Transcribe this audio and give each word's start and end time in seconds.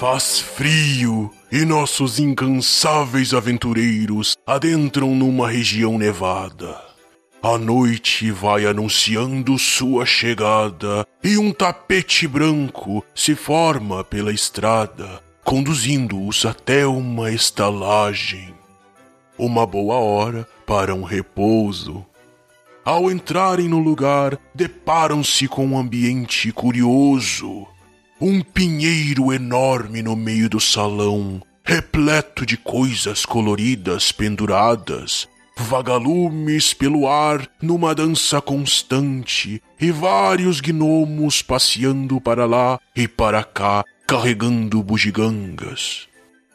Faz 0.00 0.40
frio 0.40 1.30
e 1.52 1.62
nossos 1.66 2.18
incansáveis 2.18 3.34
aventureiros 3.34 4.34
adentram 4.46 5.14
numa 5.14 5.50
região 5.50 5.98
nevada. 5.98 6.80
A 7.42 7.58
noite 7.58 8.30
vai 8.30 8.64
anunciando 8.64 9.58
sua 9.58 10.06
chegada 10.06 11.06
e 11.22 11.36
um 11.36 11.52
tapete 11.52 12.26
branco 12.26 13.04
se 13.14 13.34
forma 13.34 14.02
pela 14.02 14.32
estrada, 14.32 15.22
conduzindo-os 15.44 16.46
até 16.46 16.86
uma 16.86 17.30
estalagem. 17.30 18.54
Uma 19.36 19.66
boa 19.66 19.96
hora 19.96 20.48
para 20.64 20.94
um 20.94 21.02
repouso. 21.02 22.06
Ao 22.82 23.10
entrarem 23.10 23.68
no 23.68 23.78
lugar, 23.78 24.38
deparam-se 24.54 25.46
com 25.46 25.66
um 25.66 25.78
ambiente 25.78 26.50
curioso. 26.52 27.66
Um 28.22 28.42
pinheiro 28.42 29.32
enorme 29.32 30.02
no 30.02 30.14
meio 30.14 30.46
do 30.46 30.60
salão, 30.60 31.40
repleto 31.64 32.44
de 32.44 32.54
coisas 32.54 33.24
coloridas 33.24 34.12
penduradas, 34.12 35.26
vagalumes 35.56 36.74
pelo 36.74 37.08
ar 37.08 37.48
numa 37.62 37.94
dança 37.94 38.38
constante 38.38 39.62
e 39.80 39.90
vários 39.90 40.60
gnomos 40.60 41.40
passeando 41.40 42.20
para 42.20 42.44
lá 42.44 42.78
e 42.94 43.08
para 43.08 43.42
cá 43.42 43.82
carregando 44.06 44.82
bugigangas. 44.82 46.06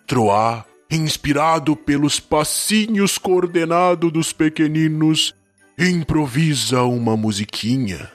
Troá, 0.06 0.64
inspirado 0.92 1.76
pelos 1.76 2.20
passinhos 2.20 3.18
coordenados 3.18 4.14
dos 4.14 4.32
pequeninos, 4.32 5.34
improvisa 5.80 6.84
uma 6.84 7.18
musiquinha. 7.18 8.15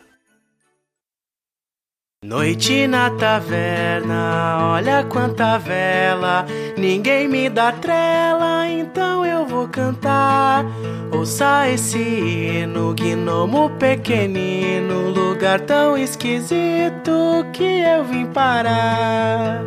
Noite 2.22 2.86
na 2.86 3.08
taverna, 3.08 4.74
olha 4.74 5.02
quanta 5.04 5.56
vela. 5.56 6.44
Ninguém 6.76 7.26
me 7.26 7.48
dá 7.48 7.72
trela, 7.72 8.68
então 8.68 9.24
eu 9.24 9.46
vou 9.46 9.66
cantar. 9.66 10.66
Ouça 11.10 11.66
esse 11.70 11.96
hino, 11.96 12.94
gnomo 12.94 13.70
pequenino, 13.78 15.08
lugar 15.08 15.60
tão 15.60 15.96
esquisito 15.96 17.46
que 17.54 17.64
eu 17.64 18.04
vim 18.04 18.26
parar. 18.26 19.64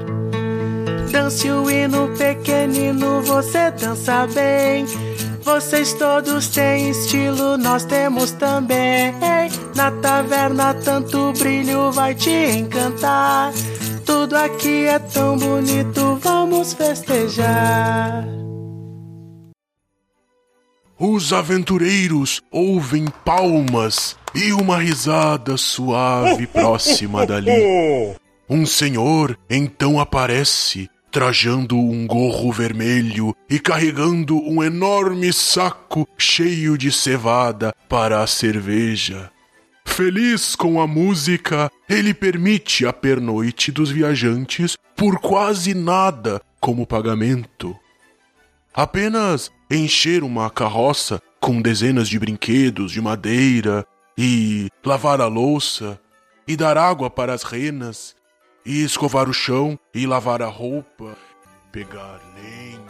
Dance 1.11 1.49
o 1.49 1.67
hino 1.71 2.15
pequenino, 2.15 3.19
você 3.23 3.71
dança 3.71 4.27
bem. 4.27 4.85
Vocês 5.43 5.93
todos 5.93 6.47
têm 6.47 6.89
estilo, 6.89 7.57
nós 7.57 7.83
temos 7.83 8.31
também. 8.31 9.13
Na 9.75 9.91
taverna, 9.91 10.73
tanto 10.73 11.33
brilho 11.33 11.91
vai 11.91 12.15
te 12.15 12.29
encantar. 12.29 13.51
Tudo 14.05 14.37
aqui 14.37 14.85
é 14.85 14.99
tão 14.99 15.37
bonito, 15.37 16.17
vamos 16.21 16.73
festejar. 16.73 18.25
Os 20.97 21.33
aventureiros 21.33 22.41
ouvem 22.49 23.05
palmas 23.25 24.15
e 24.33 24.53
uma 24.53 24.77
risada 24.77 25.57
suave 25.57 26.47
próxima 26.47 27.25
dali. 27.25 27.51
Um 28.49 28.65
senhor 28.65 29.39
então 29.49 29.99
aparece 29.99 30.89
trajando 31.13 31.77
um 31.77 32.07
gorro 32.07 32.51
vermelho 32.51 33.35
e 33.47 33.59
carregando 33.59 34.35
um 34.49 34.63
enorme 34.63 35.31
saco 35.31 36.07
cheio 36.17 36.75
de 36.75 36.91
cevada 36.91 37.71
para 37.87 38.23
a 38.23 38.27
cerveja. 38.27 39.29
Feliz 39.85 40.55
com 40.55 40.81
a 40.81 40.87
música, 40.87 41.71
ele 41.87 42.15
permite 42.15 42.87
a 42.87 42.91
pernoite 42.91 43.71
dos 43.71 43.91
viajantes 43.91 44.75
por 44.95 45.19
quase 45.19 45.75
nada 45.75 46.41
como 46.59 46.87
pagamento. 46.87 47.77
Apenas 48.73 49.51
encher 49.69 50.23
uma 50.23 50.49
carroça 50.49 51.21
com 51.39 51.61
dezenas 51.61 52.09
de 52.09 52.17
brinquedos 52.17 52.91
de 52.91 52.99
madeira 52.99 53.85
e 54.17 54.67
lavar 54.83 55.21
a 55.21 55.27
louça 55.27 55.99
e 56.47 56.57
dar 56.57 56.75
água 56.75 57.07
para 57.07 57.35
as 57.35 57.43
renas 57.43 58.15
e 58.65 58.83
escovar 58.83 59.29
o 59.29 59.33
chão 59.33 59.77
e 59.93 60.07
lavar 60.07 60.41
a 60.41 60.47
roupa, 60.47 61.17
pegar 61.71 62.19
lenha 62.35 62.83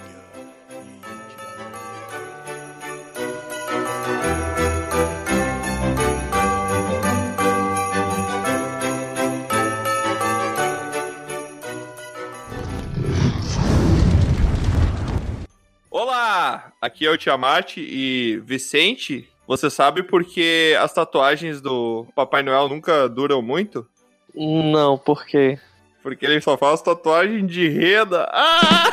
Olá, 15.90 16.72
aqui 16.81 17.05
é 17.05 17.09
o 17.09 17.17
Tiamat 17.17 17.78
e 17.78 18.41
Vicente. 18.45 19.28
Você 19.47 19.69
sabe 19.69 20.03
por 20.03 20.23
que 20.23 20.75
as 20.79 20.94
tatuagens 20.94 21.61
do 21.61 22.05
Papai 22.16 22.44
Noel 22.44 22.69
nunca 22.69 23.09
duram 23.09 23.41
muito? 23.41 23.88
Não, 24.35 24.97
por 24.97 25.25
quê? 25.25 25.59
Porque 26.01 26.25
ele 26.25 26.41
só 26.41 26.57
faz 26.57 26.81
tatuagem 26.81 27.45
de 27.45 27.67
reda. 27.69 28.27
Ah! 28.31 28.89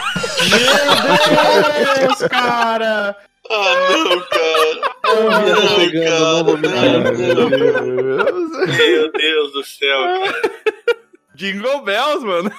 Meu 0.49 2.07
Deus, 2.07 2.19
cara! 2.29 3.17
Ah, 3.51 3.75
não, 3.91 4.21
cara. 4.29 4.81
Não, 5.03 5.65
Não, 5.65 5.77
pegando, 5.77 6.59
cara. 6.63 6.99
não 7.01 7.51
vou 7.51 8.31
Não, 8.31 8.67
Meu 8.67 9.13
Deus 9.13 9.53
do 9.53 9.65
céu, 9.65 9.99
cara. 10.03 10.53
Jingle 11.35 11.83
Bells, 11.83 12.25
mano. 12.25 12.53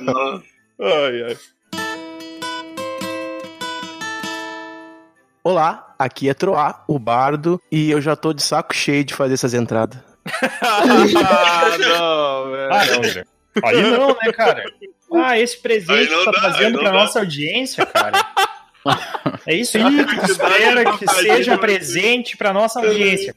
Nossa. 0.00 0.44
Ai, 0.80 1.22
ai. 1.28 1.36
Olá, 5.42 5.94
aqui 5.98 6.28
é 6.28 6.34
Troá, 6.34 6.84
o 6.86 6.98
bardo, 6.98 7.60
e 7.72 7.90
eu 7.90 8.00
já 8.00 8.14
tô 8.14 8.32
de 8.32 8.42
saco 8.42 8.74
cheio 8.74 9.04
de 9.04 9.14
fazer 9.14 9.34
essas 9.34 9.52
entradas. 9.54 9.98
Ah, 10.62 10.86
não, 10.86 11.06
velho. 12.50 12.72
Ah, 12.72 12.86
não, 12.86 13.02
velho. 13.02 13.26
Aí 13.64 13.82
não, 13.82 14.08
né, 14.08 14.32
cara? 14.32 14.64
Ah, 15.12 15.38
esse 15.38 15.60
presente 15.60 16.10
não 16.10 16.18
que 16.20 16.24
tá 16.26 16.30
dá, 16.30 16.40
trazendo 16.40 16.72
não 16.74 16.80
pra 16.80 16.90
dá. 16.90 16.96
nossa 16.98 17.18
audiência, 17.18 17.84
cara. 17.86 18.24
É 19.46 19.54
isso 19.54 19.76
aí 19.76 20.04
que 20.04 20.24
espera 20.30 20.96
que 20.96 21.06
seja 21.08 21.58
presente 21.58 22.36
pra 22.36 22.52
nossa 22.52 22.80
audiência. 22.80 23.34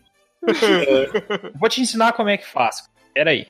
Vou 1.56 1.70
te 1.70 1.82
ensinar 1.82 2.14
como 2.14 2.30
é 2.30 2.38
que 2.38 2.48
faz. 2.48 2.84
Pera 3.14 3.32
aí. 3.32 3.48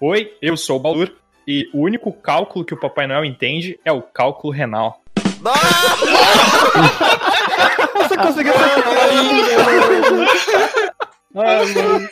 Oi, 0.00 0.32
eu 0.42 0.56
sou 0.56 0.76
o 0.76 0.80
Baldur. 0.80 1.12
E 1.48 1.70
o 1.72 1.80
único 1.82 2.12
cálculo 2.12 2.64
que 2.64 2.74
o 2.74 2.80
Papai 2.80 3.06
Noel 3.06 3.24
entende 3.24 3.78
é 3.84 3.92
o 3.92 4.02
cálculo 4.02 4.52
renal. 4.52 5.00
Você 7.98 8.16
conseguiu 8.16 8.52
Ah, 11.34 11.64
mano. 11.74 12.08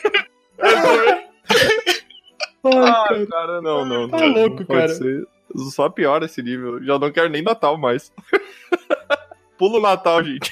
Ah, 2.87 3.07
cara, 3.29 3.61
não, 3.61 3.85
não. 3.85 4.09
Tá 4.09 4.17
não, 4.17 4.27
louco, 4.27 4.59
não 4.59 4.65
pode 4.65 4.79
cara. 4.79 4.87
ser. 4.89 5.27
Só 5.73 5.89
piora 5.89 6.25
esse 6.25 6.41
nível. 6.41 6.83
Já 6.83 6.97
não 6.99 7.11
quero 7.11 7.29
nem 7.29 7.41
Natal 7.41 7.77
mais. 7.77 8.11
Pula 9.57 9.77
o 9.77 9.81
Natal, 9.81 10.23
gente. 10.23 10.51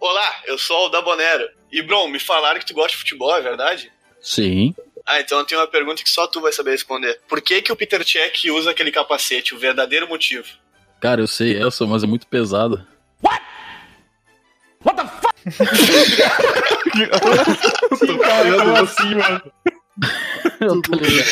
Olá, 0.00 0.36
eu 0.46 0.56
sou 0.56 0.86
o 0.86 0.88
Dabonero. 0.88 1.48
E, 1.70 1.82
Bron, 1.82 2.08
me 2.08 2.18
falaram 2.18 2.58
que 2.58 2.66
tu 2.66 2.72
gosta 2.72 2.92
de 2.92 2.96
futebol, 2.98 3.36
é 3.36 3.42
verdade? 3.42 3.92
Sim. 4.20 4.74
Ah, 5.04 5.20
então 5.20 5.38
eu 5.38 5.44
tenho 5.44 5.60
uma 5.60 5.66
pergunta 5.66 6.02
que 6.02 6.08
só 6.10 6.26
tu 6.26 6.40
vai 6.40 6.52
saber 6.52 6.70
responder. 6.70 7.20
Por 7.28 7.40
que 7.42 7.60
que 7.60 7.72
o 7.72 7.76
Peter 7.76 8.02
Check 8.04 8.44
usa 8.52 8.70
aquele 8.70 8.92
capacete? 8.92 9.54
O 9.54 9.58
verdadeiro 9.58 10.08
motivo. 10.08 10.46
Cara, 11.00 11.20
eu 11.20 11.26
sei 11.26 11.60
essa, 11.62 11.86
mas 11.86 12.02
é 12.02 12.06
muito 12.06 12.26
pesado. 12.26 12.84
Sim, 17.98 18.18
cara, 18.18 18.56
como 18.58 18.76
assim, 18.76 19.14
mano? 19.14 19.52
Eu 20.60 20.82
tô 20.82 20.94
ligado. 20.94 21.26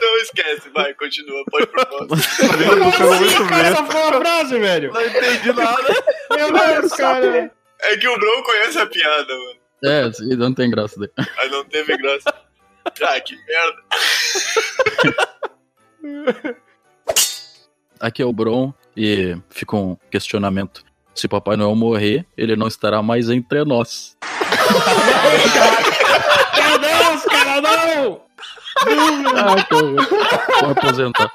Não 0.00 0.16
esquece, 0.18 0.70
vai, 0.70 0.94
continua, 0.94 1.44
pode 1.50 1.66
propósito. 1.66 2.08
Como 2.08 3.12
assim, 3.14 3.54
essa 3.64 3.84
foi 3.84 4.00
a 4.00 4.20
frase, 4.20 4.58
velho? 4.58 4.92
Não 4.92 5.06
entendi 5.06 5.52
nada. 5.52 6.04
Meu 6.30 6.52
Deus, 6.52 6.92
cara. 6.92 7.52
É 7.82 7.96
que 7.96 8.08
o 8.08 8.18
Bron 8.18 8.42
conhece 8.42 8.78
a 8.78 8.86
piada, 8.86 9.34
mano. 9.34 9.60
É, 9.82 10.10
não 10.36 10.52
tem 10.52 10.70
graça 10.70 10.98
daí. 10.98 11.10
Mas 11.36 11.50
não 11.50 11.64
teve 11.64 11.96
graça. 11.96 12.34
Ah, 13.02 13.20
que 13.20 13.36
merda. 13.46 13.82
Aqui 18.00 18.22
é 18.22 18.24
o 18.24 18.32
Bron 18.32 18.72
e 18.96 19.36
fica 19.50 19.76
um 19.76 19.94
questionamento. 20.10 20.82
Se 21.14 21.28
Papai 21.28 21.56
Noel 21.56 21.76
morrer, 21.76 22.24
ele 22.34 22.56
não 22.56 22.66
estará 22.66 23.02
mais 23.02 23.28
entre 23.28 23.62
nós. 23.64 24.16
Meu 26.56 26.78
Deus, 26.78 27.24
cara, 27.24 27.60
não! 27.60 28.22
Ah, 29.36 29.52
horror. 29.74 29.96
Vou 30.60 30.70
aposentar. 30.70 31.30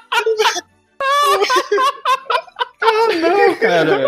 Não, 3.20 3.54
cara. 3.56 4.06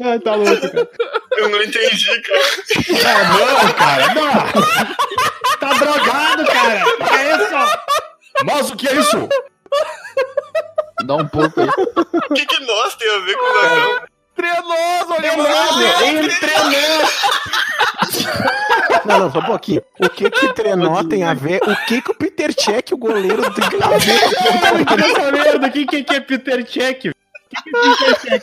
Ah, 0.00 0.18
tá 0.22 0.34
louco, 0.34 0.60
cara. 0.60 0.88
Eu 1.38 1.48
não 1.48 1.62
entendi, 1.62 2.20
cara. 2.22 2.40
Ah, 3.06 3.24
não, 3.38 3.72
cara, 3.72 4.14
não. 4.14 4.32
Tá 5.58 5.72
drogado, 5.74 6.44
cara. 6.46 6.84
Que 6.96 7.14
é 7.14 7.36
isso? 7.36 7.54
Mas 8.44 8.70
o 8.70 8.76
que 8.76 8.88
é 8.88 8.94
isso? 8.94 9.28
Dá 11.04 11.16
um 11.16 11.28
pouco 11.28 11.60
aí. 11.60 11.68
O 11.68 12.34
que, 12.34 12.46
que 12.46 12.60
nós 12.64 12.94
tem 12.96 13.08
a 13.10 13.18
ver 13.18 13.36
com 13.36 13.44
o 13.44 13.54
ladrão? 13.54 14.15
Trenoso, 14.36 15.12
olha 15.12 16.06
Entre 16.08 16.50
nós. 16.54 17.16
Não, 19.06 19.18
não, 19.20 19.32
só 19.32 19.38
um 19.38 19.44
pouquinho. 19.44 19.82
O 19.98 20.08
que 20.10 20.30
que 20.30 20.52
trenó 20.52 21.02
tem 21.04 21.24
a 21.24 21.32
ver? 21.34 21.60
O 21.62 21.76
que 21.86 22.02
que 22.02 22.10
o 22.10 22.14
Peter 22.14 22.52
Check, 22.54 22.92
o 22.92 22.96
goleiro, 22.98 23.42
tem 23.54 23.64
a 23.64 23.68
ver 23.98 24.84
com 24.84 24.94
Essa 24.94 25.32
merda, 25.32 25.70
quem 25.70 25.86
que, 25.86 26.04
que 26.04 26.14
é 26.14 26.20
Peter 26.20 26.64
Check? 26.64 27.00
Quem 27.02 27.12
que 27.12 28.04
é 28.04 28.14
Peter 28.14 28.20
Check? 28.20 28.42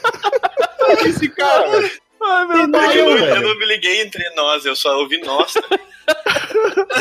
É 0.87 1.07
esse 1.07 1.29
cara? 1.29 1.91
Ai, 2.25 2.45
meu 2.47 2.57
Eu, 2.57 2.67
Deus. 2.67 2.71
não- 2.71 2.91
eu 2.93 3.17
velho. 3.17 3.41
não 3.41 3.59
me 3.59 3.65
liguei 3.65 4.01
entre 4.01 4.27
nós, 4.35 4.65
eu 4.65 4.75
só 4.75 4.97
ouvi 4.99 5.21
nós. 5.23 5.53
tá? 5.53 5.61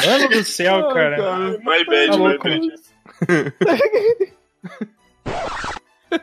Mano 0.06 0.29
do 0.29 0.44
céu, 0.44 0.89
cara. 0.89 1.17
My 1.61 1.85
bad, 1.87 2.11
Tá 2.11 2.17
my 2.17 2.29
louco, 2.29 2.49
bad. 2.49 2.61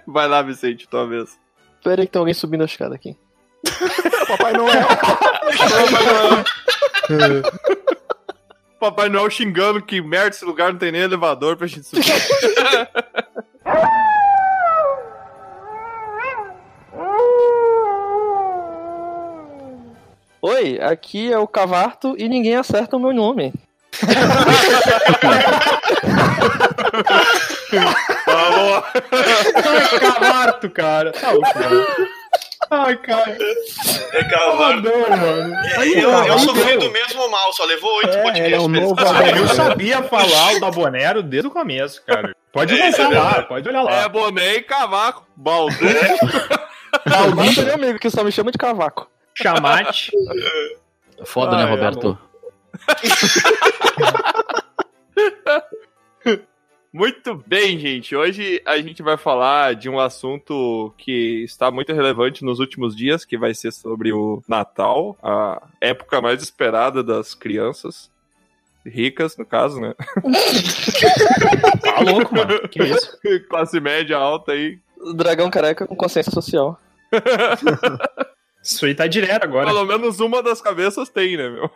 Vai 0.06 0.28
lá, 0.28 0.42
Vicente, 0.42 0.88
tua 0.88 1.08
vez. 1.08 1.38
Pera 1.84 2.02
aí 2.02 2.08
que 2.08 2.14
tem 2.14 2.20
alguém 2.20 2.34
subindo 2.34 2.62
a 2.62 2.66
escada 2.66 2.96
aqui. 2.96 3.16
Papai 4.28 4.54
Noel. 4.54 4.80
Papai 8.80 9.10
Noel 9.10 9.30
xingando 9.30 9.82
que 9.82 10.02
merda 10.02 10.30
esse 10.30 10.46
lugar 10.46 10.72
não 10.72 10.80
tem 10.80 10.92
nem 10.92 11.02
elevador 11.02 11.58
pra 11.58 11.68
gente 11.68 11.84
subir. 11.84 12.06
Oi, 20.42 20.80
aqui 20.82 21.32
é 21.32 21.38
o 21.38 21.46
Cavarto 21.46 22.16
e 22.18 22.30
ninguém 22.30 22.56
acerta 22.56 22.96
o 22.96 23.00
meu 23.00 23.14
nome. 23.14 23.54
Ai, 28.28 30.00
Cavarto, 30.00 30.70
cara. 30.70 31.12
Tá 31.12 31.32
louco, 31.32 31.54
cara. 31.54 31.88
Ai, 32.72 32.98
cara. 32.98 33.38
É 34.14 34.24
mano. 35.18 35.56
Eu, 35.84 35.94
eu 35.94 36.12
Cavalo 36.12 36.40
sofri 36.40 36.78
do 36.78 36.92
mesmo 36.92 37.30
mal, 37.32 37.54
só 37.54 37.66
levou 37.66 37.96
oito 37.98 38.10
É, 38.10 38.22
podcasts. 38.24 38.54
é 38.54 38.60
um 38.60 38.68
novo 38.68 38.96
eu 39.38 39.48
sabia 39.48 40.04
falar 40.04 40.54
o 40.56 40.60
da 40.60 40.70
Bonero 40.72 41.24
desde 41.24 41.48
o 41.48 41.52
começo, 41.52 42.04
cara. 42.06 42.36
Pode 42.52 42.80
É, 42.80 42.90
isso 42.90 43.02
é 43.02 43.08
lançar 43.08 43.38
lá, 43.38 43.44
pode 43.44 43.70
olhar 43.70 43.80
É 43.82 43.84
lá. 43.84 44.10
boné 44.10 44.56
e 44.56 44.62
cavaco. 44.62 45.26
Baldu. 45.36 45.76
Cavarto 47.08 47.62
é 47.62 47.66
meu 47.66 47.76
amigo 47.76 48.00
que 48.00 48.10
só 48.10 48.24
me 48.24 48.32
chama 48.32 48.52
de 48.52 48.58
Cavaco. 48.58 49.10
Chamate. 49.36 50.12
Foda, 51.26 51.56
né, 51.58 51.64
Ai, 51.64 51.70
Roberto? 51.70 52.18
Muito 56.92 57.36
bem, 57.46 57.78
gente. 57.78 58.16
Hoje 58.16 58.62
a 58.66 58.78
gente 58.82 59.04
vai 59.04 59.16
falar 59.16 59.76
de 59.76 59.88
um 59.88 60.00
assunto 60.00 60.92
que 60.98 61.44
está 61.44 61.70
muito 61.70 61.94
relevante 61.94 62.44
nos 62.44 62.60
últimos 62.60 62.96
dias, 62.96 63.24
que 63.24 63.38
vai 63.38 63.54
ser 63.54 63.72
sobre 63.72 64.12
o 64.12 64.42
Natal, 64.48 65.16
a 65.22 65.62
época 65.80 66.20
mais 66.20 66.42
esperada 66.42 67.04
das 67.04 67.36
crianças. 67.36 68.10
Ricas, 68.84 69.38
no 69.38 69.46
caso, 69.46 69.80
né? 69.80 69.94
Tá 71.82 72.00
louco, 72.00 72.34
mano. 72.34 72.68
Que 72.70 72.84
isso? 72.84 73.20
Classe 73.50 73.80
média 73.80 74.18
alta 74.18 74.54
aí. 74.54 74.80
Dragão 75.16 75.50
careca 75.50 75.86
com 75.86 75.96
consciência 75.96 76.32
social. 76.32 76.80
Isso 78.62 78.86
aí 78.86 78.94
tá 78.94 79.08
direto 79.08 79.46
agora. 79.46 79.68
Pelo 79.68 79.86
menos 79.86 80.20
uma 80.20 80.44
das 80.44 80.62
cabeças 80.62 81.08
tem, 81.08 81.38
né, 81.38 81.50
meu? 81.50 81.72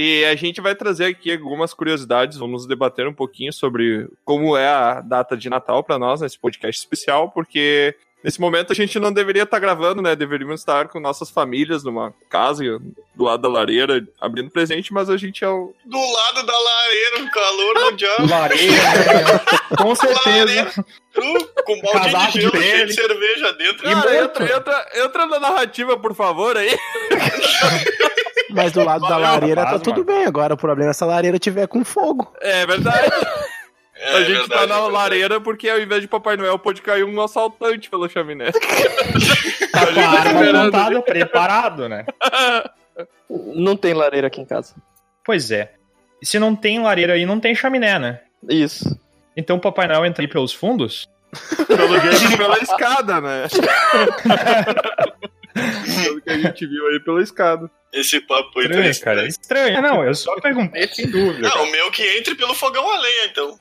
E 0.00 0.24
a 0.24 0.36
gente 0.36 0.60
vai 0.60 0.76
trazer 0.76 1.06
aqui 1.06 1.32
algumas 1.32 1.74
curiosidades, 1.74 2.38
vamos 2.38 2.68
debater 2.68 3.08
um 3.08 3.12
pouquinho 3.12 3.52
sobre 3.52 4.08
como 4.24 4.56
é 4.56 4.68
a 4.68 5.00
data 5.00 5.36
de 5.36 5.50
Natal 5.50 5.82
para 5.82 5.98
nós 5.98 6.20
nesse 6.20 6.38
podcast 6.38 6.80
especial, 6.80 7.32
porque 7.32 7.96
nesse 8.22 8.40
momento 8.40 8.72
a 8.72 8.76
gente 8.76 8.96
não 9.00 9.12
deveria 9.12 9.42
estar 9.42 9.58
gravando, 9.58 10.00
né? 10.00 10.14
Deveríamos 10.14 10.60
estar 10.60 10.86
com 10.86 11.00
nossas 11.00 11.30
famílias 11.30 11.82
numa 11.82 12.14
casa 12.30 12.62
do 13.12 13.24
lado 13.24 13.42
da 13.42 13.48
lareira, 13.48 14.06
abrindo 14.20 14.52
presente, 14.52 14.92
mas 14.92 15.10
a 15.10 15.16
gente 15.16 15.42
é 15.42 15.48
o. 15.48 15.74
Do 15.84 16.12
lado 16.12 16.46
da 16.46 16.56
lareira, 16.56 17.24
o 17.24 17.30
calor 17.32 17.90
mundial. 17.90 18.16
Lareira. 18.30 19.42
Com 19.76 19.94
certeza. 19.96 20.84
Uh, 21.16 21.62
com 21.64 21.74
um 21.74 21.82
balde 21.82 22.12
Casaco 22.12 22.32
de 22.32 22.38
de 22.38 22.40
gelo 22.42 22.56
cheio 22.56 22.72
pele. 22.72 22.86
de 22.86 22.94
cerveja 22.94 23.52
dentro. 23.54 23.82
Cara, 23.82 24.24
entra, 24.24 24.56
entra, 24.56 24.88
entra 24.94 25.26
na 25.26 25.40
narrativa, 25.40 25.98
por 25.98 26.14
favor, 26.14 26.56
aí. 26.56 26.78
Mas 28.50 28.72
do 28.72 28.84
lado 28.84 29.06
da 29.06 29.16
lareira 29.16 29.62
rapaz, 29.62 29.82
tá 29.82 29.84
tudo 29.84 30.04
bem. 30.04 30.24
Agora 30.24 30.54
o 30.54 30.56
problema 30.56 30.90
é 30.90 30.92
se 30.94 31.04
a 31.04 31.06
lareira 31.06 31.38
tiver 31.38 31.66
com 31.66 31.84
fogo. 31.84 32.32
É 32.40 32.66
verdade. 32.66 33.08
É 34.00 34.14
a 34.14 34.20
gente 34.20 34.28
verdade, 34.28 34.48
tá 34.48 34.54
é 34.54 34.66
na 34.66 34.74
verdade. 34.74 34.92
lareira 34.92 35.40
porque 35.40 35.68
ao 35.68 35.80
invés 35.80 36.00
de 36.00 36.06
Papai 36.06 36.36
Noel 36.36 36.56
pode 36.56 36.80
cair 36.80 37.02
um 37.02 37.20
assaltante 37.20 37.90
pela 37.90 38.08
chaminé. 38.08 38.52
Tá 39.72 39.86
com 39.92 40.00
a 40.00 40.08
arma 40.08 40.60
apontada, 40.60 41.02
preparado, 41.02 41.88
né? 41.88 42.06
Não 43.28 43.76
tem 43.76 43.94
lareira 43.94 44.28
aqui 44.28 44.40
em 44.40 44.44
casa. 44.44 44.74
Pois 45.24 45.50
é. 45.50 45.72
E 46.22 46.26
se 46.26 46.38
não 46.38 46.54
tem 46.56 46.80
lareira 46.80 47.12
aí, 47.14 47.26
não 47.26 47.38
tem 47.38 47.54
chaminé, 47.54 47.98
né? 47.98 48.20
Isso. 48.48 48.98
Então 49.36 49.56
o 49.56 49.60
Papai 49.60 49.86
Noel 49.86 50.06
entra 50.06 50.22
aí 50.22 50.28
pelos 50.28 50.52
fundos? 50.52 51.06
Pelo 51.66 51.98
jeito, 52.00 52.36
pela 52.38 52.58
escada, 52.58 53.20
né? 53.20 53.44
Pelo 56.04 56.20
que 56.20 56.30
a 56.30 56.38
gente 56.38 56.66
viu 56.66 56.86
aí 56.88 57.00
pela 57.00 57.22
escada. 57.22 57.70
Esse 57.92 58.20
papo 58.20 58.58
aí 58.60 58.68
tá 58.68 58.74
Estranho, 58.74 58.90
estranho. 58.90 59.16
cara. 59.16 59.28
Estranho. 59.28 59.82
Não, 59.82 60.04
eu 60.04 60.14
só 60.14 60.34
perguntei 60.42 60.86
sem 60.88 61.10
dúvida. 61.10 61.48
Não, 61.48 61.64
o 61.64 61.70
meu 61.70 61.90
que 61.90 62.02
entre 62.18 62.34
pelo 62.34 62.54
fogão 62.54 62.86
a 62.90 62.98
lenha, 63.00 63.26
então. 63.30 63.58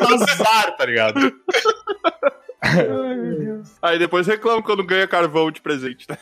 Azar, 0.00 0.76
tá 0.76 0.84
ligado? 0.84 1.32
Aí 3.80 3.98
depois 3.98 4.26
reclama 4.26 4.62
quando 4.62 4.82
ganha 4.84 5.06
carvão 5.06 5.50
de 5.50 5.60
presente, 5.60 6.06
né? 6.08 6.18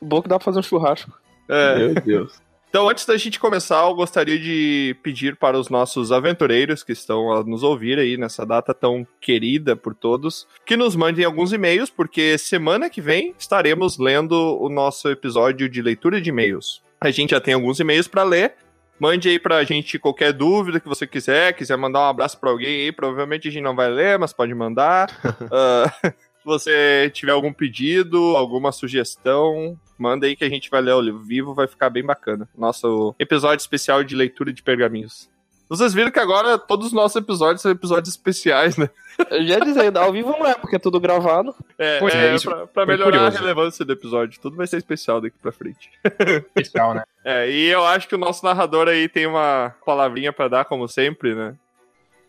Bom 0.00 0.22
que 0.22 0.28
dá 0.28 0.36
pra 0.38 0.44
fazer 0.44 0.60
um 0.60 0.62
churrasco. 0.62 1.12
É. 1.48 1.76
Meu 1.76 1.94
Deus. 1.94 2.40
Então, 2.70 2.88
antes 2.88 3.04
da 3.04 3.16
gente 3.16 3.40
começar, 3.40 3.82
eu 3.82 3.94
gostaria 3.96 4.38
de 4.38 4.96
pedir 5.02 5.34
para 5.34 5.58
os 5.58 5.68
nossos 5.68 6.12
aventureiros 6.12 6.84
que 6.84 6.92
estão 6.92 7.32
a 7.32 7.42
nos 7.42 7.64
ouvir 7.64 7.98
aí 7.98 8.16
nessa 8.16 8.46
data 8.46 8.72
tão 8.72 9.04
querida 9.20 9.74
por 9.74 9.92
todos, 9.92 10.46
que 10.64 10.76
nos 10.76 10.94
mandem 10.94 11.24
alguns 11.24 11.52
e-mails, 11.52 11.90
porque 11.90 12.38
semana 12.38 12.88
que 12.88 13.00
vem 13.00 13.34
estaremos 13.36 13.98
lendo 13.98 14.36
o 14.60 14.68
nosso 14.68 15.10
episódio 15.10 15.68
de 15.68 15.82
leitura 15.82 16.20
de 16.20 16.30
e-mails. 16.30 16.80
A 17.00 17.10
gente 17.10 17.30
já 17.30 17.40
tem 17.40 17.54
alguns 17.54 17.80
e-mails 17.80 18.06
para 18.06 18.22
ler. 18.22 18.54
Mande 19.00 19.28
aí 19.28 19.38
pra 19.40 19.64
gente 19.64 19.98
qualquer 19.98 20.32
dúvida 20.32 20.78
que 20.78 20.88
você 20.88 21.08
quiser, 21.08 21.54
quiser 21.54 21.76
mandar 21.76 22.00
um 22.00 22.10
abraço 22.10 22.38
pra 22.38 22.50
alguém 22.50 22.82
aí, 22.82 22.92
provavelmente 22.92 23.48
a 23.48 23.50
gente 23.50 23.64
não 23.64 23.74
vai 23.74 23.90
ler, 23.90 24.16
mas 24.16 24.32
pode 24.32 24.54
mandar. 24.54 25.10
Ah, 25.50 26.12
se 26.40 26.46
você 26.46 27.10
tiver 27.12 27.32
algum 27.32 27.52
pedido, 27.52 28.34
alguma 28.36 28.72
sugestão, 28.72 29.78
manda 29.98 30.26
aí 30.26 30.34
que 30.34 30.44
a 30.44 30.48
gente 30.48 30.70
vai 30.70 30.80
ler 30.80 30.92
ao 30.92 31.02
vivo, 31.18 31.54
vai 31.54 31.66
ficar 31.66 31.90
bem 31.90 32.02
bacana. 32.02 32.48
Nosso 32.56 33.14
episódio 33.18 33.62
especial 33.62 34.02
de 34.02 34.16
leitura 34.16 34.52
de 34.52 34.62
pergaminhos. 34.62 35.28
Vocês 35.68 35.94
viram 35.94 36.10
que 36.10 36.18
agora 36.18 36.58
todos 36.58 36.88
os 36.88 36.92
nossos 36.92 37.14
episódios 37.14 37.62
são 37.62 37.70
episódios 37.70 38.08
especiais, 38.08 38.76
né? 38.76 38.90
Eu 39.30 39.46
já 39.46 39.58
ia 39.58 39.60
dizer, 39.60 39.96
ao 39.96 40.10
vivo 40.10 40.30
não 40.30 40.44
é, 40.44 40.54
porque 40.54 40.74
é 40.74 40.78
tudo 40.80 40.98
gravado. 40.98 41.54
É, 41.78 42.00
Pois 42.00 42.12
é, 42.12 42.32
é, 42.32 42.34
isso 42.34 42.48
pra, 42.50 42.66
pra 42.66 42.86
melhorar 42.86 43.18
curioso. 43.18 43.36
a 43.36 43.40
relevância 43.40 43.84
do 43.84 43.92
episódio. 43.92 44.40
Tudo 44.40 44.56
vai 44.56 44.66
ser 44.66 44.78
especial 44.78 45.20
daqui 45.20 45.36
pra 45.40 45.52
frente. 45.52 45.90
Especial, 46.56 46.94
né? 46.94 47.04
É, 47.24 47.48
e 47.48 47.66
eu 47.66 47.86
acho 47.86 48.08
que 48.08 48.16
o 48.16 48.18
nosso 48.18 48.44
narrador 48.44 48.88
aí 48.88 49.08
tem 49.08 49.26
uma 49.26 49.72
palavrinha 49.86 50.32
pra 50.32 50.48
dar, 50.48 50.64
como 50.64 50.88
sempre, 50.88 51.36
né? 51.36 51.54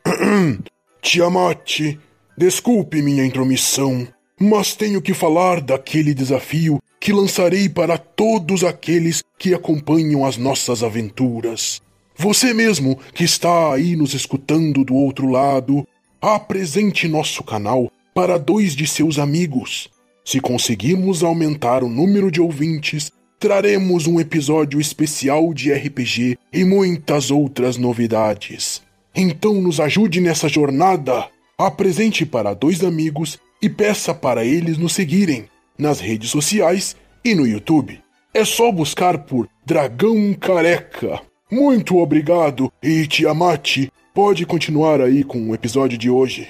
Tiamat, 1.02 1.98
desculpe 2.38 3.02
minha 3.02 3.26
intromissão, 3.26 4.08
mas 4.40 4.76
tenho 4.76 5.02
que 5.02 5.14
falar 5.14 5.62
daquele 5.62 6.14
desafio 6.14 6.82
que 7.00 7.12
lançarei 7.12 7.68
para 7.68 7.98
todos 7.98 8.64
aqueles 8.64 9.24
que 9.38 9.54
acompanham 9.54 10.26
as 10.26 10.38
nossas 10.38 10.84
aventuras. 10.84 11.82
Você 12.16 12.54
mesmo 12.54 13.00
que 13.14 13.24
está 13.24 13.74
aí 13.74 13.96
nos 13.96 14.14
escutando 14.14 14.84
do 14.84 14.94
outro 14.94 15.28
lado, 15.28 15.88
apresente 16.22 17.08
nosso 17.08 17.44
canal 17.44 17.92
para 18.14 18.38
dois 18.38 18.76
de 18.76 18.86
seus 18.86 19.18
amigos. 19.18 19.90
Se 20.24 20.40
conseguirmos 20.40 21.24
aumentar 21.24 21.84
o 21.84 21.90
número 21.90 22.30
de 22.30 22.40
ouvintes, 22.40 23.12
traremos 23.40 24.06
um 24.06 24.20
episódio 24.20 24.80
especial 24.80 25.52
de 25.52 25.74
RPG 25.74 26.38
e 26.54 26.64
muitas 26.64 27.32
outras 27.32 27.78
novidades. 27.78 28.84
Então 29.16 29.56
nos 29.56 29.80
ajude 29.80 30.22
nessa 30.22 30.48
jornada. 30.48 31.28
Apresente 31.62 32.26
para 32.26 32.56
dois 32.56 32.84
amigos 32.84 33.40
e 33.62 33.70
peça 33.70 34.16
para 34.16 34.44
eles 34.44 34.80
nos 34.80 34.94
seguirem 34.94 35.48
nas 35.78 36.00
redes 36.00 36.32
sociais 36.32 36.96
e 37.24 37.36
no 37.36 37.46
YouTube. 37.46 38.02
É 38.34 38.44
só 38.44 38.72
buscar 38.72 39.20
por 39.26 39.48
Dragão 39.64 40.34
Careca. 40.34 41.22
Muito 41.52 41.98
obrigado. 41.98 42.74
E 42.82 43.06
Tiamat, 43.06 43.90
pode 44.12 44.44
continuar 44.44 45.02
aí 45.02 45.24
com 45.24 45.52
o 45.52 45.54
episódio 45.54 46.00
de 46.00 46.10
hoje. 46.10 46.50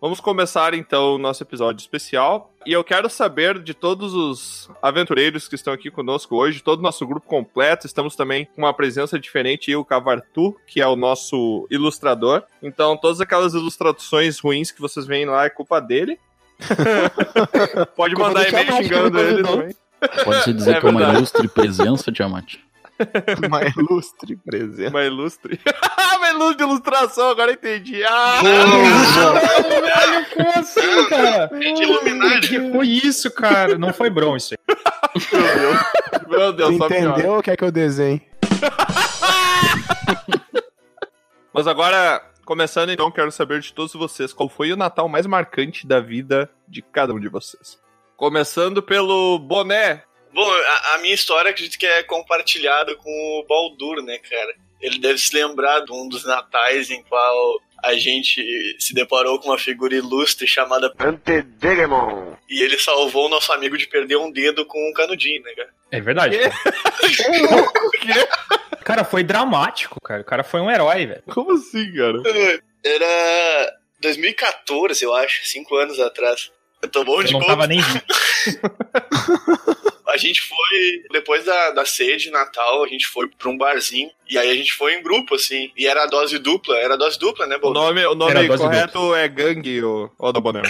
Vamos 0.00 0.20
começar 0.20 0.74
então 0.74 1.14
o 1.14 1.18
nosso 1.18 1.42
episódio 1.42 1.80
especial. 1.80 2.52
E 2.66 2.72
eu 2.72 2.84
quero 2.84 3.08
saber 3.08 3.58
de 3.60 3.72
todos 3.72 4.12
os 4.12 4.68
aventureiros 4.82 5.48
que 5.48 5.54
estão 5.54 5.72
aqui 5.72 5.90
conosco 5.90 6.36
hoje, 6.36 6.62
todo 6.62 6.80
o 6.80 6.82
nosso 6.82 7.06
grupo 7.06 7.26
completo. 7.26 7.86
Estamos 7.86 8.14
também 8.14 8.44
com 8.44 8.62
uma 8.62 8.74
presença 8.74 9.18
diferente, 9.18 9.70
eu, 9.70 9.80
o 9.80 9.84
Cavartu, 9.84 10.54
que 10.66 10.80
é 10.80 10.86
o 10.86 10.96
nosso 10.96 11.66
ilustrador. 11.70 12.42
Então, 12.62 12.96
todas 12.96 13.20
aquelas 13.20 13.54
ilustrações 13.54 14.38
ruins 14.38 14.70
que 14.70 14.80
vocês 14.80 15.06
veem 15.06 15.24
lá 15.24 15.46
é 15.46 15.50
culpa 15.50 15.80
dele. 15.80 16.18
Pode 17.96 18.14
mandar 18.14 18.48
e-mail 18.48 18.72
xingando 18.82 19.18
ele 19.18 19.42
também. 19.42 19.76
Pode-se 20.24 20.52
dizer 20.52 20.76
É 20.76 20.80
que 20.80 20.86
é 20.86 20.90
uma 20.90 21.14
ilustre 21.14 21.48
presença, 21.48 22.12
Tiamat. 22.12 22.58
Uma 23.46 23.62
ilustre 23.64 24.36
presença. 24.36 24.90
Uma 24.90 25.04
ilustre. 25.04 25.60
uma 26.16 26.30
ilustre 26.30 26.64
ilustração, 26.64 27.30
agora 27.30 27.52
entendi. 27.52 28.02
Ah! 28.04 28.40
Velho, 28.42 30.26
como 30.34 30.50
assim, 30.50 31.08
cara? 31.08 31.46
De 31.46 31.82
Illuminati. 31.82 32.48
que 32.48 32.72
foi 32.72 32.88
isso, 32.88 33.30
cara? 33.30 33.76
Não 33.78 33.92
foi 33.92 34.10
Bron 34.10 34.36
isso 34.36 34.54
aí. 34.54 34.76
Meu 36.28 36.52
Deus, 36.52 36.76
só 36.76 36.88
pior. 36.88 37.10
Entendeu 37.10 37.38
o 37.38 37.42
que 37.42 37.50
é 37.50 37.56
que 37.56 37.64
eu 37.64 37.70
desenho? 37.70 38.20
Mas 41.52 41.66
agora, 41.66 42.22
começando 42.44 42.90
então, 42.90 43.10
quero 43.10 43.30
saber 43.32 43.60
de 43.60 43.72
todos 43.72 43.94
vocês 43.94 44.32
qual 44.32 44.48
foi 44.48 44.72
o 44.72 44.76
Natal 44.76 45.08
mais 45.08 45.26
marcante 45.26 45.86
da 45.86 46.00
vida 46.00 46.50
de 46.68 46.82
cada 46.82 47.12
um 47.14 47.20
de 47.20 47.28
vocês. 47.28 47.78
Começando 48.16 48.82
pelo 48.82 49.38
boné. 49.38 50.02
Bom, 50.32 50.48
a, 50.50 50.94
a 50.94 50.98
minha 50.98 51.14
história 51.14 51.50
acredito 51.50 51.78
que 51.78 51.86
é 51.86 52.02
compartilhada 52.02 52.94
com 52.96 53.10
o 53.10 53.44
Baldur, 53.48 54.02
né, 54.02 54.18
cara? 54.18 54.54
Ele 54.80 54.98
deve 54.98 55.18
se 55.18 55.34
lembrar 55.34 55.80
de 55.80 55.92
um 55.92 56.08
dos 56.08 56.24
natais 56.24 56.90
em 56.90 57.02
qual 57.04 57.60
a 57.82 57.94
gente 57.94 58.76
se 58.78 58.92
deparou 58.94 59.38
com 59.38 59.48
uma 59.48 59.58
figura 59.58 59.94
ilustre 59.94 60.46
chamada 60.46 60.92
Antedegemon. 60.98 62.34
e 62.48 62.62
ele 62.62 62.78
salvou 62.78 63.26
o 63.26 63.28
nosso 63.30 63.52
amigo 63.52 63.76
de 63.78 63.86
perder 63.86 64.16
um 64.16 64.30
dedo 64.30 64.66
com 64.66 64.78
um 64.90 64.92
canudinho, 64.92 65.42
né, 65.42 65.52
cara? 65.54 65.70
É 65.92 66.00
verdade. 66.00 66.36
Cara, 68.84 69.04
foi 69.04 69.24
dramático, 69.24 70.00
cara. 70.00 70.20
O 70.22 70.24
cara 70.24 70.44
foi 70.44 70.60
um 70.60 70.70
herói, 70.70 71.06
velho. 71.06 71.22
Como 71.32 71.52
assim, 71.54 71.92
cara? 71.92 72.22
Era 72.84 73.72
2014, 74.00 75.04
eu 75.04 75.12
acho, 75.14 75.44
cinco 75.46 75.74
anos 75.76 75.98
atrás. 75.98 76.52
Eu 76.80 76.88
tô 76.88 77.02
bom 77.04 77.20
Eu 77.20 77.24
de 77.24 77.32
não 77.32 77.40
conta. 77.40 77.52
tava 77.52 77.66
nem. 77.66 77.80
A 80.16 80.18
gente 80.18 80.40
foi, 80.40 81.02
depois 81.12 81.44
da, 81.44 81.72
da 81.72 81.84
ceia 81.84 82.16
de 82.16 82.30
Natal, 82.30 82.82
a 82.82 82.88
gente 82.88 83.06
foi 83.06 83.28
pra 83.28 83.50
um 83.50 83.56
barzinho. 83.58 84.10
E 84.28 84.38
aí 84.38 84.50
a 84.50 84.54
gente 84.54 84.72
foi 84.72 84.94
em 84.94 85.02
grupo, 85.02 85.34
assim. 85.34 85.70
E 85.76 85.86
era 85.86 86.04
a 86.04 86.06
dose 86.06 86.38
dupla. 86.38 86.78
Era 86.78 86.94
a 86.94 86.96
dose 86.96 87.18
dupla, 87.18 87.46
né, 87.46 87.56
O 87.56 87.60
Baldur? 87.60 87.82
nome, 87.82 88.06
o 88.06 88.14
nome 88.14 88.30
Era 88.30 88.40
a 88.40 88.46
dose 88.46 88.62
correto 88.62 89.14
é 89.14 89.28
gangue, 89.28 89.82
ou 89.82 90.10
ou 90.18 90.32
da 90.32 90.40
boné. 90.40 90.62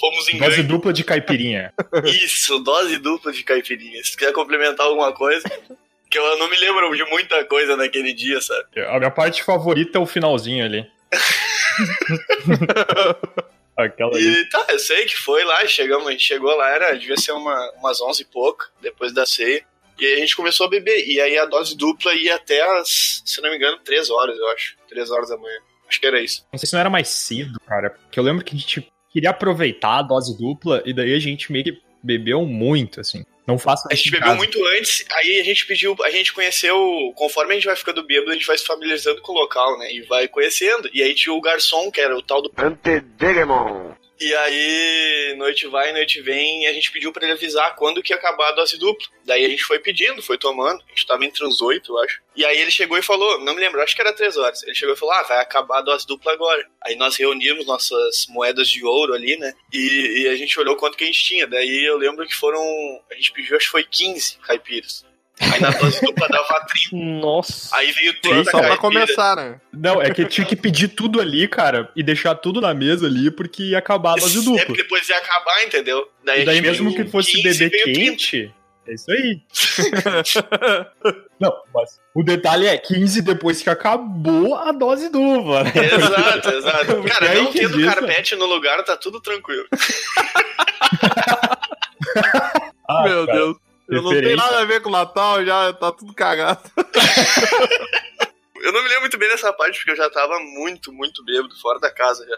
Fomos 0.00 0.28
em 0.28 0.38
Dose 0.38 0.56
gangue. 0.56 0.68
dupla 0.68 0.92
de 0.92 1.04
caipirinha. 1.04 1.72
Isso, 2.04 2.58
dose 2.58 2.98
dupla 2.98 3.32
de 3.32 3.44
caipirinha. 3.44 4.02
Se 4.04 4.16
quiser 4.16 4.32
complementar 4.32 4.86
alguma 4.86 5.12
coisa. 5.12 5.48
Que 6.10 6.18
eu 6.18 6.38
não 6.38 6.48
me 6.50 6.56
lembro 6.56 6.94
de 6.96 7.04
muita 7.10 7.44
coisa 7.44 7.76
naquele 7.76 8.12
dia, 8.12 8.40
sabe? 8.40 8.64
A 8.88 8.98
minha 8.98 9.10
parte 9.10 9.42
favorita 9.44 9.98
é 9.98 10.00
o 10.00 10.06
finalzinho 10.06 10.64
ali. 10.64 10.84
Aquela 13.76 14.16
ali. 14.16 14.26
E 14.26 14.48
tá, 14.48 14.66
eu 14.70 14.78
sei 14.78 15.04
que 15.04 15.16
foi 15.16 15.44
lá, 15.44 15.66
chegamos, 15.66 16.08
a 16.08 16.12
gente 16.12 16.24
chegou 16.24 16.54
lá, 16.56 16.70
era, 16.70 16.98
devia 16.98 17.16
ser 17.16 17.32
uma, 17.32 17.72
umas 17.78 18.00
11 18.00 18.22
e 18.22 18.24
pouco, 18.24 18.64
depois 18.80 19.12
da 19.12 19.26
ceia. 19.26 19.64
E 19.98 20.06
aí 20.06 20.14
a 20.14 20.18
gente 20.18 20.36
começou 20.36 20.66
a 20.66 20.70
beber. 20.70 21.06
E 21.06 21.20
aí 21.20 21.38
a 21.38 21.46
dose 21.46 21.76
dupla 21.76 22.14
ia 22.14 22.34
até 22.34 22.60
as, 22.78 23.22
se 23.24 23.40
não 23.40 23.50
me 23.50 23.56
engano, 23.56 23.78
3 23.78 24.10
horas, 24.10 24.36
eu 24.36 24.48
acho. 24.50 24.76
3 24.88 25.10
horas 25.10 25.28
da 25.28 25.36
manhã. 25.36 25.58
Acho 25.88 26.00
que 26.00 26.06
era 26.06 26.20
isso. 26.20 26.46
Não 26.52 26.58
sei 26.58 26.66
se 26.66 26.72
não 26.72 26.80
era 26.80 26.90
mais 26.90 27.08
cedo, 27.08 27.58
cara. 27.66 27.90
Porque 27.90 28.18
eu 28.18 28.24
lembro 28.24 28.44
que 28.44 28.54
a 28.54 28.58
gente 28.58 28.92
queria 29.10 29.30
aproveitar 29.30 29.98
a 29.98 30.02
dose 30.02 30.36
dupla 30.36 30.82
e 30.84 30.92
daí 30.92 31.14
a 31.14 31.18
gente 31.18 31.50
meio 31.50 31.64
que 31.64 31.82
bebeu 32.02 32.44
muito, 32.44 33.00
assim. 33.00 33.24
Não 33.46 33.58
faça 33.58 33.88
A 33.90 33.94
isso 33.94 34.02
gente 34.02 34.08
em 34.08 34.12
bebeu 34.12 34.26
casa. 34.26 34.38
muito 34.38 34.66
antes, 34.78 35.04
aí 35.12 35.38
a 35.38 35.44
gente 35.44 35.66
pediu, 35.66 35.96
a 36.02 36.10
gente 36.10 36.32
conheceu, 36.32 37.12
conforme 37.14 37.52
a 37.52 37.54
gente 37.54 37.66
vai 37.66 37.76
ficando 37.76 38.02
bêbado, 38.02 38.30
a 38.30 38.34
gente 38.34 38.46
vai 38.46 38.58
se 38.58 38.66
familiarizando 38.66 39.22
com 39.22 39.32
o 39.32 39.36
local, 39.36 39.78
né? 39.78 39.92
E 39.92 40.02
vai 40.02 40.26
conhecendo. 40.26 40.90
E 40.92 41.02
aí 41.02 41.14
tinha 41.14 41.32
o 41.32 41.40
garçom, 41.40 41.90
que 41.90 42.00
era 42.00 42.16
o 42.16 42.22
tal 42.22 42.42
do 42.42 42.50
Antedegemon. 42.56 43.94
E 44.18 44.34
aí, 44.34 45.34
noite 45.36 45.66
vai, 45.66 45.92
noite 45.92 46.22
vem, 46.22 46.62
e 46.62 46.66
a 46.66 46.72
gente 46.72 46.90
pediu 46.90 47.12
pra 47.12 47.24
ele 47.24 47.34
avisar 47.34 47.74
quando 47.76 48.02
que 48.02 48.12
ia 48.12 48.16
acabar 48.16 48.48
a 48.48 48.52
dose 48.52 48.78
dupla. 48.78 49.06
Daí 49.24 49.44
a 49.44 49.48
gente 49.48 49.62
foi 49.62 49.78
pedindo, 49.78 50.22
foi 50.22 50.38
tomando, 50.38 50.82
a 50.86 50.88
gente 50.88 51.06
tava 51.06 51.24
entre 51.24 51.44
os 51.44 51.60
oito, 51.60 51.92
eu 51.92 51.98
acho. 51.98 52.22
E 52.34 52.44
aí 52.44 52.58
ele 52.58 52.70
chegou 52.70 52.96
e 52.96 53.02
falou, 53.02 53.40
não 53.44 53.54
me 53.54 53.60
lembro, 53.60 53.82
acho 53.82 53.94
que 53.94 54.00
era 54.00 54.14
três 54.14 54.36
horas. 54.38 54.62
Ele 54.62 54.74
chegou 54.74 54.94
e 54.94 54.98
falou, 54.98 55.14
ah, 55.14 55.22
vai 55.22 55.40
acabar 55.40 55.78
a 55.78 55.82
dose 55.82 56.06
dupla 56.06 56.32
agora. 56.32 56.66
Aí 56.82 56.96
nós 56.96 57.16
reunimos 57.16 57.66
nossas 57.66 58.26
moedas 58.28 58.68
de 58.68 58.84
ouro 58.84 59.12
ali, 59.12 59.36
né? 59.36 59.52
E, 59.72 60.22
e 60.22 60.28
a 60.28 60.36
gente 60.36 60.58
olhou 60.58 60.76
quanto 60.76 60.96
que 60.96 61.04
a 61.04 61.06
gente 61.06 61.22
tinha. 61.22 61.46
Daí 61.46 61.84
eu 61.84 61.98
lembro 61.98 62.26
que 62.26 62.34
foram, 62.34 62.62
a 63.10 63.14
gente 63.14 63.32
pediu, 63.32 63.56
acho 63.56 63.66
que 63.66 63.72
foi 63.72 63.84
15 63.84 64.38
caipiras. 64.38 65.04
Aí 65.38 65.60
na 65.60 65.70
dose 65.70 66.00
dupla 66.00 66.26
dava 66.28 66.66
30. 66.90 66.96
Nossa. 67.20 67.76
Aí 67.76 67.92
veio 67.92 68.18
30 68.20 68.50
Só 68.50 68.58
pra 68.58 68.76
começar, 68.78 69.36
né? 69.36 69.60
Não, 69.72 70.00
é 70.00 70.10
que 70.10 70.24
tinha 70.24 70.46
que 70.46 70.56
pedir 70.56 70.88
tudo 70.88 71.20
ali, 71.20 71.46
cara, 71.46 71.90
e 71.94 72.02
deixar 72.02 72.34
tudo 72.36 72.60
na 72.60 72.72
mesa 72.72 73.06
ali, 73.06 73.30
porque 73.30 73.62
ia 73.64 73.78
acabar 73.78 74.12
a 74.12 74.16
dose 74.16 74.38
É 74.38 74.42
dupla. 74.42 74.64
porque 74.66 74.82
depois 74.82 75.06
ia 75.08 75.18
acabar, 75.18 75.62
entendeu? 75.64 76.08
E 76.22 76.44
daí 76.44 76.44
gente 76.56 76.62
mesmo 76.62 76.94
que 76.94 77.04
fosse 77.04 77.32
15 77.32 77.42
beber 77.58 77.70
veio 77.70 77.84
30. 77.84 78.00
quente, 78.00 78.54
é 78.88 78.94
isso 78.94 79.10
aí. 79.10 79.40
Não, 81.38 81.52
mas 81.74 82.00
o 82.14 82.22
detalhe 82.22 82.66
é 82.66 82.78
15 82.78 83.20
depois 83.20 83.60
que 83.60 83.68
acabou 83.68 84.54
a 84.54 84.72
dose 84.72 85.10
dupla, 85.10 85.64
né? 85.64 85.72
Exato, 85.74 86.48
exato. 86.48 87.02
Cara, 87.08 87.30
aí 87.32 87.42
não 87.42 87.52
que 87.52 87.60
tendo 87.60 87.76
diz, 87.76 87.84
carpete 87.86 88.34
no 88.36 88.46
lugar, 88.46 88.82
tá 88.84 88.96
tudo 88.96 89.20
tranquilo. 89.20 89.66
Ah, 92.88 93.02
Meu 93.02 93.26
cara, 93.26 93.38
Deus. 93.38 93.56
Eu 93.88 94.02
não 94.02 94.10
tenho 94.10 94.36
nada 94.36 94.60
a 94.60 94.64
ver 94.64 94.80
com 94.80 94.88
o 94.88 94.92
Natal, 94.92 95.44
já 95.44 95.72
tá 95.72 95.92
tudo 95.92 96.12
cagado. 96.12 96.60
Eu 98.60 98.72
não 98.72 98.82
me 98.82 98.88
lembro 98.88 99.02
muito 99.02 99.18
bem 99.18 99.28
dessa 99.28 99.52
parte, 99.52 99.78
porque 99.78 99.92
eu 99.92 99.96
já 99.96 100.10
tava 100.10 100.40
muito, 100.40 100.92
muito 100.92 101.24
bêbado, 101.24 101.54
fora 101.60 101.78
da 101.78 101.90
casa 101.90 102.26
já. 102.26 102.36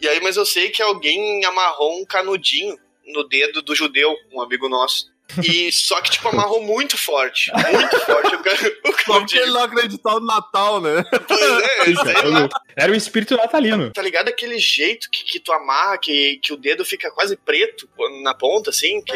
E 0.00 0.08
aí, 0.08 0.20
mas 0.20 0.36
eu 0.36 0.44
sei 0.44 0.70
que 0.70 0.82
alguém 0.82 1.44
amarrou 1.44 2.00
um 2.00 2.04
canudinho 2.04 2.76
no 3.06 3.22
dedo 3.22 3.62
do 3.62 3.74
judeu, 3.74 4.12
um 4.32 4.40
amigo 4.40 4.68
nosso. 4.68 5.10
E 5.44 5.70
só 5.70 6.00
que, 6.00 6.10
tipo, 6.10 6.28
amarrou 6.28 6.62
muito 6.62 6.96
forte. 6.96 7.52
Muito 7.52 8.00
forte 8.00 8.34
o, 8.34 8.92
canudinho. 9.04 9.42
ele 9.42 9.52
não 9.52 9.62
acreditou 9.62 10.20
no 10.20 10.26
Natal, 10.26 10.80
né? 10.80 11.04
Pois 11.26 11.40
é, 11.40 11.84
sei 11.84 12.30
lá, 12.30 12.48
Era 12.74 12.90
o 12.92 12.96
espírito 12.96 13.36
natalino. 13.36 13.92
tá 13.92 14.02
ligado 14.02 14.28
aquele 14.28 14.58
jeito 14.58 15.08
que, 15.10 15.24
que 15.24 15.40
tu 15.40 15.52
amarra, 15.52 15.98
que, 15.98 16.38
que 16.42 16.52
o 16.52 16.56
dedo 16.56 16.84
fica 16.84 17.10
quase 17.10 17.36
preto 17.36 17.88
na 18.22 18.34
ponta, 18.34 18.70
assim, 18.70 19.02
que 19.02 19.12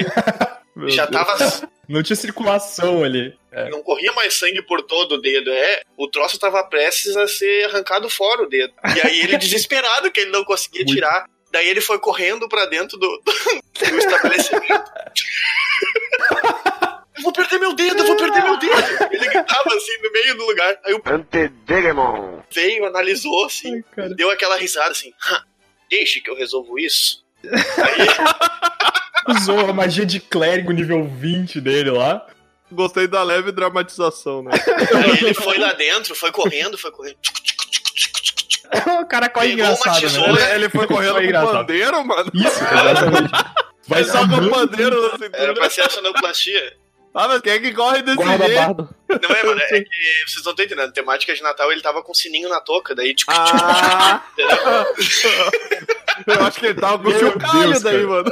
Meu 0.75 0.91
já 0.91 1.07
Deus. 1.07 1.27
tava 1.27 1.71
Não 1.89 2.03
tinha 2.03 2.17
circulação 2.17 3.05
ali. 3.05 3.37
É. 3.51 3.69
Não 3.69 3.83
corria 3.83 4.13
mais 4.13 4.35
sangue 4.35 4.63
por 4.63 4.81
todo 4.83 5.17
o 5.17 5.21
dedo. 5.21 5.51
É, 5.51 5.83
o 5.97 6.09
troço 6.09 6.39
tava 6.39 6.63
prestes 6.65 7.15
a 7.17 7.29
ser 7.29 7.67
arrancado 7.67 8.09
fora 8.09 8.43
o 8.43 8.49
dedo. 8.49 8.73
E 8.97 9.07
aí 9.07 9.21
ele 9.21 9.37
desesperado 9.37 10.11
que 10.11 10.21
ele 10.21 10.31
não 10.31 10.45
conseguia 10.45 10.81
Muito. 10.83 10.95
tirar. 10.95 11.27
Daí 11.51 11.69
ele 11.69 11.83
foi 11.83 11.99
correndo 11.99 12.49
pra 12.49 12.65
dentro 12.65 12.97
do, 12.97 13.23
do 13.25 13.99
estabelecimento. 13.99 14.91
Eu 17.15 17.23
vou 17.25 17.33
perder 17.33 17.59
meu 17.59 17.75
dedo, 17.75 17.99
eu 18.01 18.07
vou 18.07 18.17
perder 18.17 18.43
meu 18.43 18.57
dedo. 18.59 18.73
Ele 19.13 19.29
gritava 19.29 19.75
assim 19.77 19.97
no 20.03 20.11
meio 20.13 20.35
do 20.37 20.47
lugar. 20.47 20.79
Aí 20.83 20.95
o 20.95 21.03
Antedegemon. 21.05 22.41
veio, 22.51 22.87
analisou 22.87 23.45
assim, 23.45 23.85
Ai, 23.97 24.09
deu 24.15 24.31
aquela 24.31 24.57
risada 24.57 24.91
assim. 24.91 25.13
"Hã, 25.31 25.43
Deixe 25.91 26.23
que 26.23 26.31
eu 26.31 26.35
resolvo 26.35 26.79
isso. 26.79 27.23
Aí, 27.45 28.07
Usou 29.37 29.71
a 29.71 29.73
magia 29.73 30.05
de 30.05 30.19
clérigo 30.21 30.73
nível 30.73 31.05
20 31.05 31.61
dele 31.61 31.91
lá. 31.91 32.27
Gostei 32.71 33.07
da 33.07 33.23
leve 33.23 33.53
dramatização, 33.53 34.43
né? 34.43 34.51
aí 34.95 35.25
ele 35.25 35.35
foi 35.35 35.59
lá 35.59 35.73
dentro, 35.75 36.15
foi 36.15 36.33
correndo, 36.33 36.77
foi 36.79 36.91
correndo. 36.91 37.17
o 39.03 39.07
cara 39.07 39.29
corre 39.29 39.49
Pegou 39.49 39.65
engraçado, 39.65 40.01
tesoura, 40.01 40.33
né? 40.33 40.55
Ele 40.55 40.69
foi 40.69 40.87
correndo 40.87 41.15
Foi 41.15 41.33
com 41.33 41.53
bandeiro, 41.53 42.05
mano. 42.05 42.31
Isso, 42.35 42.65
exatamente. 42.65 43.31
Vai 43.87 44.01
Ele 44.01 44.11
tava 44.11 44.41
com 44.41 44.49
bandeiro 44.49 45.19
na 45.19 45.39
Era 45.39 45.55
pra 45.55 45.69
ser 45.69 45.83
a 45.83 45.91
sonoplastia. 45.91 46.77
Ah, 47.15 47.29
mas 47.29 47.43
quem 47.43 47.53
é 47.53 47.59
que 47.59 47.73
corre 47.73 48.01
desse 48.01 48.17
Guarda 48.17 48.47
jeito? 48.47 48.59
bardo. 48.59 48.89
Não 49.11 49.37
é, 49.37 49.43
mano, 49.45 49.61
é 49.61 49.81
que 49.83 49.91
vocês 50.27 50.45
não 50.45 50.53
estão 50.53 50.65
entendendo. 50.65 50.93
Temática 50.93 51.35
de 51.35 51.43
Natal 51.43 51.71
ele 51.71 51.83
tava 51.83 52.03
com 52.03 52.13
o 52.13 52.15
sininho 52.15 52.49
na 52.49 52.59
touca, 52.61 52.95
daí 52.95 53.15
tipo. 53.15 53.31
Ah? 53.31 54.25
eu 56.27 56.45
acho 56.47 56.59
que 56.61 56.67
ele 56.67 56.81
tava 56.81 56.99
com 57.03 57.09
o 57.09 57.19
chocalho 57.19 57.81
daí, 57.81 57.93
cara. 57.95 58.07
mano. 58.09 58.31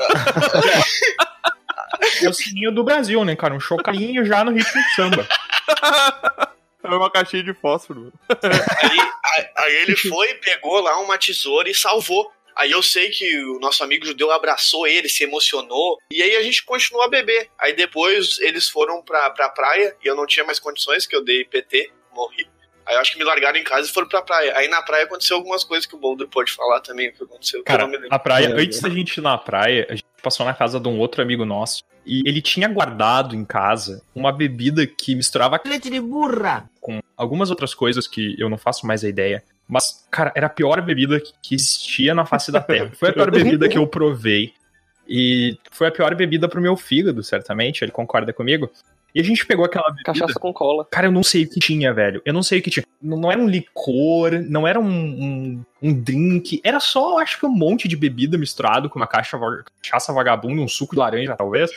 É 2.23 2.29
o 2.29 2.33
sininho 2.33 2.73
do 2.73 2.85
Brasil, 2.85 3.25
né, 3.25 3.37
cara? 3.37 3.55
Um 3.55 3.61
chocalhinho 3.61 4.25
já 4.25 4.43
no 4.45 4.53
ritmo 4.53 4.83
de 4.83 4.95
samba. 4.95 5.27
Era 6.83 6.97
uma 6.97 7.11
caixinha 7.11 7.43
de 7.43 7.53
fósforo. 7.55 8.01
mano. 8.01 8.13
Aí, 8.83 8.99
aí- 9.01 9.49
aí 9.57 9.75
ele 9.83 9.97
foi, 9.97 10.35
pegou 10.35 10.81
lá 10.81 10.99
uma 11.01 11.19
tesoura 11.19 11.69
e 11.69 11.75
salvou. 11.75 12.31
Aí 12.57 12.71
eu 12.73 12.83
sei 12.83 13.11
que 13.11 13.39
o 13.45 13.59
nosso 13.61 13.83
amigo 13.85 14.05
judeu 14.07 14.31
abraçou 14.31 14.87
ele, 14.87 15.09
se 15.09 15.25
emocionou. 15.25 15.99
E 16.13 16.23
aí 16.23 16.37
a 16.37 16.43
gente 16.43 16.65
continuou 16.65 17.05
a 17.05 17.09
beber. 17.09 17.49
Aí 17.59 17.73
depois 17.75 18.39
eles 18.41 18.69
foram 18.69 19.03
pra, 19.03 19.31
pra 19.31 19.49
praia 19.49 19.95
e 20.03 20.07
eu 20.07 20.15
não 20.17 20.27
tinha 20.27 20.45
mais 20.45 20.59
condições, 20.59 21.07
que 21.07 21.15
eu 21.17 21.25
dei 21.25 21.45
PT, 21.45 21.91
morri. 22.13 22.47
Aí 22.91 22.97
eu 22.97 23.01
acho 23.01 23.13
que 23.13 23.19
me 23.19 23.25
largaram 23.25 23.57
em 23.57 23.63
casa 23.63 23.89
e 23.89 23.93
foram 23.93 24.09
pra 24.09 24.21
praia. 24.21 24.53
Aí 24.57 24.67
na 24.67 24.83
praia 24.83 25.05
aconteceu 25.05 25.37
algumas 25.37 25.63
coisas 25.63 25.87
que 25.87 25.95
o 25.95 25.99
Boulder 25.99 26.27
pode 26.27 26.51
falar 26.51 26.81
também, 26.81 27.09
o 27.09 27.13
que 27.13 27.23
aconteceu. 27.23 27.61
que 27.61 27.67
Cara, 27.67 27.83
eu 27.83 27.87
não 27.87 27.93
me 27.93 27.97
lembro. 27.99 28.11
na 28.11 28.19
praia, 28.19 28.47
É, 28.47 28.53
antes 28.61 28.81
da 28.81 28.89
gente 28.91 29.17
ir 29.17 29.21
na 29.21 29.39
praia, 29.39 29.87
a 29.89 29.95
gente 29.95 30.05
passou 30.21 30.45
na 30.45 30.53
casa 30.53 30.81
de 30.81 30.89
um 30.89 30.99
outro 30.99 31.23
amigo 31.23 31.45
nosso. 31.45 31.85
E 32.05 32.21
ele 32.29 32.43
tinha 32.43 32.67
guardado 32.67 33.37
em 33.37 33.45
casa 33.45 34.03
uma 34.13 34.33
bebida 34.33 34.85
que 34.89 35.15
misturava 35.15 35.61
Leite 35.65 35.89
de 35.89 36.01
burra. 36.01 36.69
com 36.81 37.01
algumas 37.17 37.49
outras 37.49 37.75
coisas 37.75 38.09
que 38.09 38.35
eu 38.41 38.51
não 38.51 38.59
faço 38.59 38.85
mais 38.89 39.05
a 39.05 39.09
ideia. 39.09 39.45
Mas, 39.69 40.05
cara, 40.11 40.33
era 40.35 40.49
a 40.49 40.51
pior 40.51 40.83
bebida 40.83 41.23
que 41.41 41.55
existia 41.55 42.13
na 42.13 42.27
face 42.27 42.51
da 42.51 42.61
Terra. 42.61 42.91
Foi 42.93 43.11
a 43.11 43.13
pior 43.13 43.31
bebida 43.31 43.69
que 43.69 43.79
eu 43.79 43.87
provei. 43.87 44.53
E 45.09 45.57
foi 45.71 45.87
a 45.87 45.93
pior 45.93 46.13
bebida 46.17 46.49
pro 46.49 46.61
meu 46.61 46.77
fígado, 46.77 47.23
certamente. 47.23 47.85
Ele 47.85 47.93
concorda 47.93 48.33
comigo. 48.33 48.69
E 49.15 49.21
a 49.21 49.25
gente 49.25 49.45
pegou 49.47 49.65
aquela 49.65 49.89
bebida. 49.91 50.05
Cachaça 50.05 50.39
com 50.39 50.53
cola. 50.53 50.87
Cara, 50.91 51.07
eu 51.07 51.13
não 51.13 51.23
sei 51.23 51.45
o 51.45 51.49
que 51.49 51.61
tinha, 51.61 51.93
velho. 51.93 52.23
Eu 52.25 52.33
não 52.33 52.43
sei 52.43 52.61
o 52.61 52.63
que 52.63 52.71
tinha. 52.71 52.85
Não, 53.03 53.17
não 53.17 53.33
era 53.33 53.41
um 53.41 53.49
licor, 53.49 54.33
não 54.49 54.67
era 54.67 54.79
um, 54.79 54.87
um, 54.89 55.65
um 55.83 55.93
drink. 55.93 56.61
Era 56.63 56.81
só, 56.81 57.13
eu 57.13 57.19
acho 57.19 57.39
que 57.39 57.47
um 57.47 57.51
monte 57.51 57.89
de 57.89 57.97
bebida 57.97 58.39
misturado 58.39 58.89
com 58.89 58.99
uma 58.99 59.07
caixa, 59.07 59.39
cachaça 59.83 60.13
vagabunda, 60.13 60.61
um 60.61 60.69
suco 60.69 60.95
de 60.95 61.01
laranja, 61.01 61.37
talvez. 61.37 61.71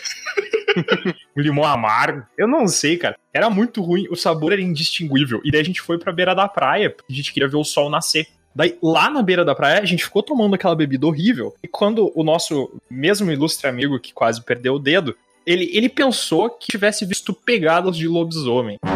um 1.36 1.42
limão 1.42 1.66
amargo. 1.66 2.25
Eu 2.38 2.48
não 2.48 2.68
sei, 2.68 2.98
cara. 2.98 3.18
Era 3.34 3.50
muito 3.50 3.82
ruim. 3.82 4.08
O 4.10 4.16
sabor 4.16 4.54
era 4.54 4.62
indistinguível. 4.62 5.42
E 5.44 5.52
daí 5.52 5.62
a 5.62 5.66
gente 5.66 5.82
foi 5.82 5.98
pra 5.98 6.12
beira 6.12 6.36
da 6.36 6.48
praia, 6.48 6.90
porque 6.90 7.12
a 7.12 7.16
gente 7.16 7.34
queria 7.34 7.50
ver 7.50 7.58
o 7.58 7.63
sol 7.63 7.90
nascer. 7.90 8.28
Daí, 8.56 8.78
lá 8.84 9.10
na 9.10 9.24
beira 9.24 9.44
da 9.44 9.56
praia, 9.56 9.82
a 9.82 9.86
gente 9.86 10.04
ficou 10.04 10.22
tomando 10.22 10.54
aquela 10.54 10.75
bebida 10.75 11.08
horrível. 11.08 11.56
E 11.63 11.68
quando 11.68 12.12
o 12.13 12.24
nosso 12.24 12.80
mesmo 12.90 13.32
ilustre 13.32 13.68
amigo, 13.68 14.00
que 14.00 14.13
quase 14.13 14.44
perdeu 14.44 14.75
o 14.75 14.80
dedo, 14.80 15.16
ele, 15.46 15.70
ele 15.74 15.90
pensou 15.90 16.50
que 16.50 16.68
tivesse 16.68 17.06
visto 17.06 17.34
pegadas 17.34 17.96
de 17.98 18.08
lobisomem. 18.08 18.78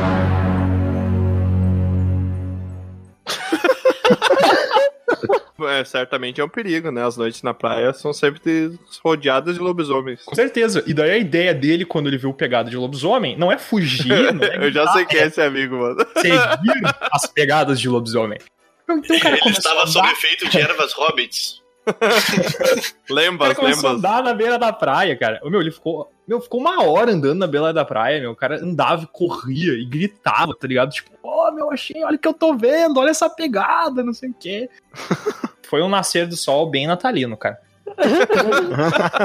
É, 5.65 5.83
certamente 5.83 6.39
é 6.39 6.43
um 6.45 6.49
perigo, 6.49 6.91
né? 6.91 7.03
As 7.03 7.17
noites 7.17 7.41
na 7.41 7.51
praia 7.51 7.91
são 7.91 8.13
sempre 8.13 8.77
rodeadas 9.03 9.55
de 9.55 9.59
lobisomens. 9.59 10.21
Com 10.23 10.35
certeza. 10.35 10.83
E 10.85 10.93
daí 10.93 11.09
a 11.09 11.17
ideia 11.17 11.51
dele, 11.53 11.83
quando 11.83 12.07
ele 12.07 12.17
viu 12.17 12.31
pegada 12.31 12.69
de 12.69 12.77
lobisomem, 12.77 13.35
não 13.35 13.51
é 13.51 13.57
fugir, 13.57 14.05
não 14.33 14.43
é 14.43 14.67
Eu 14.67 14.71
já 14.71 14.87
sei 14.93 15.05
quem 15.05 15.19
é 15.19 15.25
esse 15.25 15.41
amigo, 15.41 15.77
mano. 15.77 15.97
seguir 16.15 16.81
as 17.11 17.25
pegadas 17.25 17.79
de 17.79 17.89
lobisomem. 17.89 18.37
Então, 18.83 19.19
cara, 19.19 19.37
Ele 19.43 19.49
estava 19.49 19.87
sob 19.87 20.07
efeito 20.09 20.47
de 20.47 20.59
ervas 20.59 20.93
hobbits. 20.93 21.61
o 21.91 21.93
cara 21.93 22.81
Lembas, 23.09 23.53
começou 23.53 23.89
a 23.89 23.93
lembas. 23.93 24.11
andar 24.11 24.23
na 24.23 24.33
beira 24.33 24.57
da 24.59 24.73
praia, 24.73 25.15
cara. 25.17 25.39
O 25.43 25.49
meu, 25.49 25.61
ele 25.61 25.71
ficou, 25.71 26.11
meu, 26.27 26.41
ficou 26.41 26.59
uma 26.59 26.83
hora 26.83 27.11
andando 27.11 27.39
na 27.39 27.47
beira 27.47 27.71
da 27.73 27.85
praia, 27.85 28.19
meu. 28.19 28.31
O 28.31 28.35
cara 28.35 28.57
andava 28.63 29.03
e 29.03 29.07
corria 29.07 29.73
e 29.73 29.85
gritava, 29.85 30.53
tá 30.55 30.67
ligado? 30.67 30.91
Tipo, 30.91 31.11
ó, 31.23 31.51
meu, 31.51 31.71
achei, 31.71 32.03
olha 32.03 32.15
o 32.15 32.19
que 32.19 32.27
eu 32.27 32.33
tô 32.33 32.55
vendo, 32.55 32.99
olha 32.99 33.09
essa 33.11 33.29
pegada, 33.29 34.03
não 34.03 34.13
sei 34.13 34.29
o 34.29 34.35
quê. 34.37 34.69
Foi 35.69 35.81
um 35.81 35.89
nascer 35.89 36.27
do 36.27 36.35
sol 36.37 36.69
bem 36.69 36.87
natalino, 36.87 37.35
cara. 37.35 37.59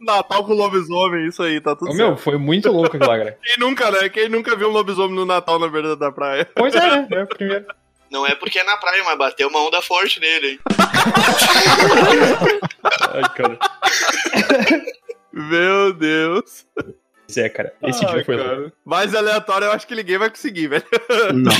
Natal 0.00 0.44
com 0.44 0.52
lobisomem, 0.52 1.26
isso 1.26 1.42
aí, 1.42 1.60
tá 1.60 1.74
tudo 1.74 1.90
O 1.90 1.94
certo. 1.94 2.08
meu, 2.08 2.16
foi 2.16 2.38
muito 2.38 2.70
louco 2.70 2.96
aquilo 2.96 3.10
lá, 3.10 3.18
cara. 3.18 3.38
Quem 3.42 3.58
nunca, 3.58 3.90
né? 3.90 4.08
Quem 4.08 4.28
nunca 4.28 4.54
viu 4.54 4.68
um 4.68 4.72
lobisomem 4.72 5.16
no 5.16 5.26
Natal 5.26 5.58
na 5.58 5.66
beira 5.68 5.96
da 5.96 6.12
praia? 6.12 6.48
Pois 6.54 6.74
é, 6.74 6.80
né? 6.80 7.08
É 7.10 7.22
o 7.24 7.26
primeiro. 7.26 7.66
Não 8.10 8.26
é 8.26 8.34
porque 8.34 8.58
é 8.58 8.64
na 8.64 8.76
praia, 8.76 9.02
mas 9.04 9.18
bateu 9.18 9.48
uma 9.48 9.60
onda 9.66 9.82
forte 9.82 10.20
nele, 10.20 10.50
hein? 10.50 10.58
Ai, 13.12 13.22
cara. 13.34 13.58
Meu 15.32 15.92
Deus. 15.92 16.66
Pois 17.26 17.36
é, 17.38 17.48
cara. 17.48 17.74
Esse 17.82 18.04
Ai, 18.06 18.14
dia 18.14 18.24
foi 18.24 18.36
cara. 18.36 18.56
louco. 18.56 18.76
Mais 18.84 19.14
aleatório, 19.14 19.66
eu 19.66 19.72
acho 19.72 19.86
que 19.86 19.94
ninguém 19.94 20.16
vai 20.16 20.30
conseguir, 20.30 20.68
velho. 20.68 20.84
Não, 21.34 21.52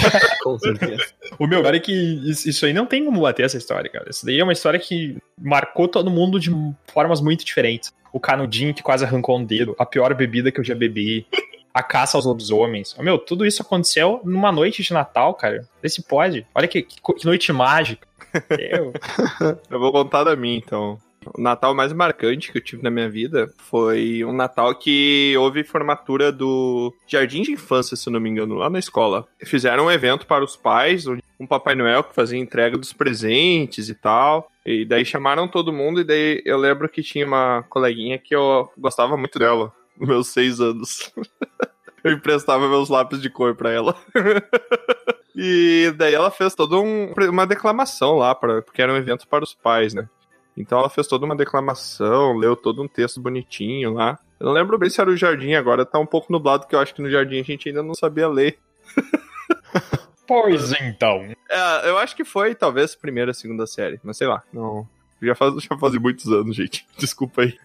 com 0.42 0.58
certeza. 0.58 1.04
O 1.38 1.46
meu, 1.46 1.62
cara, 1.62 1.76
é 1.76 1.80
que 1.80 1.92
isso 2.30 2.48
isso 2.48 2.64
aí 2.64 2.72
não 2.72 2.86
tem 2.86 3.04
como 3.04 3.20
bater 3.20 3.44
essa 3.44 3.56
história, 3.58 3.90
cara. 3.90 4.08
Isso 4.08 4.24
daí 4.24 4.38
é 4.38 4.44
uma 4.44 4.52
história 4.52 4.78
que 4.78 5.16
marcou 5.38 5.88
todo 5.88 6.10
mundo 6.10 6.38
de 6.38 6.50
formas 6.92 7.20
muito 7.20 7.44
diferentes. 7.44 7.92
O 8.12 8.20
canudinho 8.20 8.72
que 8.72 8.82
quase 8.82 9.04
arrancou 9.04 9.36
um 9.36 9.44
dedo, 9.44 9.74
a 9.78 9.84
pior 9.84 10.14
bebida 10.14 10.52
que 10.52 10.60
eu 10.60 10.64
já 10.64 10.74
bebi, 10.74 11.26
a 11.76 11.82
caça 11.82 12.16
aos 12.16 12.24
lobisomens. 12.24 12.96
Meu, 12.98 13.18
tudo 13.18 13.44
isso 13.44 13.60
aconteceu 13.60 14.22
numa 14.24 14.50
noite 14.50 14.82
de 14.82 14.94
Natal, 14.94 15.34
cara. 15.34 15.68
Vê 15.82 15.88
se 15.90 16.02
pode. 16.02 16.46
Olha 16.54 16.66
que, 16.66 16.80
que 16.80 17.26
noite 17.26 17.52
mágica. 17.52 18.08
Eu, 18.58 18.94
Eu 19.70 19.78
vou 19.78 19.92
contar 19.92 20.24
da 20.24 20.34
minha, 20.34 20.56
então. 20.56 20.98
O 21.34 21.40
Natal 21.40 21.74
mais 21.74 21.92
marcante 21.92 22.50
que 22.50 22.56
eu 22.56 22.62
tive 22.62 22.82
na 22.82 22.90
minha 22.90 23.10
vida 23.10 23.50
foi 23.58 24.24
um 24.24 24.32
Natal 24.32 24.74
que 24.76 25.34
houve 25.36 25.64
formatura 25.64 26.30
do 26.30 26.94
Jardim 27.06 27.42
de 27.42 27.52
Infância, 27.52 27.96
se 27.96 28.08
não 28.08 28.20
me 28.20 28.30
engano, 28.30 28.54
lá 28.54 28.70
na 28.70 28.78
escola. 28.78 29.26
Fizeram 29.44 29.86
um 29.86 29.90
evento 29.90 30.26
para 30.26 30.44
os 30.44 30.56
pais, 30.56 31.04
um 31.06 31.46
Papai 31.46 31.74
Noel 31.74 32.04
que 32.04 32.14
fazia 32.14 32.38
entrega 32.38 32.78
dos 32.78 32.92
presentes 32.92 33.88
e 33.88 33.94
tal. 33.94 34.50
E 34.64 34.84
daí 34.84 35.04
chamaram 35.04 35.46
todo 35.46 35.72
mundo, 35.72 36.00
e 36.00 36.04
daí 36.04 36.42
eu 36.44 36.56
lembro 36.58 36.88
que 36.88 37.02
tinha 37.02 37.26
uma 37.26 37.64
coleguinha 37.68 38.18
que 38.18 38.34
eu 38.34 38.70
gostava 38.78 39.16
muito 39.16 39.38
dela, 39.38 39.72
meus 39.98 40.28
seis 40.28 40.60
anos. 40.60 41.12
eu 42.04 42.12
emprestava 42.12 42.68
meus 42.68 42.88
lápis 42.88 43.20
de 43.20 43.30
cor 43.30 43.54
pra 43.54 43.70
ela. 43.72 43.96
E 45.38 45.92
daí 45.98 46.14
ela 46.14 46.30
fez 46.30 46.54
toda 46.54 46.76
um- 46.76 47.12
uma 47.28 47.46
declamação 47.46 48.16
lá, 48.16 48.34
pra, 48.34 48.62
porque 48.62 48.80
era 48.80 48.90
um 48.90 48.96
evento 48.96 49.28
para 49.28 49.44
os 49.44 49.52
pais, 49.52 49.92
né? 49.92 50.08
Então 50.56 50.78
ela 50.78 50.88
fez 50.88 51.06
toda 51.06 51.26
uma 51.26 51.36
declamação, 51.36 52.38
leu 52.38 52.56
todo 52.56 52.82
um 52.82 52.88
texto 52.88 53.20
bonitinho 53.20 53.92
lá. 53.92 54.18
Eu 54.40 54.46
não 54.46 54.52
lembro 54.54 54.78
bem 54.78 54.88
se 54.88 54.98
era 54.98 55.10
o 55.10 55.16
jardim 55.16 55.52
agora, 55.52 55.84
tá 55.84 55.98
um 55.98 56.06
pouco 56.06 56.32
nublado, 56.32 56.66
que 56.66 56.74
eu 56.74 56.80
acho 56.80 56.94
que 56.94 57.02
no 57.02 57.10
jardim 57.10 57.38
a 57.38 57.42
gente 57.42 57.68
ainda 57.68 57.82
não 57.82 57.94
sabia 57.94 58.26
ler. 58.28 58.58
Pois 60.26 60.72
então. 60.80 61.28
É, 61.50 61.88
eu 61.88 61.98
acho 61.98 62.16
que 62.16 62.24
foi 62.24 62.54
talvez 62.54 62.96
primeira, 62.96 63.32
segunda 63.32 63.64
série, 63.66 64.00
mas 64.02 64.16
sei 64.16 64.26
lá, 64.26 64.42
não. 64.52 64.88
Já 65.22 65.34
faz, 65.36 65.54
já 65.62 65.76
faz 65.78 65.94
muitos 65.96 66.26
anos, 66.32 66.56
gente. 66.56 66.84
Desculpa 66.98 67.42
aí. 67.42 67.56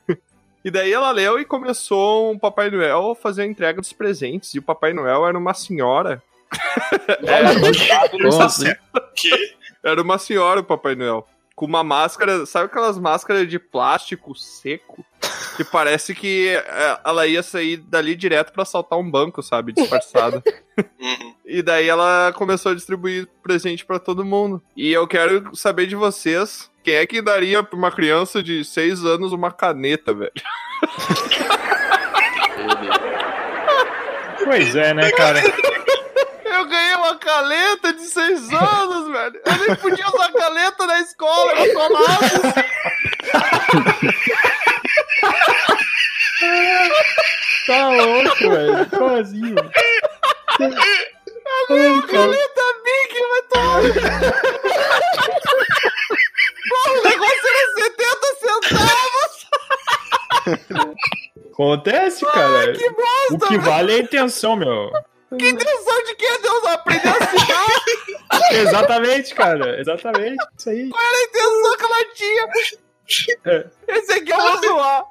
E 0.63 0.69
daí 0.69 0.93
ela 0.93 1.11
leu 1.11 1.39
e 1.39 1.45
começou 1.45 2.31
um 2.31 2.37
Papai 2.37 2.69
Noel 2.69 3.11
a 3.11 3.15
fazer 3.15 3.43
a 3.43 3.45
entrega 3.45 3.81
dos 3.81 3.93
presentes. 3.93 4.53
E 4.53 4.59
o 4.59 4.63
Papai 4.63 4.93
Noel 4.93 5.25
era 5.27 5.37
uma 5.37 5.53
senhora. 5.53 6.21
Assim? 8.43 8.73
Que? 9.15 9.55
Era 9.83 10.01
uma 10.01 10.17
senhora 10.17 10.59
o 10.59 10.63
Papai 10.63 10.95
Noel. 10.95 11.27
Com 11.55 11.65
uma 11.65 11.83
máscara, 11.83 12.45
sabe 12.45 12.65
aquelas 12.65 12.99
máscaras 12.99 13.47
de 13.47 13.57
plástico 13.57 14.35
seco? 14.35 15.03
Que 15.57 15.63
parece 15.63 16.15
que 16.15 16.49
é, 16.49 16.99
ela 17.03 17.27
ia 17.27 17.43
sair 17.43 17.77
dali 17.77 18.15
direto 18.15 18.51
pra 18.53 18.63
assaltar 18.63 18.97
um 18.97 19.09
banco, 19.09 19.41
sabe? 19.43 19.73
Disfarçada. 19.73 20.41
E 21.45 21.61
daí 21.61 21.89
ela 21.89 22.31
começou 22.33 22.71
a 22.71 22.75
distribuir 22.75 23.27
presente 23.43 23.85
pra 23.85 23.99
todo 23.99 24.23
mundo. 24.23 24.63
E 24.73 24.89
eu 24.93 25.05
quero 25.05 25.53
saber 25.53 25.85
de 25.85 25.97
vocês, 25.97 26.71
quem 26.81 26.93
é 26.93 27.05
que 27.05 27.21
daria 27.21 27.61
pra 27.61 27.77
uma 27.77 27.91
criança 27.91 28.41
de 28.41 28.63
6 28.63 29.03
anos 29.03 29.33
uma 29.33 29.51
caneta, 29.51 30.13
velho? 30.13 30.31
Pois 34.43 34.75
é, 34.75 34.93
né, 34.93 35.11
cara? 35.11 35.39
Eu 36.45 36.65
ganhei 36.67 36.95
uma 36.95 37.15
caneta 37.15 37.93
de 37.93 38.01
6 38.01 38.53
anos, 38.53 39.11
velho. 39.11 39.41
Eu 39.45 39.67
nem 39.67 39.75
podia 39.75 40.07
usar 40.07 40.31
caneta 40.31 40.85
na 40.85 40.99
escola, 40.99 41.51
eu 41.53 41.73
sou 41.73 41.93
lápis. 41.93 42.31
Tá 47.67 47.89
louco, 47.89 48.49
velho. 48.49 48.75
Assim, 49.21 49.53
velho? 49.53 49.71
Uma 51.69 52.01
caneta 52.07 52.63
Big, 52.83 53.13
vai 53.29 53.41
tomar. 53.49 53.81
Pô, 56.69 56.77
o 56.89 57.03
negócio 57.03 57.47
era 57.47 57.63
70 57.75 58.27
centavos. 58.41 59.33
Acontece, 61.53 62.25
cara. 62.25 62.73
que 62.73 62.89
bosta, 62.89 63.33
o 63.33 63.37
que 63.47 63.57
vale 63.59 63.93
é 63.93 63.97
a 63.97 63.99
intenção, 63.99 64.55
meu. 64.55 64.91
Que 65.37 65.49
intenção 65.49 66.03
de 66.03 66.15
que 66.15 66.37
Deus 66.39 66.65
aprender 66.65 67.07
a 67.07 67.11
assinar? 67.13 67.67
Exatamente, 68.51 69.33
cara. 69.35 69.79
Exatamente. 69.79 70.43
Isso 70.57 70.69
aí. 70.69 70.89
Qual 70.89 71.01
era 71.03 71.17
a 71.17 71.23
intenção 71.23 71.77
que 71.77 71.85
ela 71.85 72.05
tinha? 72.13 72.47
Esse 73.87 74.13
aqui 74.13 74.31
eu 74.31 74.37
vou 74.37 74.57
zoar. 74.63 75.05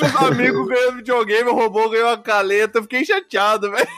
Meus 0.00 0.16
amigos 0.16 0.68
ganhando 0.68 0.96
videogame, 0.96 1.50
roubou, 1.50 1.90
ganhou 1.90 2.08
uma 2.08 2.18
caleta. 2.18 2.78
Eu 2.78 2.82
fiquei 2.82 3.04
chateado, 3.04 3.70
velho. 3.70 3.88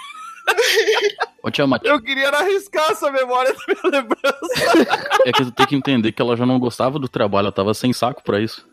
Ô, 1.43 1.51
Tiamat, 1.51 1.83
Eu 1.85 2.01
queria 2.01 2.29
arriscar 2.29 2.91
essa 2.91 3.11
memória 3.11 3.53
da 3.53 3.59
minha 3.67 4.01
lembrança. 4.01 4.89
é 5.25 5.33
que 5.33 5.45
tu 5.45 5.53
tem 5.53 5.67
que 5.67 5.77
entender 5.77 6.13
que 6.13 6.23
ela 6.23 6.37
já 6.37 6.47
não 6.47 6.59
gostava 6.59 6.99
do 6.99 7.09
trabalho, 7.09 7.47
ela 7.47 7.53
tava 7.53 7.75
sem 7.75 7.93
saco 7.93 8.23
pra 8.23 8.41
isso. 8.41 8.67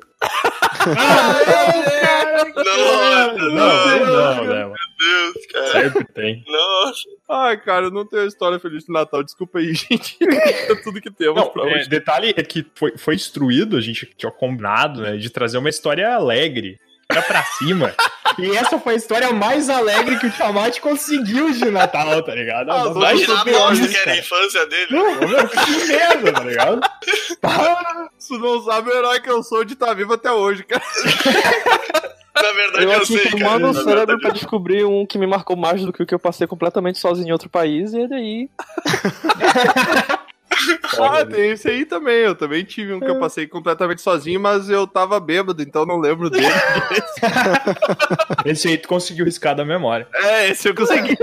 Nossa, 2.46 3.34
Não, 3.34 3.50
não, 3.50 4.06
não, 4.06 4.44
né, 4.46 4.64
mano? 4.64 4.76
Deus, 5.00 5.46
cara. 5.52 5.72
Sempre 5.72 6.06
tem. 6.14 6.44
Nossa. 6.48 7.04
Ai, 7.30 7.58
cara, 7.58 7.86
eu 7.86 7.92
não 7.92 8.06
tenho 8.06 8.26
história 8.26 8.60
feliz 8.60 8.86
de 8.86 8.92
Natal. 8.94 9.24
Desculpa 9.24 9.60
aí, 9.60 9.74
gente. 9.74 10.18
é 10.22 10.76
tudo 10.84 11.02
que 11.02 11.12
temos 11.12 11.36
Não, 11.36 11.50
pra 11.50 11.70
é, 11.70 11.76
hoje. 11.76 11.90
detalhe 11.90 12.34
é 12.38 12.44
que 12.44 12.66
foi, 12.76 12.98
foi 12.98 13.16
instruído, 13.16 13.76
a 13.78 13.82
gente 13.82 14.06
tinha 14.18 14.32
combinado, 14.32 15.02
né, 15.02 15.18
de 15.18 15.30
trazer 15.30 15.58
uma 15.58 15.70
história 15.70 16.14
alegre. 16.14 16.80
Era 17.10 17.22
pra 17.22 17.44
cima. 17.44 17.94
E 18.40 18.50
essa 18.58 18.80
foi 18.80 18.94
a 18.96 18.98
história 18.98 19.32
mais 19.32 19.70
alegre 19.70 20.18
que 20.18 20.26
o 20.26 20.32
Tiamat 20.32 20.80
conseguiu 20.80 21.52
de 21.52 21.66
Natal, 21.66 22.24
tá 22.24 22.34
ligado? 22.34 22.72
Ah, 22.72 22.86
Não, 22.86 22.94
não 22.96 23.02
Imagina 23.02 23.42
a 23.42 23.46
bosta 23.46 23.88
que 23.88 23.96
era 23.96 24.12
a 24.12 24.18
infância 24.18 24.66
dele. 24.66 24.88
Não, 24.90 25.20
meu, 25.20 25.48
que 25.48 25.88
merda, 25.88 26.34
tá 26.34 26.44
ligado? 26.44 26.82
Tu 28.28 28.40
não 28.40 28.64
sabe 28.64 28.90
o 28.90 28.92
herói 28.98 29.20
que 29.20 29.30
eu 29.30 29.44
sou 29.44 29.64
de 29.64 29.74
estar 29.74 29.94
vivo 29.94 30.14
até 30.14 30.32
hoje, 30.32 30.64
cara. 30.64 30.82
Na 32.36 32.52
verdade, 32.52 32.84
Eu 32.86 32.92
eu, 32.92 33.06
sei, 33.06 33.18
cara. 33.18 33.30
tomando 33.38 33.70
o 33.70 33.74
cérebro 33.74 34.20
pra 34.20 34.32
descobrir 34.32 34.84
um 34.86 35.06
que 35.06 35.18
me 35.20 35.28
marcou 35.28 35.56
mais 35.56 35.84
do 35.86 35.94
que 35.94 36.02
o 36.02 36.06
que 36.06 36.16
eu 36.16 36.20
passei 36.20 36.48
completamente 36.48 36.98
sozinho 37.00 37.30
em 37.30 37.32
outro 37.32 37.50
país, 37.50 37.94
e 37.94 38.00
ele 38.00 38.14
aí. 38.16 38.50
Ah, 41.00 41.26
tem 41.26 41.52
esse 41.52 41.68
aí 41.68 41.86
também. 41.86 42.20
Eu 42.20 42.36
também 42.36 42.64
tive 42.64 42.94
um 42.94 43.00
que 43.00 43.10
eu 43.10 43.20
passei 43.20 43.48
completamente 43.48 44.02
sozinho, 44.02 44.40
mas 44.40 44.70
eu 44.70 44.86
tava 44.88 45.20
bêbado, 45.20 45.62
então 45.62 45.86
não 45.86 46.00
lembro 46.00 46.30
dele. 46.30 46.46
Esse 48.46 48.68
aí 48.70 48.78
tu 48.78 48.88
conseguiu 48.88 49.26
riscar 49.26 49.56
da 49.56 49.66
memória. 49.66 50.08
é, 50.14 50.50
esse 50.50 50.70
eu 50.70 50.76
consegui. 50.76 51.18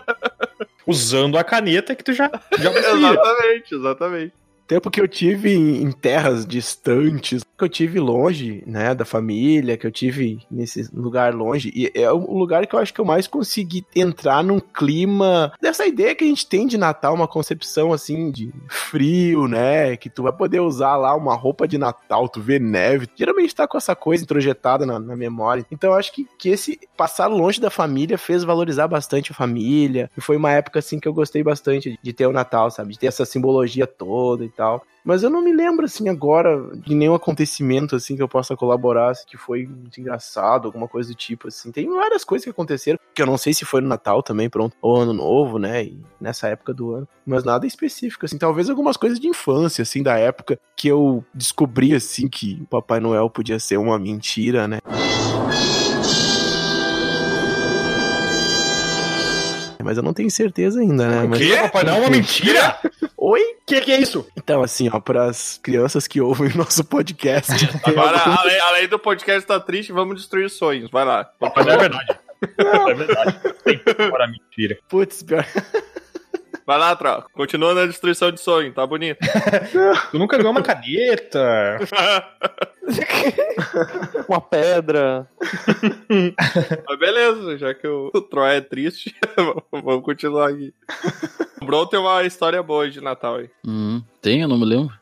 Usando 0.86 1.36
a 1.36 1.44
caneta 1.44 1.94
que 1.94 2.02
tu 2.02 2.12
já, 2.12 2.30
já 2.58 2.70
conseguia. 2.72 3.10
exatamente, 3.10 3.74
exatamente. 3.74 4.32
Tempo 4.66 4.90
que 4.90 5.00
eu 5.00 5.06
tive 5.06 5.54
em, 5.54 5.92
terras 5.92 6.44
distantes, 6.44 7.44
que 7.56 7.64
eu 7.64 7.68
tive 7.68 8.00
longe, 8.00 8.64
né, 8.66 8.94
da 8.94 9.04
família, 9.04 9.76
que 9.76 9.86
eu 9.86 9.92
tive 9.92 10.40
nesse 10.50 10.90
lugar 10.92 11.32
longe, 11.32 11.72
e 11.74 11.90
é 11.94 12.10
o 12.10 12.36
lugar 12.36 12.66
que 12.66 12.74
eu 12.74 12.80
acho 12.80 12.92
que 12.92 13.00
eu 13.00 13.04
mais 13.04 13.28
consegui 13.28 13.86
entrar 13.94 14.42
num 14.42 14.58
clima 14.58 15.52
dessa 15.60 15.86
ideia 15.86 16.14
que 16.14 16.24
a 16.24 16.26
gente 16.26 16.46
tem 16.46 16.66
de 16.66 16.76
Natal, 16.76 17.14
uma 17.14 17.28
concepção 17.28 17.92
assim 17.92 18.30
de 18.30 18.52
frio, 18.68 19.46
né, 19.46 19.96
que 19.96 20.10
tu 20.10 20.24
vai 20.24 20.32
poder 20.32 20.60
usar 20.60 20.96
lá 20.96 21.14
uma 21.14 21.34
roupa 21.34 21.68
de 21.68 21.78
Natal, 21.78 22.28
tu 22.28 22.40
vê 22.40 22.58
neve, 22.58 23.08
geralmente 23.14 23.54
tá 23.54 23.68
com 23.68 23.78
essa 23.78 23.94
coisa 23.94 24.24
introjetada 24.24 24.84
na, 24.84 24.98
na 24.98 25.14
memória. 25.14 25.64
Então 25.70 25.92
eu 25.92 25.96
acho 25.96 26.12
que, 26.12 26.26
que 26.36 26.48
esse 26.48 26.80
passar 26.96 27.28
longe 27.28 27.60
da 27.60 27.70
família 27.70 28.18
fez 28.18 28.42
valorizar 28.42 28.88
bastante 28.88 29.30
a 29.30 29.34
família, 29.34 30.10
e 30.16 30.20
foi 30.20 30.36
uma 30.36 30.50
época 30.50 30.80
assim 30.80 30.98
que 30.98 31.06
eu 31.06 31.14
gostei 31.14 31.42
bastante 31.42 31.96
de 32.02 32.12
ter 32.12 32.26
o 32.26 32.32
Natal, 32.32 32.68
sabe, 32.70 32.94
de 32.94 32.98
ter 32.98 33.06
essa 33.06 33.24
simbologia 33.24 33.86
toda 33.86 34.44
tal. 34.56 34.82
Mas 35.04 35.22
eu 35.22 35.30
não 35.30 35.40
me 35.40 35.52
lembro, 35.52 35.84
assim, 35.84 36.08
agora 36.08 36.76
de 36.78 36.92
nenhum 36.92 37.14
acontecimento, 37.14 37.94
assim, 37.94 38.16
que 38.16 38.22
eu 38.22 38.28
possa 38.28 38.56
colaborar, 38.56 39.10
assim, 39.10 39.24
que 39.24 39.36
foi 39.36 39.64
muito 39.64 40.00
engraçado, 40.00 40.66
alguma 40.66 40.88
coisa 40.88 41.10
do 41.10 41.14
tipo, 41.14 41.46
assim. 41.46 41.70
Tem 41.70 41.88
várias 41.88 42.24
coisas 42.24 42.44
que 42.44 42.50
aconteceram, 42.50 42.98
que 43.14 43.22
eu 43.22 43.26
não 43.26 43.38
sei 43.38 43.54
se 43.54 43.64
foi 43.64 43.80
no 43.80 43.86
Natal 43.86 44.20
também, 44.20 44.50
pronto, 44.50 44.76
ou 44.82 44.96
Ano 44.96 45.12
Novo, 45.12 45.60
né, 45.60 45.84
e 45.84 46.00
nessa 46.20 46.48
época 46.48 46.74
do 46.74 46.92
ano. 46.92 47.08
Mas 47.24 47.44
nada 47.44 47.66
específico, 47.66 48.26
assim. 48.26 48.36
Talvez 48.36 48.68
algumas 48.68 48.96
coisas 48.96 49.20
de 49.20 49.28
infância, 49.28 49.82
assim, 49.82 50.02
da 50.02 50.18
época, 50.18 50.58
que 50.74 50.88
eu 50.88 51.24
descobri, 51.32 51.94
assim, 51.94 52.26
que 52.26 52.66
Papai 52.68 52.98
Noel 52.98 53.30
podia 53.30 53.60
ser 53.60 53.76
uma 53.76 53.98
mentira, 54.00 54.66
né. 54.66 54.78
Mas 59.82 59.96
eu 59.96 60.02
não 60.02 60.12
tenho 60.12 60.30
certeza 60.30 60.80
ainda, 60.80 61.06
né? 61.06 61.26
Mas... 61.28 61.38
Que? 61.38 61.56
Papai 61.56 61.84
Noel 61.84 61.96
é 61.96 62.00
uma 62.00 62.10
mentira? 62.10 62.78
Oi? 63.16 63.56
Que 63.66 63.80
que 63.80 63.92
é 63.92 64.00
isso? 64.00 64.26
Então, 64.36 64.62
assim, 64.62 64.88
ó, 64.92 65.00
pras 65.00 65.58
crianças 65.62 66.06
que 66.06 66.20
ouvem 66.20 66.50
o 66.54 66.58
nosso 66.58 66.84
podcast. 66.84 67.52
Agora, 67.84 68.18
além, 68.18 68.60
além 68.60 68.88
do 68.88 68.98
podcast 68.98 69.46
tá 69.46 69.58
triste, 69.58 69.92
vamos 69.92 70.16
destruir 70.16 70.48
sonhos. 70.50 70.90
Vai 70.90 71.04
lá. 71.04 71.24
Papai 71.24 71.64
Noel 71.64 71.76
é 71.76 71.80
verdade. 71.80 72.18
É 72.58 72.94
verdade. 72.94 73.40
Tem 73.64 73.78
para 73.78 74.28
mentira. 74.28 74.78
Putz, 74.88 75.22
pior. 75.22 75.46
Vai 76.66 76.78
lá, 76.78 76.96
Troca. 76.96 77.28
Continua 77.32 77.74
na 77.74 77.86
destruição 77.86 78.32
de 78.32 78.40
sonho, 78.40 78.72
tá 78.72 78.84
bonito. 78.84 79.18
Tu 80.10 80.18
nunca 80.18 80.36
ganhou 80.36 80.50
uma 80.50 80.62
caneta. 80.62 81.78
Uma 84.28 84.40
pedra. 84.40 85.28
Mas 86.88 86.98
beleza, 86.98 87.58
já 87.58 87.74
que 87.74 87.86
o, 87.86 88.10
o 88.14 88.20
Troy 88.20 88.56
é 88.56 88.60
triste, 88.60 89.14
vamos 89.72 90.04
continuar 90.04 90.50
aqui. 90.50 90.72
O 91.60 91.64
Bron 91.66 91.86
tem 91.86 91.98
uma 91.98 92.22
história 92.24 92.62
boa 92.62 92.88
de 92.88 93.00
Natal 93.00 93.36
aí. 93.36 93.50
Hum, 93.66 94.02
tem, 94.22 94.42
eu 94.42 94.48
não 94.48 94.58
me 94.58 94.64
lembro. 94.64 94.94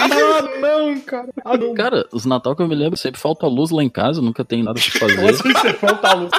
ah, 0.00 0.42
não, 0.60 1.00
cara. 1.00 1.28
Ah, 1.44 1.56
não. 1.56 1.74
Cara, 1.74 2.06
os 2.12 2.24
Natal 2.24 2.56
que 2.56 2.62
eu 2.62 2.68
me 2.68 2.74
lembro, 2.74 2.96
sempre 2.96 3.20
falta 3.20 3.46
luz 3.46 3.70
lá 3.70 3.82
em 3.82 3.90
casa, 3.90 4.20
nunca 4.20 4.44
tem 4.44 4.62
nada 4.62 4.80
pra 4.80 5.00
fazer. 5.00 5.32
você 5.32 5.74
falta 5.74 6.14
luz? 6.14 6.30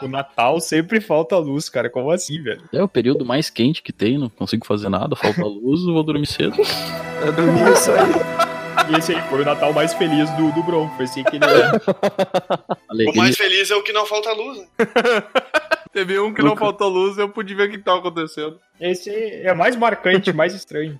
O 0.00 0.08
Natal 0.08 0.60
sempre 0.60 1.00
falta 1.00 1.36
luz, 1.36 1.68
cara. 1.68 1.90
Como 1.90 2.10
assim, 2.10 2.42
velho? 2.42 2.62
É 2.72 2.82
o 2.82 2.88
período 2.88 3.24
mais 3.24 3.50
quente 3.50 3.82
que 3.82 3.92
tem, 3.92 4.18
não 4.18 4.28
consigo 4.28 4.66
fazer 4.66 4.88
nada, 4.88 5.14
falta 5.16 5.44
luz, 5.44 5.82
eu 5.82 5.92
vou 5.92 6.02
dormir 6.02 6.26
cedo. 6.26 6.56
Eu 7.24 7.32
dormi 7.32 7.72
isso 7.72 7.90
aí. 7.90 8.92
E 8.92 8.98
esse 8.98 9.14
aí 9.14 9.22
foi 9.28 9.42
o 9.42 9.44
Natal 9.44 9.72
mais 9.72 9.92
feliz 9.94 10.30
do, 10.30 10.50
do 10.52 10.62
Bron. 10.62 10.88
Foi 10.96 11.04
assim 11.04 11.22
que 11.22 11.36
ele. 11.36 11.44
O 11.44 12.76
Alegria. 12.88 13.22
mais 13.22 13.36
feliz 13.36 13.70
é 13.70 13.76
o 13.76 13.82
que 13.82 13.92
não 13.92 14.06
falta 14.06 14.32
luz. 14.32 14.58
né? 14.58 14.66
Teve 15.92 16.18
um 16.18 16.32
que 16.32 16.42
não 16.42 16.56
faltou 16.56 16.88
luz 16.88 17.18
eu 17.18 17.28
pude 17.28 17.54
ver 17.54 17.68
o 17.68 17.70
que 17.70 17.76
tava 17.76 17.98
acontecendo. 17.98 18.58
Esse 18.80 19.10
é 19.10 19.52
mais 19.52 19.76
marcante, 19.76 20.32
mais 20.32 20.54
estranho. 20.54 20.98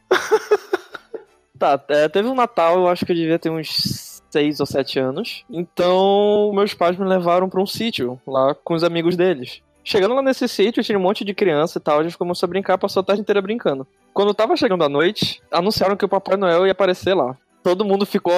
Tá, 1.58 1.82
é, 1.88 2.08
teve 2.08 2.28
um 2.28 2.34
Natal, 2.34 2.74
eu 2.74 2.88
acho 2.88 3.06
que 3.06 3.12
eu 3.12 3.16
devia 3.16 3.38
ter 3.38 3.48
uns 3.48 4.11
6 4.32 4.60
ou 4.60 4.66
7 4.66 4.98
anos. 4.98 5.44
Então, 5.50 6.50
meus 6.54 6.74
pais 6.74 6.96
me 6.96 7.04
levaram 7.06 7.48
pra 7.48 7.60
um 7.60 7.66
sítio, 7.66 8.18
lá 8.26 8.54
com 8.54 8.74
os 8.74 8.82
amigos 8.82 9.16
deles. 9.16 9.60
Chegando 9.84 10.14
lá 10.14 10.22
nesse 10.22 10.46
sítio, 10.48 10.82
tinha 10.82 10.98
um 10.98 11.02
monte 11.02 11.24
de 11.24 11.34
criança 11.34 11.78
e 11.78 11.80
tal, 11.82 11.98
a 11.98 12.02
gente 12.04 12.16
começou 12.16 12.46
a 12.46 12.50
brincar, 12.50 12.78
passou 12.78 13.00
a 13.00 13.04
tarde 13.04 13.20
inteira 13.22 13.42
brincando. 13.42 13.86
Quando 14.14 14.32
tava 14.34 14.56
chegando 14.56 14.84
a 14.84 14.88
noite, 14.88 15.42
anunciaram 15.50 15.96
que 15.96 16.04
o 16.04 16.08
Papai 16.08 16.36
Noel 16.36 16.66
ia 16.66 16.72
aparecer 16.72 17.14
lá. 17.14 17.36
Todo 17.62 17.84
mundo 17.84 18.04
ficou. 18.06 18.32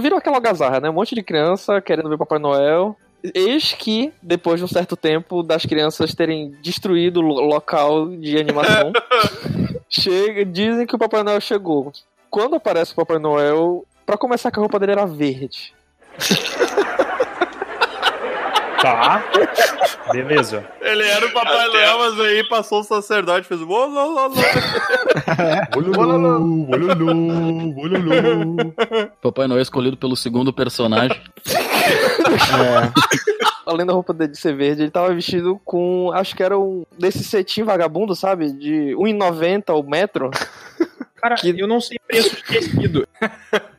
Virou 0.00 0.18
aquela 0.18 0.36
algazarra, 0.36 0.80
né? 0.80 0.90
Um 0.90 0.94
monte 0.94 1.14
de 1.14 1.22
criança 1.22 1.80
querendo 1.80 2.08
ver 2.08 2.14
o 2.14 2.18
Papai 2.18 2.38
Noel. 2.38 2.96
Eis 3.34 3.72
que, 3.72 4.12
depois 4.22 4.58
de 4.58 4.64
um 4.64 4.68
certo 4.68 4.96
tempo 4.96 5.42
das 5.42 5.64
crianças 5.64 6.14
terem 6.14 6.50
destruído 6.62 7.18
o 7.20 7.22
lo- 7.22 7.40
local 7.40 8.08
de 8.08 8.36
animação, 8.38 8.92
chega, 9.88 10.44
dizem 10.44 10.86
que 10.86 10.94
o 10.96 10.98
Papai 10.98 11.22
Noel 11.22 11.40
chegou. 11.40 11.92
Quando 12.30 12.56
aparece 12.56 12.92
o 12.92 12.96
Papai 12.96 13.18
Noel, 13.18 13.84
pra 14.06 14.16
começar 14.16 14.50
que 14.50 14.58
a 14.58 14.62
roupa 14.62 14.78
dele 14.78 14.92
era 14.92 15.06
verde. 15.06 15.74
Tá. 18.80 19.22
Beleza. 20.12 20.64
Ele 20.80 21.06
era 21.06 21.26
o 21.26 21.32
Papai 21.32 21.56
Até- 21.68 21.68
Noel, 21.68 21.98
mas 21.98 22.20
aí 22.20 22.48
passou 22.48 22.80
o 22.80 22.84
sacerdote 22.84 23.46
e 23.46 23.48
fez. 23.48 23.62
Bolulu, 23.62 24.30
bolulu, 26.66 27.72
bolulu. 27.74 28.74
Papai 29.22 29.46
Noel 29.46 29.60
é 29.60 29.62
escolhido 29.62 29.96
pelo 29.96 30.16
segundo 30.16 30.52
personagem. 30.52 31.20
Além 33.64 33.86
da 33.86 33.92
roupa 33.92 34.12
dele 34.12 34.34
ser 34.34 34.56
verde, 34.56 34.82
ele 34.82 34.90
tava 34.90 35.14
vestido 35.14 35.60
com. 35.64 36.10
Acho 36.12 36.34
que 36.34 36.42
era 36.42 36.58
um. 36.58 36.84
Desse 36.98 37.22
cetim 37.22 37.62
vagabundo, 37.62 38.16
sabe? 38.16 38.52
De 38.52 38.96
1,90 38.96 39.72
o 39.78 39.82
metro. 39.88 40.30
Cara, 41.16 41.36
Que- 41.36 41.54
eu 41.56 41.68
não 41.68 41.80
sei 41.80 41.98
preço 42.04 42.34
de 42.34 42.42
tecido. 42.42 43.06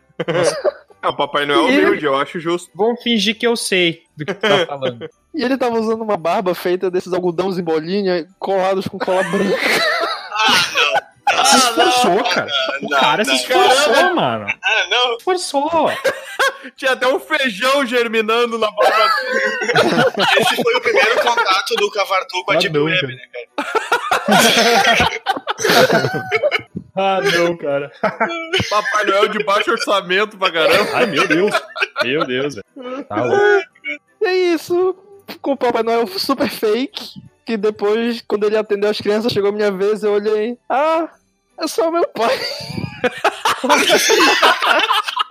É, 1.02 1.08
o 1.10 1.14
Papai 1.16 1.46
Noel 1.46 1.60
é 1.60 1.64
humilde, 1.64 2.06
eu 2.06 2.16
acho 2.18 2.40
justo. 2.40 2.70
Vou 2.74 2.96
fingir 2.98 3.38
que 3.38 3.46
eu 3.48 3.56
sei 3.56 4.04
do 4.16 4.26
que 4.26 4.34
tu 4.34 4.40
tá 4.42 4.66
falando. 4.66 5.10
E 5.34 5.44
ele 5.44 5.58
tava 5.58 5.80
usando 5.80 6.02
uma 6.02 6.16
barba 6.18 6.54
feita 6.54 6.90
desses 6.92 7.12
algodões 7.12 7.58
em 7.58 7.64
bolinha 7.64 8.28
colados 8.40 8.88
com 8.88 8.98
cola 9.00 9.24
branca. 9.24 9.58
se 11.46 11.58
esforçou, 11.58 12.24
cara. 12.24 12.48
O 12.82 12.90
não, 12.90 13.00
cara 13.00 13.26
se 13.26 13.32
não. 13.32 13.38
esforçou, 13.38 14.14
mano. 14.16 14.48
Ah, 14.64 14.88
não. 14.90 15.18
Esforçou. 15.18 15.92
Tinha 16.78 16.92
até 16.92 17.08
um 17.08 17.20
feijão 17.20 17.86
germinando 17.86 18.58
na 18.58 18.70
barba. 18.72 19.12
Esse 20.40 20.62
foi 20.62 20.76
o 20.76 20.82
primeiro 20.82 21.16
contato 21.22 21.76
do 21.78 21.92
Cavartu 21.92 22.44
com 22.46 22.52
a 22.52 22.56
Ah, 22.56 22.58
Deep 22.58 22.74
não, 22.78 22.86
Web, 22.86 23.02
cara. 23.02 23.14
né, 23.16 23.28
cara? 24.86 26.64
Ah, 26.96 27.20
não, 27.22 27.58
cara. 27.58 27.92
Papai 28.70 29.06
Noel 29.06 29.28
de 29.30 29.44
baixo 29.44 29.72
orçamento 29.72 30.38
pra 30.38 30.52
caramba. 30.52 30.92
Ai, 30.94 31.06
meu 31.08 31.28
Deus. 31.28 31.52
Meu 32.04 32.26
Deus, 32.26 32.56
velho. 32.56 33.04
Tá 33.06 33.24
louco. 33.24 33.44
E 34.22 34.26
é 34.26 34.34
isso. 34.54 34.96
Com 35.42 35.54
o 35.54 35.58
Papai 35.58 35.84
Noel 35.84 36.06
super 36.08 36.50
fake. 36.50 37.22
Que 37.46 37.58
depois, 37.58 38.24
quando 38.28 38.46
ele 38.46 38.58
atendeu 38.58 38.90
as 38.90 39.02
crianças, 39.02 39.34
chegou 39.34 39.50
a 39.50 39.54
minha 39.54 39.72
vez, 39.72 40.04
eu 40.04 40.14
olhei. 40.14 40.58
Ah, 40.70 41.10
é 41.60 41.68
só 41.68 41.92
meu 41.92 42.08
pai. 42.08 42.40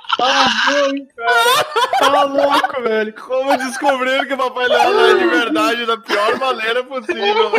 Tá 1.98 2.22
louco, 2.24 2.82
velho. 2.82 3.14
Como 3.14 3.56
descobriram 3.56 4.26
que 4.26 4.34
o 4.34 4.36
Papai 4.36 4.68
Noel 4.68 5.06
é 5.06 5.14
de 5.18 5.26
verdade 5.26 5.86
da 5.86 5.96
pior 5.96 6.38
maneira 6.38 6.84
possível. 6.84 7.52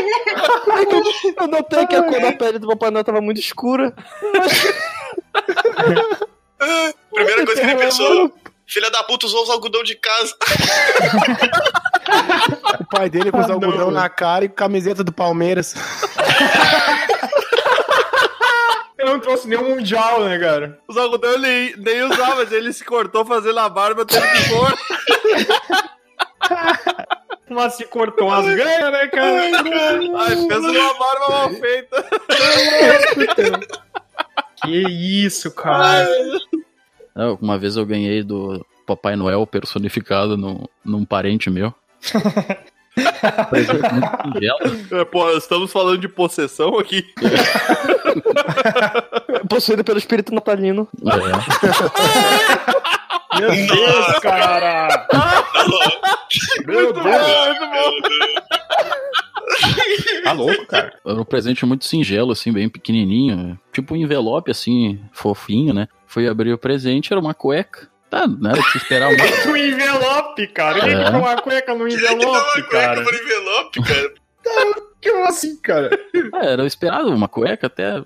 Eu 1.40 1.48
notei 1.48 1.88
que 1.88 1.96
a 1.96 2.04
cor 2.04 2.22
da 2.22 2.32
pele 2.34 2.60
do 2.60 2.68
Papai 2.68 2.92
Noel 2.92 3.04
tava 3.04 3.22
muito 3.22 3.40
escura. 3.40 3.94
Primeira 7.14 7.46
coisa 7.46 7.62
que 7.62 7.68
ele 7.68 7.76
pensou, 7.76 8.32
Filha 8.66 8.90
da 8.90 9.04
puta 9.04 9.26
usou 9.26 9.44
os 9.44 9.50
algodão 9.50 9.84
de 9.84 9.96
casa. 9.96 10.34
O 12.80 12.86
pai 12.86 13.10
dele 13.10 13.30
com 13.32 13.40
os 13.40 13.50
Ah, 13.50 13.54
algodão 13.54 13.88
não. 13.88 13.92
na 13.92 14.08
cara 14.10 14.46
e 14.46 14.50
camiseta 14.50 15.04
do 15.04 15.12
Palmeiras. 15.12 15.76
Eu 19.04 19.10
não 19.10 19.20
trouxe 19.20 19.50
nenhum 19.50 19.76
mundial, 19.76 20.24
né, 20.24 20.40
cara? 20.40 20.80
Os 20.88 20.96
algodão 20.96 21.34
ele 21.34 21.76
nem 21.78 22.04
usava, 22.04 22.36
mas 22.36 22.54
ele 22.54 22.72
se 22.72 22.86
cortou 22.86 23.26
fazendo 23.26 23.60
a 23.60 23.68
barba, 23.68 24.06
teve 24.06 24.26
que 24.26 24.50
pôr. 24.50 24.74
Mas 27.50 27.74
se 27.76 27.84
cortou 27.86 28.32
as 28.32 28.46
ganhas, 28.46 28.92
né, 28.92 29.08
cara? 29.08 29.42
Ai, 30.18 30.36
fez 30.48 30.64
uma 30.64 30.94
barba 30.98 31.30
mal 31.30 31.50
feita. 31.52 32.06
Que 34.64 34.82
isso, 35.26 35.52
cara. 35.52 36.08
Não, 37.14 37.38
Uma 37.42 37.58
vez 37.60 37.76
eu 37.76 37.86
ganhei 37.86 38.24
do 38.24 38.66
Papai 38.88 39.18
Noel 39.18 39.46
personificado 39.46 40.38
no, 40.38 40.70
num 40.84 41.06
parente 41.06 41.50
meu. 41.50 41.74
Muito 43.52 44.34
singelo. 44.34 44.60
É, 44.92 45.06
Pô, 45.06 45.30
estamos 45.32 45.72
falando 45.72 46.00
de 46.00 46.08
possessão 46.08 46.80
aqui. 46.80 47.06
Possuído 49.50 49.84
pelo 49.84 49.98
espírito 49.98 50.34
natalino. 50.34 50.88
É. 51.06 51.18
Meu 53.40 53.50
Deus, 53.50 54.20
cara. 54.22 55.08
Meu 56.66 56.94
Deus. 56.94 57.06
Tá 60.24 60.32
louco, 60.32 60.66
cara. 60.68 60.94
Era 61.06 61.22
um 61.22 61.26
presente 61.26 61.66
muito 61.66 61.86
singelo, 61.86 62.32
assim, 62.32 62.52
bem 62.52 62.70
pequenininho. 62.70 63.60
Tipo 63.72 63.94
um 63.94 63.98
envelope, 63.98 64.50
assim, 64.52 65.00
fofinho, 65.12 65.74
né? 65.74 65.88
Fui 66.08 66.28
abrir 66.28 66.54
o 66.54 66.58
presente, 66.58 67.12
era 67.12 67.20
uma 67.20 67.34
cueca. 67.34 67.90
Tá, 68.10 68.28
não 68.28 68.52
era 68.52 68.62
de 68.62 68.72
se 68.72 68.78
esperar 68.78 69.10
muito. 69.10 69.48
No 69.48 69.58
envelope, 69.58 70.48
cara. 70.48 70.88
Ele 70.88 71.02
É. 71.02 71.10
uma 71.10 71.36
cueca 71.42 71.74
no 71.74 71.88
Ele 71.88 72.02
dá 72.02 72.14
uma 72.14 72.24
envelope, 72.24 72.54
cueca 72.64 72.70
cara. 72.70 73.04
por 73.04 73.14
envelope, 73.14 73.82
cara. 73.84 74.14
Como 75.04 75.26
assim, 75.26 75.56
cara? 75.62 75.90
Ah, 76.34 76.46
era 76.46 76.66
esperado, 76.66 77.10
uma 77.14 77.28
cueca 77.28 77.68
até. 77.68 77.98
No 77.98 78.06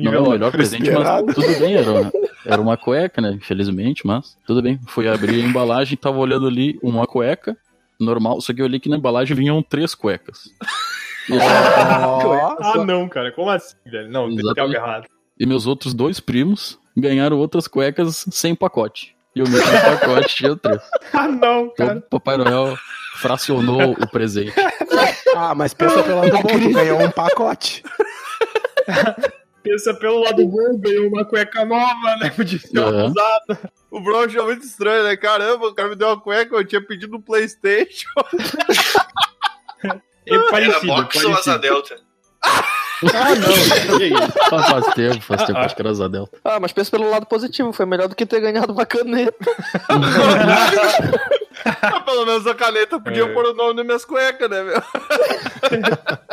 Não 0.00 0.12
é 0.14 0.18
o 0.20 0.30
melhor 0.30 0.52
presente, 0.52 0.88
esperado. 0.88 1.26
mas 1.26 1.34
tudo 1.34 1.58
bem, 1.58 1.74
era 1.74 1.90
uma, 1.92 2.12
era 2.46 2.62
uma 2.62 2.76
cueca, 2.76 3.20
né? 3.20 3.32
Infelizmente, 3.32 4.06
mas 4.06 4.36
tudo 4.46 4.62
bem. 4.62 4.78
Fui 4.86 5.08
abrir 5.08 5.42
a 5.42 5.46
embalagem, 5.46 5.96
tava 5.96 6.18
olhando 6.18 6.46
ali 6.46 6.78
uma 6.82 7.06
cueca, 7.06 7.56
normal, 7.98 8.40
só 8.40 8.52
que 8.54 8.60
eu 8.62 8.66
olhei 8.66 8.78
que 8.78 8.88
na 8.88 8.96
embalagem 8.96 9.36
vinham 9.36 9.62
três 9.62 9.94
cuecas. 9.94 10.48
E, 11.28 11.34
Ah, 11.38 12.84
não, 12.84 13.08
cara. 13.08 13.30
Como 13.30 13.50
assim, 13.50 13.76
velho? 13.86 14.10
Não, 14.10 14.22
tem 14.28 14.38
algo 14.38 14.40
Exatamente. 14.50 14.74
errado. 14.76 15.06
e 15.38 15.46
meus 15.46 15.66
outros 15.66 15.94
dois 15.94 16.18
primos 16.18 16.78
ganharam 16.96 17.38
outras 17.38 17.68
cuecas 17.68 18.24
sem 18.32 18.54
pacote. 18.54 19.14
E 19.34 19.42
o 19.42 19.48
meu 19.48 19.62
sem 19.62 19.80
pacote 19.80 20.34
tinha 20.34 20.56
três. 20.56 20.80
Ah, 21.12 21.28
não, 21.28 21.70
cara. 21.70 21.98
o 21.98 22.02
Papai 22.02 22.36
Noel 22.36 22.76
fracionou 23.16 23.92
o 23.92 24.06
presente. 24.08 24.54
Ah, 25.34 25.54
mas 25.54 25.72
pensa 25.74 26.02
pelo 26.02 26.20
lado 26.20 26.38
bom, 26.42 26.72
ganhou 26.72 27.00
um 27.00 27.10
pacote. 27.10 27.82
Pensa 29.62 29.92
pelo 29.92 30.20
lado 30.20 30.46
bom, 30.48 30.78
ganhou 30.78 31.06
uma 31.08 31.22
cueca 31.22 31.66
nova, 31.66 32.16
né? 32.16 32.30
Podia 32.30 32.58
ser 32.58 32.78
uma 32.78 32.88
Aham. 32.88 33.06
usada. 33.10 33.70
O 33.90 34.00
Bro 34.00 34.20
achou 34.24 34.44
muito 34.46 34.64
estranho, 34.64 35.04
né? 35.04 35.14
Caramba, 35.18 35.66
o 35.66 35.74
cara 35.74 35.90
me 35.90 35.96
deu 35.96 36.08
uma 36.08 36.18
cueca, 36.18 36.56
eu 36.56 36.64
tinha 36.64 36.80
pedido 36.84 37.16
um 37.16 37.20
Playstation. 37.20 38.08
É 40.26 40.34
Era 40.34 40.50
parecido, 40.50 40.86
box 40.86 41.24
ou 41.24 41.32
asa 41.32 41.58
parecido. 41.58 41.58
delta? 41.60 42.00
Ah, 43.14 43.34
não. 43.34 43.50
Que 43.98 44.04
isso? 44.06 44.32
Faz, 44.50 44.68
faz 44.68 44.94
tempo, 44.94 45.20
faz 45.22 45.42
tempo, 45.44 45.58
acho 45.58 45.74
que 45.74 45.82
era 45.82 45.94
Zadel. 45.94 46.28
Ah, 46.44 46.60
mas 46.60 46.72
pensa 46.72 46.90
pelo 46.90 47.08
lado 47.10 47.26
positivo, 47.26 47.72
foi 47.72 47.86
melhor 47.86 48.08
do 48.08 48.14
que 48.14 48.26
ter 48.26 48.40
ganhado 48.40 48.72
uma 48.72 48.86
caneta. 48.86 49.32
Pelo 52.04 52.26
menos 52.26 52.46
a 52.46 52.54
caneta 52.54 53.00
podia 53.00 53.24
É. 53.24 53.32
pôr 53.34 53.46
o 53.46 53.54
nome 53.54 53.74
nas 53.74 53.86
minhas 53.86 54.04
cuecas, 54.04 54.48
né, 54.50 54.62
meu? 54.62 54.82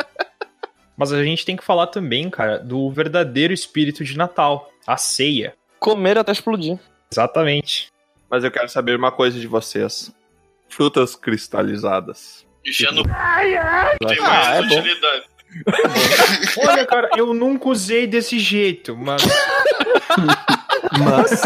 Mas 0.96 1.12
a 1.12 1.22
gente 1.22 1.44
tem 1.44 1.56
que 1.56 1.64
falar 1.64 1.86
também, 1.88 2.28
cara, 2.28 2.58
do 2.58 2.90
verdadeiro 2.90 3.52
espírito 3.52 4.02
de 4.04 4.16
Natal. 4.16 4.70
A 4.86 4.96
ceia. 4.96 5.54
Comer 5.78 6.18
até 6.18 6.32
explodir. 6.32 6.78
Exatamente. 7.12 7.88
Mas 8.28 8.42
eu 8.42 8.50
quero 8.50 8.68
saber 8.68 8.96
uma 8.96 9.12
coisa 9.12 9.38
de 9.38 9.46
vocês. 9.46 10.10
Frutas 10.68 11.14
cristalizadas. 11.14 12.44
Enchendo 12.66 13.04
tem 13.04 13.12
Ah, 13.12 13.94
mais 14.20 14.64
é 14.64 14.68
bom. 14.68 14.82
Olha, 16.58 16.86
cara, 16.86 17.10
eu 17.16 17.32
nunca 17.34 17.68
usei 17.68 18.06
desse 18.06 18.38
jeito, 18.38 18.96
mas. 18.96 19.22
Mas. 20.98 21.42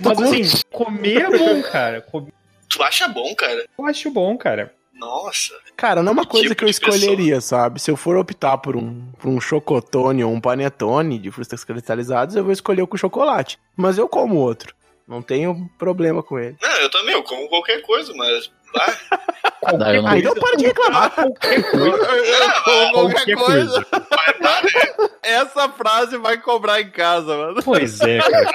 Mas 0.00 0.20
assim, 0.20 0.60
comer 0.70 1.22
é 1.22 1.38
bom, 1.38 1.62
cara. 1.62 2.02
Comer 2.02 2.32
Tu 2.68 2.82
acha 2.82 3.08
bom, 3.08 3.34
cara? 3.34 3.64
eu 3.78 3.86
acho 3.86 4.10
bom, 4.10 4.36
cara. 4.36 4.72
Nossa. 4.94 5.54
Cara, 5.76 6.02
não 6.02 6.10
é 6.10 6.12
uma 6.12 6.26
coisa 6.26 6.48
tipo 6.48 6.58
que 6.58 6.64
eu 6.64 6.68
de 6.68 6.78
pessoa? 6.78 6.94
escolheria, 6.96 7.40
sabe? 7.40 7.80
Se 7.80 7.90
eu 7.90 7.96
for 7.96 8.16
optar 8.16 8.58
por 8.58 8.76
um, 8.76 9.10
por 9.18 9.28
um 9.28 9.40
chocotone 9.40 10.22
ou 10.22 10.32
um 10.32 10.40
panetone 10.40 11.18
de 11.18 11.30
frutas 11.30 11.64
cristalizadas, 11.64 12.36
eu 12.36 12.44
vou 12.44 12.52
escolher 12.52 12.82
o 12.82 12.86
com 12.86 12.98
chocolate. 12.98 13.58
Mas 13.74 13.96
eu 13.96 14.06
como 14.06 14.36
outro. 14.36 14.74
Não 15.10 15.20
tenho 15.20 15.68
problema 15.76 16.22
com 16.22 16.38
ele. 16.38 16.56
Não, 16.62 16.70
eu 16.76 16.88
também, 16.88 17.14
eu 17.14 17.22
como 17.24 17.48
qualquer 17.48 17.82
coisa, 17.82 18.14
mas. 18.14 18.48
Ah, 18.76 18.96
Ah, 19.66 19.92
eu 19.94 20.02
não- 20.02 20.08
Ah, 20.08 20.40
para 20.40 20.56
de 20.56 20.66
reclamar. 20.66 21.10
Qualquer 21.10 21.70
coisa. 21.70 21.86
Eu 21.86 22.62
como 22.62 22.92
qualquer 22.92 23.34
Qualquer 23.34 23.36
coisa. 23.36 23.80
né? 23.80 25.08
Essa 25.22 25.68
frase 25.70 26.16
vai 26.16 26.38
cobrar 26.38 26.80
em 26.80 26.90
casa, 26.90 27.36
mano. 27.36 27.60
Pois 27.62 28.00
é, 28.00 28.18
cara. 28.20 28.50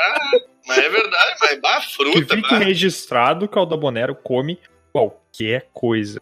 mas 0.65 0.77
é 0.77 0.89
verdade, 0.89 1.35
mas 1.41 1.59
bah, 1.61 1.81
Que 1.81 1.93
fruta, 1.93 2.35
fique 2.35 2.49
bah. 2.49 2.57
registrado 2.57 3.47
que 3.47 3.57
o 3.57 3.59
Aldabonero 3.59 4.15
come 4.15 4.57
qualquer 4.93 5.67
coisa. 5.73 6.21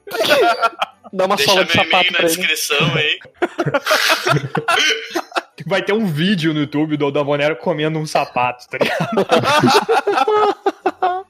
Dá 1.14 1.26
uma 1.26 1.36
Deixa 1.36 1.52
sola 1.52 1.64
de 1.64 1.78
meu 1.78 1.86
sapato 1.86 2.08
e-mail 2.10 2.22
na 2.24 2.28
descrição 2.28 2.92
aí. 2.96 3.20
Vai 5.66 5.82
ter 5.82 5.94
um 5.94 6.06
vídeo 6.06 6.54
no 6.54 6.62
YouTube 6.62 6.98
do 6.98 7.06
Aldabonero 7.06 7.56
comendo 7.56 8.00
um 8.00 8.06
sapato, 8.06 8.68
tá 8.68 8.78
ligado? 8.78 9.26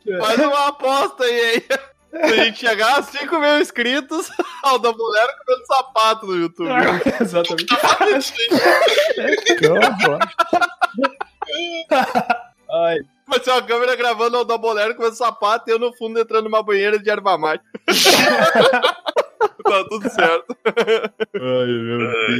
Faz 0.19 0.39
uma 0.39 0.67
aposta 0.67 1.23
aí, 1.23 1.55
hein? 1.55 1.63
Se 2.11 2.17
a 2.17 2.43
gente 2.43 2.59
chegar 2.59 2.99
a 2.99 3.03
5 3.03 3.39
mil 3.39 3.59
inscritos, 3.59 4.29
ao 4.61 4.77
da 4.77 4.91
mulher 4.91 5.27
comendo 5.45 5.65
sapato 5.65 6.27
no 6.27 6.35
YouTube. 6.35 6.69
Exatamente. 7.19 7.73
Aí. 9.17 9.37
Que 9.57 9.67
horror. 9.67 10.19
Ai, 12.69 12.99
Vai 13.25 13.41
ser 13.41 13.51
uma 13.51 13.61
câmera 13.63 13.95
gravando 13.95 14.37
ao 14.37 14.45
da 14.45 14.57
mulher 14.57 14.95
comendo 14.95 15.15
sapato 15.15 15.69
e 15.69 15.73
eu 15.73 15.79
no 15.79 15.93
fundo 15.93 16.19
entrando 16.19 16.43
numa 16.43 16.61
banheira 16.61 16.99
de 16.99 17.09
erva 17.09 17.37
mate. 17.37 17.63
tá 19.63 19.83
tudo 19.89 20.09
certo. 20.09 20.57
ai, 20.65 21.67
meu 21.67 21.97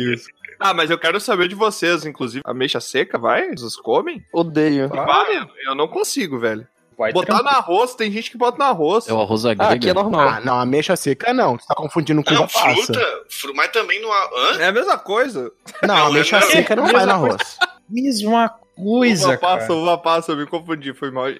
Deus. 0.07 0.25
Ah, 0.59 0.73
mas 0.73 0.89
eu 0.89 0.97
quero 0.97 1.19
saber 1.19 1.47
de 1.47 1.55
vocês, 1.55 2.05
inclusive. 2.05 2.41
Ameixa 2.45 2.79
seca, 2.79 3.17
vai? 3.17 3.49
Vocês 3.49 3.75
comem? 3.75 4.23
Odeio. 4.33 4.89
Ah, 4.93 5.25
eu, 5.33 5.47
eu 5.69 5.75
não 5.75 5.87
consigo, 5.87 6.39
velho. 6.39 6.67
Vai 6.97 7.11
Botar 7.11 7.41
no 7.41 7.49
arroz, 7.49 7.95
tem 7.95 8.11
gente 8.11 8.29
que 8.29 8.37
bota 8.37 8.57
no 8.59 8.63
arroz. 8.65 9.07
É 9.07 9.13
o 9.13 9.19
arroz 9.19 9.45
Ah, 9.45 9.51
aqui 9.71 9.89
é 9.89 9.93
normal. 9.93 10.27
Ah, 10.29 10.39
não, 10.41 10.59
ameixa 10.59 10.95
seca 10.95 11.33
não. 11.33 11.57
Você 11.57 11.65
tá 11.67 11.73
confundindo 11.73 12.23
com 12.23 12.31
Não, 12.33 12.47
fruta, 12.47 13.01
fru- 13.29 13.53
mas 13.55 13.71
também 13.71 13.99
no. 13.99 14.09
Hã? 14.11 14.59
É 14.59 14.67
a 14.67 14.71
mesma 14.71 14.97
coisa. 14.97 15.51
Não, 15.81 15.95
Não, 15.95 16.05
ameixa 16.07 16.39
não, 16.39 16.47
seca 16.47 16.75
não 16.75 16.85
vai 16.87 17.05
no 17.05 17.11
arroz. 17.13 17.57
Mesma 17.89 18.53
coisa, 18.75 19.27
uva 19.29 19.37
passa, 19.37 19.67
cara. 19.67 19.79
uva 19.79 19.97
passa, 19.97 20.31
eu 20.31 20.37
me 20.37 20.45
confundi, 20.45 20.93
foi 20.93 21.11
mal. 21.11 21.25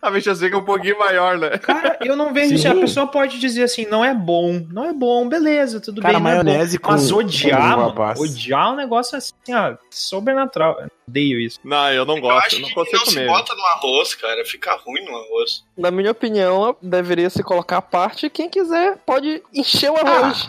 A 0.00 0.08
ameixa 0.08 0.32
seca 0.32 0.54
é 0.54 0.58
um 0.60 0.64
pouquinho 0.64 0.96
maior, 0.96 1.36
né? 1.36 1.58
Cara, 1.58 1.98
eu 2.02 2.14
não 2.14 2.32
vejo 2.32 2.50
Sim. 2.50 2.58
se 2.58 2.68
a 2.68 2.74
pessoa 2.74 3.08
pode 3.08 3.36
dizer 3.40 3.64
assim, 3.64 3.84
não 3.86 4.04
é 4.04 4.14
bom, 4.14 4.64
não 4.70 4.84
é 4.84 4.92
bom, 4.92 5.28
beleza, 5.28 5.80
tudo 5.80 6.00
Cara, 6.00 6.14
bem, 6.14 6.22
não 6.22 6.30
é 6.30 6.34
maionese 6.44 6.78
bom. 6.78 6.84
com- 6.86 6.92
Mas 6.92 7.10
com 7.10 7.18
odiar, 7.18 7.60
uva 7.72 7.76
mano, 7.82 7.94
passa. 7.94 8.22
odiar 8.22 8.68
é 8.68 8.70
um 8.70 8.76
negócio 8.76 9.18
assim, 9.18 9.32
ó, 9.52 9.74
sobrenatural. 9.90 10.78
Eu 10.80 10.88
Odeio 11.08 11.40
isso. 11.40 11.58
Não, 11.64 11.90
eu 11.92 12.04
não 12.04 12.20
gosto, 12.20 12.54
eu 12.54 12.60
não 12.60 12.68
que 12.68 12.74
consigo 12.74 12.96
não 12.98 13.06
se 13.06 13.14
comer. 13.14 13.26
bota 13.26 13.54
no 13.54 13.64
arroz, 13.64 14.14
cara. 14.14 14.44
Fica 14.44 14.74
ruim 14.76 15.04
no 15.04 15.16
arroz. 15.16 15.64
Na 15.76 15.90
minha 15.90 16.10
opinião, 16.12 16.76
deveria 16.82 17.28
se 17.30 17.42
colocar 17.42 17.78
a 17.78 17.82
parte 17.82 18.28
quem 18.30 18.48
quiser 18.48 18.98
pode 19.06 19.42
encher 19.52 19.90
o 19.90 19.96
arroz. 19.96 20.48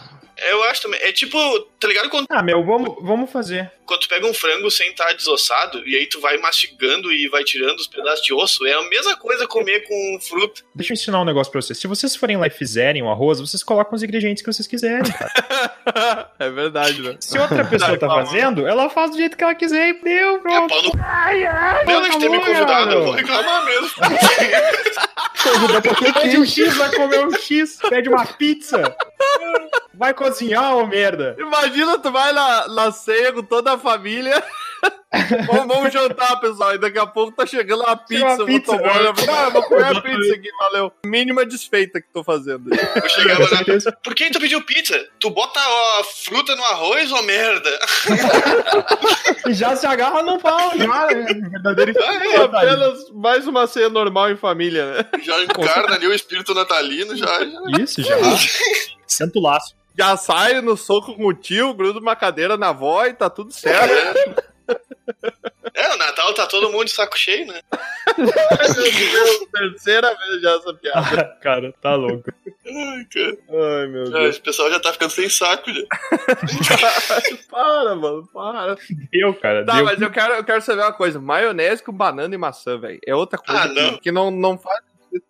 Eu 0.49 0.63
acho 0.65 0.81
também. 0.83 0.99
É 1.01 1.11
tipo, 1.11 1.37
tá 1.79 1.87
ligado 1.87 2.09
quando, 2.09 2.25
Ah, 2.29 2.41
meu, 2.43 2.63
vamos, 2.65 2.95
vamos 3.01 3.29
fazer. 3.31 3.71
Quando 3.89 4.01
tu 4.01 4.07
pega 4.07 4.27
um 4.27 4.33
frango 4.33 4.69
sem 4.69 4.91
estar 4.91 5.11
desossado 5.13 5.81
e 5.87 5.95
aí 5.95 6.07
tu 6.07 6.21
vai 6.21 6.37
mastigando 6.37 7.11
e 7.11 7.27
vai 7.27 7.43
tirando 7.43 7.79
os 7.79 7.87
pedaços 7.87 8.23
de 8.23 8.31
osso? 8.31 8.65
É 8.67 8.73
a 8.73 8.83
mesma 8.83 9.17
coisa 9.17 9.47
comer 9.47 9.79
com 9.87 10.19
fruta. 10.21 10.61
Deixa 10.75 10.93
eu 10.93 10.95
ensinar 10.95 11.21
um 11.21 11.25
negócio 11.25 11.51
pra 11.51 11.59
vocês. 11.59 11.79
Se 11.79 11.87
vocês 11.87 12.15
forem 12.15 12.37
lá 12.37 12.45
e 12.45 12.51
fizerem 12.51 13.01
o 13.01 13.09
arroz, 13.09 13.39
vocês 13.39 13.63
colocam 13.63 13.95
os 13.95 14.03
ingredientes 14.03 14.43
que 14.43 14.53
vocês 14.53 14.67
quiserem, 14.67 15.11
cara. 15.11 16.29
é 16.37 16.49
verdade, 16.51 17.01
né? 17.01 17.17
Se 17.19 17.37
outra 17.39 17.65
pessoa 17.65 17.97
tá 17.97 18.07
fazendo, 18.07 18.67
ela 18.67 18.89
faz 18.89 19.11
do 19.11 19.17
jeito 19.17 19.35
que 19.35 19.43
ela 19.43 19.55
quiser 19.55 19.89
e 19.89 19.93
deu, 20.01 20.35
É 20.35 20.39
pronto. 20.39 20.69
pau 20.69 20.83
no. 20.83 20.91
Pena 21.85 22.09
de 22.09 22.19
ter 22.19 22.29
me 22.29 22.39
convidado, 22.39 22.91
eu 22.91 23.05
vou 23.05 23.13
reclamar 23.13 23.65
mesmo. 23.65 23.89
Pede 26.13 26.37
um 26.37 26.45
X, 26.45 26.77
vai 26.77 26.95
comer 26.95 27.25
um 27.25 27.33
X. 27.33 27.79
Pede 27.89 28.09
uma 28.09 28.25
pizza. 28.25 28.95
Vai 29.93 30.13
cozinhar, 30.13 30.77
ô 30.77 30.87
merda. 30.87 31.35
Imagina, 31.37 31.99
tu 31.99 32.11
vai 32.11 32.31
na, 32.31 32.67
na 32.69 32.91
ceia 32.91 33.33
com 33.33 33.43
toda 33.43 33.73
a 33.73 33.77
família 33.79 34.43
vamos, 35.47 35.67
vamos 35.67 35.93
jantar, 35.93 36.39
pessoal. 36.39 36.75
E 36.75 36.77
daqui 36.77 36.99
a 36.99 37.05
pouco 37.05 37.31
tá 37.31 37.45
chegando 37.45 37.83
a 37.83 37.95
pizza. 37.95 38.23
uma 38.23 38.31
eu 38.33 38.37
vou 38.37 38.45
pizza, 38.47 38.77
tomar, 38.77 39.03
né? 39.03 39.13
Ah, 39.27 39.43
eu 39.45 39.51
vou 39.51 39.63
comer 39.63 39.97
a 39.97 40.01
pizza 40.01 40.33
aqui, 40.35 40.49
valeu. 40.59 40.91
Mínima 41.05 41.45
desfeita 41.45 41.99
que 41.99 42.07
tô 42.13 42.23
fazendo. 42.23 42.69
Eu 42.73 43.09
chegava 43.09 43.43
na... 43.49 43.91
Por 44.03 44.13
que 44.13 44.29
tu 44.29 44.39
pediu 44.39 44.61
pizza? 44.63 45.07
Tu 45.19 45.29
bota 45.29 45.59
ó, 45.59 46.03
fruta 46.03 46.55
no 46.55 46.63
arroz 46.63 47.11
ou 47.11 47.23
merda? 47.23 47.69
E 49.47 49.53
já 49.53 49.75
se 49.75 49.87
agarra 49.87 50.21
no 50.21 50.37
pau, 50.37 50.77
já, 50.77 51.07
né? 51.07 51.23
Verdadeiro 51.49 51.93
É 51.97 52.35
apenas 52.43 53.09
mais 53.11 53.47
uma 53.47 53.65
ceia 53.65 53.89
normal 53.89 54.29
em 54.29 54.35
família, 54.35 54.93
né? 54.93 55.05
Já 55.23 55.41
encarna 55.43 55.95
ali 55.95 56.05
o 56.05 56.13
espírito 56.13 56.53
natalino, 56.53 57.15
já. 57.15 57.25
já. 57.25 57.81
Isso, 57.81 58.03
já. 58.03 58.15
Senta 59.07 59.39
o 59.39 59.41
laço. 59.41 59.73
Já 59.97 60.15
sai 60.17 60.61
no 60.61 60.77
soco 60.77 61.13
com 61.15 61.25
o 61.25 61.33
tio, 61.33 61.73
gruda 61.73 61.99
uma 61.99 62.15
cadeira 62.15 62.55
na 62.57 62.69
avó 62.69 63.05
e 63.05 63.13
tá 63.13 63.29
tudo 63.29 63.51
certo. 63.51 64.49
É, 65.73 65.93
o 65.93 65.97
Natal 65.97 66.33
tá 66.33 66.45
todo 66.45 66.71
mundo 66.71 66.85
de 66.85 66.91
saco 66.91 67.17
cheio, 67.17 67.45
né? 67.47 67.59
Terceira 69.51 70.15
vez 70.15 70.41
já 70.41 70.55
essa 70.55 70.73
piada. 70.73 71.21
Ah, 71.21 71.41
cara, 71.41 71.73
tá 71.81 71.95
louco. 71.95 72.31
Ai, 72.65 73.05
cara. 73.11 73.37
Ai, 73.49 73.87
meu 73.87 74.03
Ah, 74.03 74.09
Deus. 74.09 74.29
esse 74.29 74.41
pessoal 74.41 74.69
já 74.69 74.79
tá 74.79 74.93
ficando 74.93 75.11
sem 75.11 75.29
saco 75.29 75.71
já. 75.73 75.81
Para, 77.49 77.95
mano, 77.95 78.27
para. 78.33 78.77
Deu, 79.11 79.33
cara, 79.33 79.65
Tá, 79.65 79.75
deu. 79.75 79.85
mas 79.85 80.01
eu 80.01 80.11
quero, 80.11 80.33
eu 80.35 80.43
quero 80.43 80.61
saber 80.61 80.81
uma 80.81 80.93
coisa. 80.93 81.19
Maionese 81.19 81.83
com 81.83 81.91
banana 81.91 82.33
e 82.33 82.37
maçã, 82.37 82.77
velho. 82.77 82.99
É 83.05 83.15
outra 83.15 83.39
coisa 83.39 83.63
Ah, 83.63 83.67
que- 83.67 83.73
não. 83.81 83.97
que 83.97 84.11
não, 84.11 84.31
não 84.31 84.57
faz. 84.57 84.79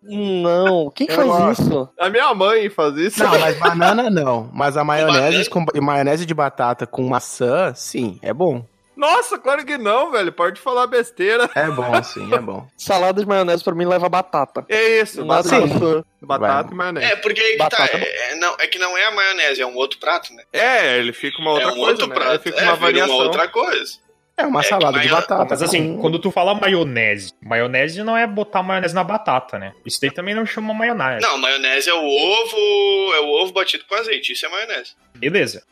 Não, 0.02 0.90
quem 0.90 1.06
Eu 1.08 1.14
faz 1.16 1.28
gosto. 1.28 1.62
isso? 1.62 1.88
A 1.98 2.08
minha 2.10 2.34
mãe 2.34 2.68
faz 2.70 2.96
isso. 2.96 3.22
Não, 3.22 3.38
mas 3.38 3.58
banana 3.58 4.10
não. 4.10 4.50
Mas 4.52 4.76
a 4.76 4.84
maionese 4.84 5.48
com, 5.48 5.64
maionese 5.80 6.26
de 6.26 6.34
batata 6.34 6.86
com 6.86 7.02
maçã, 7.08 7.72
sim, 7.74 8.18
é 8.22 8.32
bom. 8.32 8.64
Nossa, 8.96 9.38
claro 9.38 9.64
que 9.64 9.78
não, 9.78 10.10
velho. 10.10 10.30
Pode 10.30 10.60
falar 10.60 10.86
besteira. 10.86 11.48
É 11.54 11.66
bom, 11.70 12.02
sim, 12.02 12.34
é 12.34 12.38
bom. 12.38 12.66
Salada 12.76 13.22
de 13.22 13.26
maionese 13.26 13.64
pra 13.64 13.74
mim 13.74 13.86
leva 13.86 14.10
batata. 14.10 14.66
É 14.68 15.00
isso, 15.00 15.24
Mas 15.24 15.46
batata, 15.46 15.66
maçã. 15.66 16.04
batata 16.20 16.62
Vai. 16.64 16.72
e 16.72 16.76
maionese. 16.76 17.06
É, 17.06 17.16
porque 17.16 17.40
aí 17.40 17.52
que 17.52 17.56
tá. 17.58 17.64
Batata. 17.70 17.96
É, 17.96 18.32
é, 18.32 18.34
não, 18.36 18.54
é 18.58 18.66
que 18.66 18.78
não 18.78 18.98
é 18.98 19.06
a 19.06 19.10
maionese, 19.10 19.62
é 19.62 19.66
um 19.66 19.74
outro 19.74 19.98
prato, 19.98 20.34
né? 20.34 20.42
É, 20.52 20.98
ele 20.98 21.14
fica 21.14 21.40
uma 21.40 21.52
outra 21.52 21.68
é 21.68 21.72
um 21.72 21.76
coisa, 21.76 21.90
outro 21.92 22.08
né? 22.08 22.14
prato. 22.14 22.30
Ele 22.32 22.38
fica 22.42 22.60
é, 22.60 22.64
uma 22.64 22.76
variação. 22.76 23.14
uma 23.16 23.24
outra 23.24 23.48
coisa. 23.48 23.92
É 24.40 24.46
uma 24.46 24.60
É 24.60 24.62
salada 24.64 24.98
de 24.98 25.08
maio- 25.08 25.20
batata. 25.20 25.46
Mas 25.50 25.62
assim, 25.62 25.94
com- 25.96 26.00
quando 26.02 26.18
tu 26.18 26.30
fala 26.30 26.54
maionese, 26.54 27.32
maionese 27.42 28.02
não 28.02 28.16
é 28.16 28.26
botar 28.26 28.62
maionese 28.62 28.94
na 28.94 29.04
batata, 29.04 29.58
né? 29.58 29.72
Isso 29.84 30.00
daí 30.00 30.10
também 30.10 30.34
não 30.34 30.46
chama 30.46 30.72
maionese. 30.74 31.20
Não, 31.26 31.36
maionese 31.38 31.88
é 31.90 31.94
o 31.94 31.98
ovo. 32.04 33.14
É 33.14 33.20
o 33.20 33.42
ovo 33.42 33.52
batido 33.52 33.84
com 33.88 33.94
azeite. 33.94 34.32
Isso 34.32 34.46
é 34.46 34.48
maionese. 34.48 34.94
Beleza. 35.14 35.62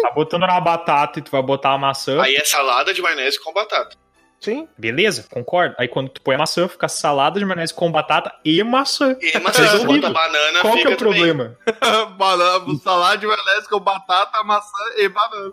Tá 0.00 0.10
botando 0.12 0.42
na 0.46 0.60
batata 0.60 1.18
e 1.18 1.22
tu 1.22 1.30
vai 1.30 1.42
botar 1.42 1.70
a 1.72 1.78
maçã. 1.78 2.20
Aí 2.22 2.34
é 2.36 2.44
salada 2.44 2.92
de 2.94 3.02
maionese 3.02 3.38
com 3.42 3.52
batata. 3.52 3.96
Sim. 4.40 4.66
Beleza, 4.76 5.24
concordo. 5.30 5.76
Aí 5.78 5.86
quando 5.86 6.08
tu 6.08 6.20
põe 6.20 6.34
a 6.34 6.38
maçã, 6.38 6.66
fica 6.66 6.88
salada 6.88 7.38
de 7.38 7.44
maionese 7.44 7.72
com 7.72 7.92
batata 7.92 8.34
e 8.44 8.60
maçã. 8.64 9.16
E 9.20 9.38
maçã, 9.38 9.62
Resolvido. 9.62 10.08
bota 10.08 10.12
banana, 10.12 10.60
Qual 10.62 10.74
que 10.74 10.86
é 10.86 10.90
o 10.90 10.96
problema? 10.96 11.56
banana, 12.18 12.64
salada 12.82 13.18
de 13.18 13.26
maionese 13.26 13.68
com 13.68 13.78
batata, 13.78 14.42
maçã 14.42 14.82
e 14.96 15.08
banana. 15.08 15.52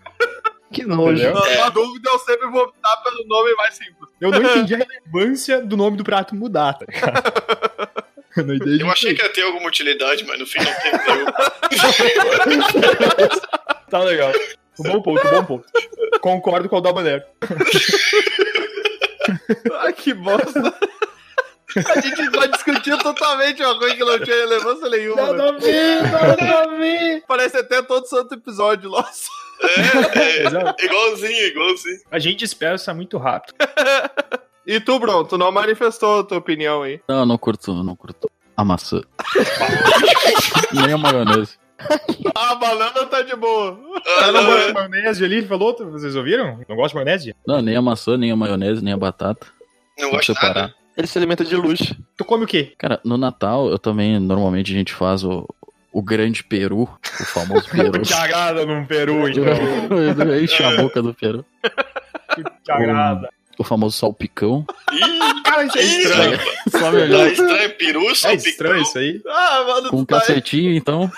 Que 0.72 0.84
nojo. 0.84 1.22
Entendeu? 1.22 1.44
É. 1.46 1.58
Na 1.58 1.70
dúvida, 1.70 2.10
eu 2.12 2.20
sempre 2.20 2.48
vou 2.50 2.64
optar 2.64 2.96
pelo 2.98 3.26
nome 3.28 3.54
mais 3.56 3.74
simples. 3.76 4.10
Eu 4.22 4.32
não 4.32 4.42
entendi 4.42 4.76
a 4.76 4.78
relevância 4.86 5.60
do 5.62 5.76
nome 5.76 5.98
do 5.98 6.04
prato 6.04 6.36
mudar, 6.36 6.74
tá 6.74 6.86
ligado? 6.88 7.24
Eu 8.38 8.46
não 8.46 8.54
entendi. 8.54 8.82
Eu 8.82 8.92
achei 8.92 9.16
que 9.16 9.24
ia 9.24 9.30
ter 9.30 9.42
alguma 9.42 9.68
utilidade, 9.68 10.24
mas 10.24 10.40
no 10.40 10.46
fim 10.46 10.60
não 10.60 10.72
teve 10.72 10.98
nenhuma. 11.08 11.34
Tá 13.90 14.04
legal. 14.04 14.32
Um 14.80 14.84
bom 14.84 15.02
ponto, 15.02 15.28
um 15.28 15.32
bom 15.32 15.44
ponto. 15.46 15.66
Concordo 16.22 16.70
com 16.70 16.78
o 16.78 16.82
Dalmaneiro. 16.82 17.24
Ai, 19.80 19.94
que 19.94 20.14
bosta. 20.14 20.74
A 21.76 22.02
gente 22.02 22.30
vai 22.32 22.48
discutir 22.50 22.98
totalmente 22.98 23.62
uma 23.64 23.78
coisa 23.78 23.96
que 23.96 24.04
não 24.04 24.20
tinha 24.20 24.36
relevância 24.36 24.90
nenhuma. 24.90 25.34
né? 25.34 25.50
a 25.50 25.52
ver, 25.54 26.02
nada 26.12 26.60
a 26.64 26.68
ver. 26.78 27.24
Parece 27.28 27.58
até 27.58 27.82
todo 27.82 28.06
santo 28.08 28.34
episódio 28.34 28.90
nosso. 28.90 29.30
É, 29.62 30.46
é, 30.82 30.86
igualzinho, 30.86 31.46
igualzinho. 31.48 32.00
A 32.10 32.18
gente 32.18 32.46
espera 32.46 32.76
isso 32.76 32.94
muito 32.96 33.18
rápido. 33.18 33.54
E 34.66 34.80
tu, 34.80 34.98
Bron, 35.00 35.24
tu 35.26 35.38
não 35.38 35.52
manifestou 35.52 36.20
a 36.20 36.24
tua 36.24 36.38
opinião 36.38 36.84
aí. 36.84 37.02
Não, 37.08 37.26
não 37.26 37.38
curto, 37.38 37.74
não 37.84 37.96
curto. 37.96 38.30
A 38.56 38.64
maçã. 38.64 39.02
Nem 40.74 40.94
a 40.94 40.98
maionese. 40.98 41.58
A 42.36 42.56
banana 42.56 43.06
tá 43.06 43.22
de 43.22 43.36
boa. 43.36 43.80
Ah, 43.96 44.20
Tá 44.20 44.32
não, 44.32 44.44
na 44.44 44.58
é. 44.60 44.74
maionese 44.74 45.24
ali, 45.24 45.38
ele 45.38 45.48
falou, 45.48 45.76
vocês 45.92 46.16
ouviram? 46.16 46.60
Não 46.68 46.76
gosta 46.76 46.90
de 46.90 46.96
maionese? 47.04 47.36
Não, 47.48 47.62
nem 47.62 47.76
a 47.76 47.82
maçã, 47.82 48.18
nem 48.18 48.32
a 48.32 48.36
maionese, 48.36 48.84
nem 48.84 48.94
a 48.94 48.98
batata. 48.98 49.48
Não 49.98 50.12
gosto 50.12 50.34
de 50.34 50.40
separar. 50.40 50.62
nada. 50.62 50.76
Ele 51.00 51.08
se 51.08 51.18
alimenta 51.18 51.46
de 51.46 51.56
luz. 51.56 51.94
Tu 52.18 52.26
come 52.26 52.44
o 52.44 52.48
quê? 52.48 52.74
Cara, 52.78 53.00
no 53.06 53.18
Natal 53.18 53.70
eu 53.70 53.80
também, 53.80 54.20
normalmente 54.20 54.74
a 54.74 54.76
gente 54.76 54.94
faz 54.94 55.24
o, 55.24 55.48
o 55.94 56.02
grande 56.04 56.44
peru, 56.44 56.82
o 56.84 57.24
famoso 57.24 57.68
peru. 57.72 58.02
Te 58.02 58.14
agrada 58.14 58.66
num 58.66 58.86
peru, 58.86 59.26
então. 59.30 60.36
Enche 60.38 60.62
a 60.62 60.76
boca 60.76 61.02
do 61.02 61.14
peru. 61.14 61.46
Te 62.66 62.72
agrada. 62.72 63.30
O 63.58 63.64
famoso 63.64 63.98
salpicão. 63.98 64.66
Ih, 64.92 65.42
Cara, 65.44 65.64
isso 65.66 65.78
é 65.78 65.82
estranho. 65.84 66.40
Só 66.70 66.80
tá 66.80 66.92
melhor. 66.92 67.28
estranho. 67.28 67.70
Peru, 67.78 68.10
É 68.10 68.16
salpicão. 68.16 68.50
estranho 68.52 68.82
isso 68.82 68.98
aí. 68.98 69.22
Ah, 69.28 69.64
mano, 69.68 69.90
Com 69.90 69.98
um 69.98 70.06
tá... 70.06 70.20
cacetinho, 70.20 70.74
então. 70.76 71.10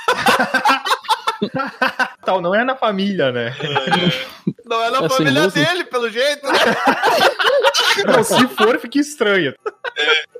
Tal, 2.25 2.41
não 2.41 2.54
é 2.54 2.63
na 2.63 2.75
família, 2.75 3.32
né? 3.32 3.56
não 4.65 4.84
é 4.84 4.89
na 4.91 4.97
É 4.97 5.10
sem 5.10 5.10
família 5.10 5.47
dele, 5.47 5.84
pelo 5.86 6.10
jeito. 6.10 6.47
Não, 8.08 8.23
se 8.23 8.47
for, 8.47 8.80
fica 8.80 8.99
estranho. 8.99 9.54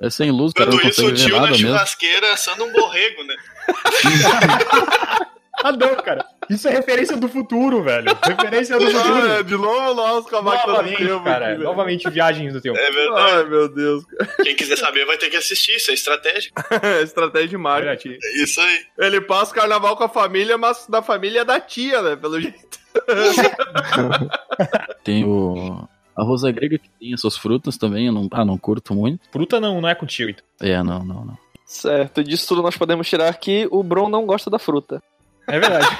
É 0.00 0.08
sem 0.08 0.30
luz, 0.30 0.52
cara. 0.54 0.70
Não 0.70 0.78
Quando 0.78 0.88
isso, 0.90 1.02
consegue 1.02 1.22
o 1.22 1.26
tio 1.26 1.40
na 1.40 1.48
mesmo. 1.48 1.68
churrasqueira 1.68 2.32
assando 2.32 2.64
um 2.64 2.72
borrego, 2.72 3.22
né? 3.24 3.36
Ah, 5.64 5.70
não, 5.70 5.94
cara. 5.96 6.24
Isso 6.52 6.68
é 6.68 6.72
referência 6.72 7.16
do 7.16 7.28
futuro, 7.28 7.82
velho. 7.82 8.06
Referência 8.22 8.78
do 8.78 8.86
futuro. 8.86 9.32
Ah, 9.38 9.42
de 9.42 9.56
novo 9.56 9.94
nós 9.94 10.28
com 10.28 10.36
a 10.36 10.42
máquina 10.42 10.64
do 10.64 10.72
Novamente, 10.72 11.06
tempo. 11.06 11.24
cara. 11.24 11.52
aqui. 11.52 11.62
Novamente, 11.62 12.10
viagens 12.10 12.52
do 12.52 12.60
tempo. 12.60 12.78
É 12.78 12.90
verdade. 12.90 13.32
Ai, 13.32 13.44
meu 13.44 13.68
Deus. 13.68 14.04
Quem 14.42 14.54
quiser 14.54 14.76
saber 14.76 15.06
vai 15.06 15.16
ter 15.16 15.30
que 15.30 15.36
assistir, 15.36 15.76
isso 15.76 15.90
é 15.90 15.94
estratégia. 15.94 16.52
Estratégia 17.02 17.48
de 17.48 17.56
marketing. 17.56 18.18
É 18.22 18.42
isso 18.42 18.60
aí. 18.60 18.80
Ele 18.98 19.20
passa 19.20 19.52
o 19.52 19.54
carnaval 19.54 19.96
com 19.96 20.04
a 20.04 20.08
família, 20.08 20.58
mas 20.58 20.86
da 20.86 21.02
família 21.02 21.44
da 21.44 21.60
tia, 21.60 22.02
né? 22.02 22.16
Pelo 22.16 22.40
jeito. 22.40 22.78
Tem 25.04 25.24
o. 25.24 25.88
A 26.14 26.24
rosa 26.24 26.52
grega 26.52 26.78
que 26.78 26.90
tem 27.00 27.14
essas 27.14 27.38
frutas 27.38 27.78
também, 27.78 28.06
eu 28.06 28.12
não, 28.12 28.28
ah, 28.32 28.44
não 28.44 28.58
curto 28.58 28.94
muito. 28.94 29.20
Fruta 29.32 29.58
não, 29.58 29.80
não 29.80 29.88
é 29.88 29.94
contigo, 29.94 30.30
então. 30.30 30.44
É, 30.60 30.82
não, 30.82 31.02
não, 31.02 31.24
não. 31.24 31.38
Certo, 31.64 32.22
disso 32.22 32.48
tudo 32.48 32.60
nós 32.60 32.76
podemos 32.76 33.08
tirar 33.08 33.32
que 33.38 33.66
o 33.70 33.82
Bron 33.82 34.10
não 34.10 34.26
gosta 34.26 34.50
da 34.50 34.58
fruta. 34.58 35.02
É 35.48 35.58
verdade. 35.58 35.86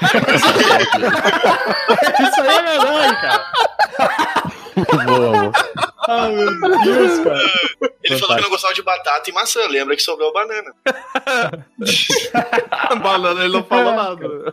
Isso 2.21 2.41
aí 2.41 2.47
é 2.47 2.61
verdade, 2.63 3.21
cara. 3.21 3.43
boa. 5.05 5.51
Ah, 6.07 6.27
meu 6.27 6.83
Deus, 6.83 7.19
cara. 7.19 7.39
Ele 8.03 8.17
falou 8.19 8.35
que 8.35 8.41
não 8.41 8.49
gostava 8.49 8.73
de 8.73 8.81
batata 8.81 9.29
e 9.29 9.33
maçã, 9.33 9.65
lembra 9.67 9.95
que 9.95 10.01
sobrou 10.01 10.33
banana. 10.33 10.73
Banana, 13.01 13.45
ele 13.45 13.53
não 13.53 13.63
falou 13.63 13.93
nada. 13.95 14.27
né? 14.27 14.51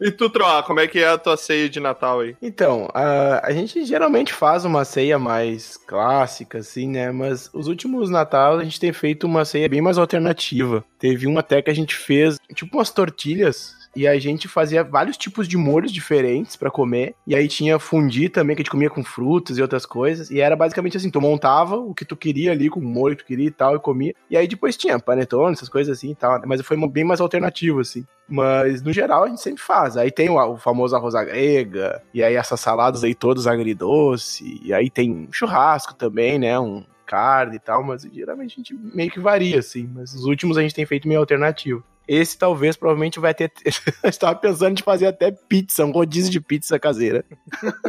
e 0.00 0.10
tu, 0.10 0.28
Troá, 0.28 0.62
como 0.62 0.80
é 0.80 0.86
que 0.88 0.98
é 0.98 1.08
a 1.08 1.18
tua 1.18 1.36
ceia 1.36 1.68
de 1.68 1.78
Natal 1.78 2.20
aí? 2.20 2.36
Então, 2.42 2.88
a, 2.92 3.46
a 3.46 3.52
gente 3.52 3.84
geralmente 3.84 4.32
faz 4.32 4.64
uma 4.64 4.84
ceia 4.84 5.18
mais 5.18 5.76
clássica, 5.76 6.58
assim, 6.58 6.88
né? 6.88 7.12
Mas 7.12 7.48
os 7.52 7.68
últimos 7.68 8.10
Natal 8.10 8.58
a 8.58 8.64
gente 8.64 8.80
tem 8.80 8.92
feito 8.92 9.24
uma 9.26 9.44
ceia 9.44 9.68
bem 9.68 9.80
mais 9.80 9.98
alternativa. 9.98 10.84
Teve 10.98 11.26
um 11.26 11.38
até 11.38 11.62
que 11.62 11.70
a 11.70 11.74
gente 11.74 11.94
fez, 11.94 12.38
tipo, 12.54 12.76
umas 12.76 12.90
tortilhas. 12.90 13.83
E 13.94 14.06
a 14.06 14.18
gente 14.18 14.48
fazia 14.48 14.82
vários 14.82 15.16
tipos 15.16 15.46
de 15.46 15.56
molhos 15.56 15.92
diferentes 15.92 16.56
pra 16.56 16.70
comer. 16.70 17.14
E 17.26 17.34
aí 17.34 17.48
tinha 17.48 17.78
fundi 17.78 18.28
também, 18.28 18.56
que 18.56 18.62
a 18.62 18.64
gente 18.64 18.70
comia 18.70 18.90
com 18.90 19.04
frutas 19.04 19.58
e 19.58 19.62
outras 19.62 19.86
coisas. 19.86 20.30
E 20.30 20.40
era 20.40 20.56
basicamente 20.56 20.96
assim: 20.96 21.10
tu 21.10 21.20
montava 21.20 21.76
o 21.76 21.94
que 21.94 22.04
tu 22.04 22.16
queria 22.16 22.52
ali, 22.52 22.68
com 22.68 22.80
o 22.80 22.84
molho 22.84 23.16
que 23.16 23.22
tu 23.22 23.26
queria 23.26 23.46
e 23.46 23.50
tal, 23.50 23.76
e 23.76 23.78
comia. 23.78 24.14
E 24.30 24.36
aí 24.36 24.48
depois 24.48 24.76
tinha 24.76 24.98
panetone, 24.98 25.54
essas 25.54 25.68
coisas 25.68 25.96
assim 25.96 26.10
e 26.10 26.14
tal. 26.14 26.38
né? 26.38 26.44
Mas 26.46 26.60
foi 26.62 26.76
bem 26.88 27.04
mais 27.04 27.20
alternativo, 27.20 27.80
assim. 27.80 28.04
Mas 28.28 28.82
no 28.82 28.92
geral 28.92 29.24
a 29.24 29.28
gente 29.28 29.40
sempre 29.40 29.62
faz. 29.62 29.96
Aí 29.96 30.10
tem 30.10 30.28
o, 30.30 30.38
o 30.38 30.56
famoso 30.56 30.96
arroz 30.96 31.14
grega, 31.14 32.02
e 32.12 32.22
aí 32.22 32.34
essas 32.34 32.60
saladas 32.60 33.04
aí 33.04 33.14
todas 33.14 33.46
agridoce, 33.46 34.60
e 34.62 34.72
aí 34.72 34.90
tem 34.90 35.28
churrasco 35.30 35.94
também, 35.94 36.38
né? 36.38 36.58
Um 36.58 36.84
carne 37.06 37.56
e 37.56 37.58
tal, 37.58 37.82
mas 37.82 38.02
geralmente 38.02 38.54
a 38.54 38.56
gente 38.56 38.74
meio 38.74 39.10
que 39.10 39.20
varia, 39.20 39.58
assim. 39.58 39.88
Mas 39.94 40.14
os 40.14 40.24
últimos 40.24 40.56
a 40.56 40.62
gente 40.62 40.74
tem 40.74 40.86
feito 40.86 41.06
meio 41.06 41.20
alternativo. 41.20 41.84
Esse 42.06 42.36
talvez 42.36 42.76
provavelmente 42.76 43.18
vai 43.18 43.32
ter. 43.32 43.50
Eu 44.02 44.10
estava 44.10 44.34
pensando 44.34 44.78
em 44.78 44.82
fazer 44.82 45.06
até 45.06 45.30
pizza, 45.30 45.84
um 45.84 45.90
rodízio 45.90 46.30
de 46.30 46.40
pizza 46.40 46.78
caseira. 46.78 47.24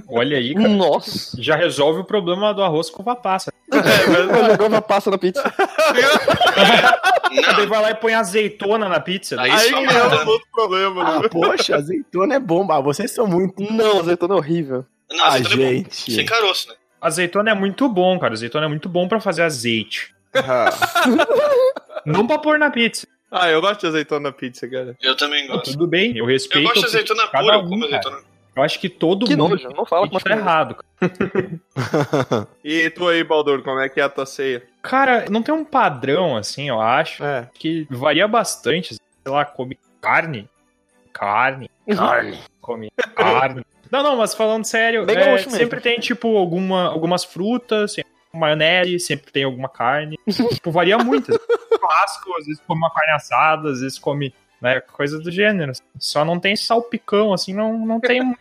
Olha 0.08 0.38
aí, 0.38 0.54
cara. 0.56 0.68
Nossa! 0.70 1.42
Já 1.42 1.56
resolve 1.56 2.00
o 2.02 2.06
problema 2.06 2.54
do 2.54 2.64
arroz 2.64 2.90
com 2.90 3.02
uva 3.02 3.16
passa. 3.16 3.52
Eu 3.72 4.52
jogava 4.52 4.82
passa 4.82 5.12
na 5.12 5.18
pizza. 5.18 5.44
Não, 7.58 7.68
vai 7.68 7.82
lá 7.82 7.92
e 7.92 7.96
põe 7.96 8.14
azeitona 8.14 8.88
na 8.88 9.00
pizza. 9.00 9.36
Daí 9.36 9.52
Aí 9.52 9.74
Aí 9.74 9.84
é 9.86 9.86
matando. 10.04 10.32
outro 10.32 10.48
problema, 10.52 11.04
né? 11.04 11.22
Ah, 11.26 11.30
poxa, 11.30 11.76
azeitona 11.76 12.36
é 12.36 12.40
bom. 12.40 12.66
Ah, 12.72 12.80
vocês 12.80 13.12
são 13.12 13.28
muito. 13.28 13.62
Não, 13.72 14.00
azeitona 14.00 14.36
é 14.36 14.38
horrível. 14.38 14.86
Não, 15.12 15.26
Ah, 15.26 15.28
azeitona 15.34 15.64
é 15.64 15.66
bom. 15.66 15.74
gente. 15.74 16.12
Sem 16.14 16.26
caroço, 16.26 16.70
né? 16.70 16.76
Azeitona 17.02 17.52
é 17.52 17.54
muito 17.54 17.88
bom, 17.90 18.18
cara. 18.18 18.34
Azeitona 18.34 18.66
é 18.66 18.70
muito 18.70 18.88
bom 18.88 19.08
pra 19.08 19.20
fazer 19.20 19.42
azeite. 19.44 20.14
Ah, 20.34 20.70
Não 22.06 22.26
pra 22.28 22.38
pôr 22.38 22.58
na 22.60 22.70
pizza. 22.70 23.08
Ah, 23.38 23.50
eu 23.50 23.60
gosto 23.60 23.82
de 23.82 23.88
azeitona 23.88 24.30
na 24.30 24.32
pizza, 24.32 24.68
cara. 24.68 24.96
Eu 25.02 25.16
também 25.18 25.46
gosto. 25.48 25.72
Tudo 25.72 25.88
bem, 25.88 26.12
eu 26.12 26.24
Eu 26.24 26.26
respeito. 26.26 26.64
gosto 26.68 26.80
de 26.80 26.86
azeitona 26.86 27.28
pura, 27.28 27.56
eu 27.56 27.60
um, 27.60 27.70
como 27.70 27.82
cara. 27.82 27.98
azeitona. 27.98 28.24
Eu 28.56 28.64
acho 28.64 28.80
que 28.80 28.88
todo 28.88 29.26
Que 29.26 29.36
mundo 29.36 29.50
nojo, 29.50 29.70
não 29.76 29.86
fala 29.86 30.10
com 30.10 30.18
tá 30.18 30.32
errado. 30.32 30.78
cara. 30.78 32.48
E 32.64 32.90
tu 32.92 33.08
aí, 33.10 33.22
Baldur, 33.24 33.62
como 33.62 33.82
é 33.82 33.90
que 33.90 34.00
é 34.00 34.04
a 34.04 34.10
tua 34.10 34.26
ceia? 34.26 34.64
Cara, 34.82 35.26
não 35.30 35.44
tem 35.44 35.54
um 35.54 35.66
padrão, 35.66 36.38
assim, 36.38 36.70
eu 36.70 36.80
acho, 36.80 37.22
é. 37.24 37.50
que 37.54 37.86
varia 37.90 38.28
bastante. 38.28 38.96
Sei 38.96 39.02
lá, 39.28 39.44
come 39.44 39.78
carne. 40.00 40.48
Carne. 41.12 41.70
Carne. 41.94 42.40
Come 42.62 42.92
carne. 43.14 43.66
Não, 43.92 44.02
não, 44.02 44.18
mas 44.18 44.34
falando 44.34 44.66
sério, 44.66 45.06
é, 45.10 45.38
sempre 45.38 45.80
tem, 45.80 46.00
tipo, 46.00 46.36
alguma, 46.38 46.88
algumas 46.88 47.24
frutas, 47.24 47.94
tem 47.94 48.04
maionese, 48.36 49.00
sempre 49.00 49.32
tem 49.32 49.44
alguma 49.44 49.70
carne. 49.70 50.20
tipo, 50.54 50.72
varia 50.72 50.98
muito. 50.98 51.32
Churrasco, 51.80 52.36
às 52.40 52.46
vezes 52.46 52.62
come 52.68 52.80
uma 52.80 52.92
carne 52.94 53.12
assada, 53.14 53.70
às 53.72 53.80
vezes 53.82 53.98
come, 54.00 54.34
né, 54.62 54.80
coisa 54.82 55.20
do 55.20 55.32
gênero. 55.32 55.72
Só 56.00 56.24
não 56.26 56.40
tem 56.40 56.56
salpicão, 56.56 57.34
assim, 57.34 57.54
não, 57.54 57.78
não 57.86 58.00
tem 58.00 58.36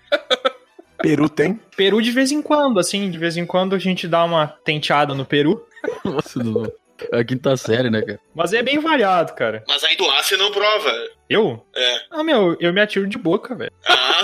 Peru 0.99 1.29
tem? 1.29 1.61
Peru 1.77 2.01
de 2.01 2.11
vez 2.11 2.33
em 2.33 2.41
quando, 2.41 2.79
assim, 2.81 3.11
de 3.11 3.19
vez 3.19 3.37
em 3.37 3.45
quando 3.45 3.75
a 3.75 3.79
gente 3.79 4.09
dá 4.09 4.25
uma 4.25 4.47
tenteada 4.47 5.13
no 5.15 5.25
Peru. 5.27 5.67
Nossa, 6.05 6.43
não. 6.43 6.71
É 7.13 7.19
a 7.19 7.25
quinta 7.25 7.55
série, 7.57 7.91
né, 7.91 8.01
cara? 8.01 8.21
Mas 8.35 8.53
é 8.55 8.63
bem 8.63 8.79
variado, 8.79 9.35
cara. 9.35 9.65
Mas 9.69 9.83
aí 9.85 9.97
do 9.97 10.09
A 10.11 10.23
você 10.23 10.37
não 10.37 10.51
prova. 10.53 10.91
Eu? 11.29 11.63
É. 11.75 11.97
Ah, 12.11 12.23
meu, 12.23 12.57
eu 12.61 12.73
me 12.73 12.81
atiro 12.81 13.07
de 13.07 13.19
boca, 13.19 13.55
velho. 13.55 13.73
Ah, 13.87 14.23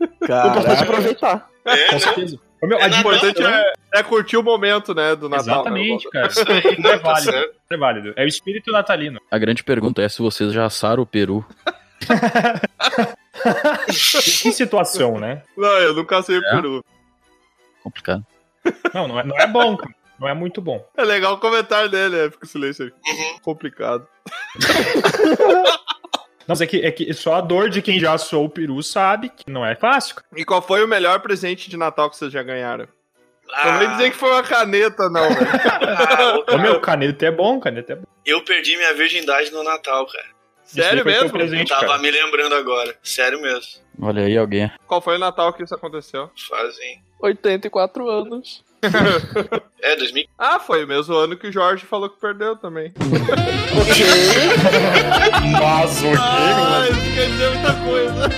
O 0.00 0.04
importante 0.04 0.22
é 0.22 0.26
Caraca. 0.26 0.82
aproveitar. 0.82 1.50
é, 1.66 1.86
Com 1.86 1.92
né? 1.92 1.98
certeza. 1.98 2.36
Ô, 2.36 2.38
meu, 2.66 2.78
É 2.78 2.82
a 2.82 2.86
O 2.86 2.90
Natal, 2.90 3.00
importante 3.12 3.36
diversão- 3.36 3.58
é, 3.92 4.00
é 4.00 4.02
curtir 4.02 4.36
o 4.36 4.42
momento, 4.42 4.94
né, 4.94 5.14
do 5.16 5.28
Natal. 5.28 5.44
Exatamente, 5.62 6.04
né, 6.06 6.10
cara. 6.12 6.26
Isso 6.28 6.44
aí, 6.50 6.58
é 6.58 6.76
tá 6.76 6.96
válido. 6.98 7.50
é 7.70 7.76
válido. 7.76 8.12
É 8.16 8.24
o 8.24 8.28
espírito 8.28 8.70
natalino. 8.72 9.20
A 9.30 9.38
grande 9.38 9.62
pergunta 9.64 10.02
é 10.02 10.08
se 10.08 10.20
vocês 10.22 10.52
já 10.52 10.64
assaram 10.64 11.02
o 11.02 11.06
peru. 11.06 11.44
Que 14.42 14.52
situação, 14.52 15.18
né? 15.18 15.42
Não, 15.56 15.68
eu 15.78 15.94
nunca 15.94 16.22
sei 16.22 16.38
o 16.38 16.40
peru. 16.40 16.84
Complicado. 17.82 18.24
Não, 18.94 19.06
não 19.08 19.20
é, 19.20 19.24
não 19.24 19.36
é 19.38 19.46
bom, 19.46 19.76
cara. 19.76 19.94
Não 20.18 20.28
é 20.28 20.32
muito 20.34 20.60
bom. 20.62 20.86
É 20.96 21.04
legal 21.04 21.34
o 21.34 21.38
comentário 21.38 21.88
dele, 21.90 22.16
é, 22.16 22.30
fica 22.30 22.44
o 22.46 22.48
silêncio 22.48 22.84
aí. 22.86 22.90
Uhum. 23.12 23.38
Complicado. 23.40 24.06
Não, 26.46 26.52
mas 26.52 26.60
é 26.60 26.66
que, 26.66 26.76
é 26.84 26.90
que 26.90 27.12
só 27.14 27.34
a 27.34 27.40
dor 27.40 27.70
de 27.70 27.80
quem 27.80 27.98
já 27.98 28.12
assou 28.12 28.44
o 28.44 28.50
peru 28.50 28.82
sabe 28.82 29.30
que 29.30 29.50
não 29.50 29.64
é 29.64 29.74
clássico. 29.74 30.22
E 30.36 30.44
qual 30.44 30.60
foi 30.60 30.84
o 30.84 30.88
melhor 30.88 31.20
presente 31.20 31.70
de 31.70 31.76
Natal 31.76 32.10
que 32.10 32.16
vocês 32.16 32.32
já 32.32 32.42
ganharam? 32.42 32.86
Ah, 33.52 33.72
Não 33.72 33.78
vem 33.78 33.90
dizer 33.90 34.10
que 34.10 34.16
foi 34.16 34.30
uma 34.30 34.42
caneta, 34.42 35.08
não, 35.10 35.28
velho. 35.28 35.46
ah, 36.48 36.54
Ô, 36.54 36.58
meu, 36.58 36.80
caneta 36.80 37.26
é 37.26 37.30
bom, 37.30 37.60
caneta 37.60 37.92
é 37.92 37.96
bom. 37.96 38.04
eu 38.24 38.42
perdi 38.42 38.76
minha 38.76 38.94
virgindade 38.94 39.50
no 39.52 39.62
Natal, 39.62 40.06
cara. 40.06 40.34
Sério 40.64 41.04
mesmo? 41.04 41.30
presente, 41.30 41.68
Tava 41.68 41.86
cara. 41.86 41.98
me 41.98 42.10
lembrando 42.10 42.54
agora. 42.54 42.96
Sério 43.02 43.40
mesmo. 43.40 43.82
Olha 44.00 44.22
aí 44.24 44.36
alguém. 44.36 44.70
Qual 44.86 45.00
foi 45.00 45.16
o 45.16 45.18
Natal 45.18 45.52
que 45.52 45.62
isso 45.62 45.74
aconteceu? 45.74 46.30
Fazem. 46.48 47.02
84 47.20 48.08
anos. 48.08 48.64
É, 49.82 49.96
2000. 49.96 50.26
Ah, 50.38 50.58
foi 50.58 50.84
o 50.84 50.88
mesmo 50.88 51.14
ano 51.14 51.36
que 51.36 51.48
o 51.48 51.52
Jorge 51.52 51.84
falou 51.86 52.08
que 52.10 52.20
perdeu 52.20 52.56
também. 52.56 52.92
Mas 55.52 56.02
o 56.02 56.06
Ah, 56.20 56.86
isso 56.90 57.14
quer 57.14 57.26
dizer 57.28 57.50
muita 57.50 57.74
coisa. 57.84 58.28